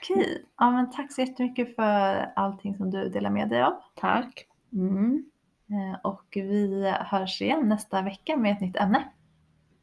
Okej, 0.00 0.44
ja, 0.58 0.70
men 0.70 0.90
tack 0.90 1.12
så 1.12 1.20
jättemycket 1.20 1.76
för 1.76 2.32
allting 2.36 2.76
som 2.76 2.90
du 2.90 3.08
delar 3.08 3.30
med 3.30 3.48
dig 3.48 3.62
av. 3.62 3.82
tack. 3.94 4.46
Mm. 4.72 5.24
Eh, 5.70 5.98
Och 6.02 6.24
vi 6.34 6.94
hörs 7.00 7.42
igen 7.42 7.68
nästa 7.68 8.02
vecka 8.02 8.36
med 8.36 8.52
ett 8.52 8.60
nytt 8.60 8.76
ämne. 8.76 9.08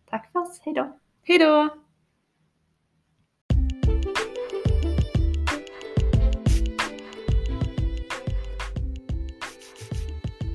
Tack 0.10 0.32
för 0.32 0.40
oss, 0.40 0.62
hej 0.66 0.74
då! 0.74 0.96
Hej 1.24 1.40
då! 1.40 1.70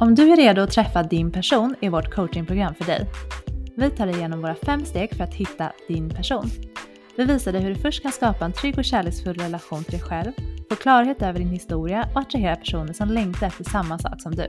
Om 0.01 0.14
du 0.14 0.33
är 0.33 0.37
redo 0.37 0.62
att 0.62 0.70
träffa 0.70 1.03
din 1.03 1.33
person 1.33 1.74
är 1.81 1.91
vårt 1.91 2.11
coachingprogram 2.14 2.74
för 2.74 2.85
dig. 2.85 3.07
Vi 3.76 3.91
tar 3.91 4.07
dig 4.07 4.16
igenom 4.16 4.43
våra 4.43 4.55
fem 4.55 4.85
steg 4.85 5.14
för 5.14 5.24
att 5.24 5.35
hitta 5.35 5.72
din 5.89 6.11
person. 6.11 6.51
Vi 7.16 7.24
visar 7.24 7.53
dig 7.53 7.62
hur 7.62 7.74
du 7.74 7.81
först 7.81 8.03
kan 8.03 8.12
skapa 8.12 8.45
en 8.45 8.53
trygg 8.53 8.78
och 8.78 8.85
kärleksfull 8.85 9.35
relation 9.39 9.85
till 9.85 9.93
dig 9.93 10.01
själv, 10.01 10.33
få 10.70 10.76
klarhet 10.76 11.22
över 11.22 11.39
din 11.39 11.49
historia 11.49 12.09
och 12.14 12.20
attrahera 12.20 12.57
personer 12.57 12.93
som 12.93 13.09
längtar 13.09 13.47
efter 13.47 13.64
samma 13.64 13.99
sak 13.99 14.20
som 14.22 14.35
du. 14.35 14.47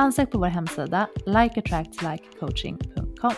Ansök 0.00 0.30
på 0.30 0.38
vår 0.38 0.46
hemsida 0.46 1.06
likeattractslikecoaching.com. 1.26 3.32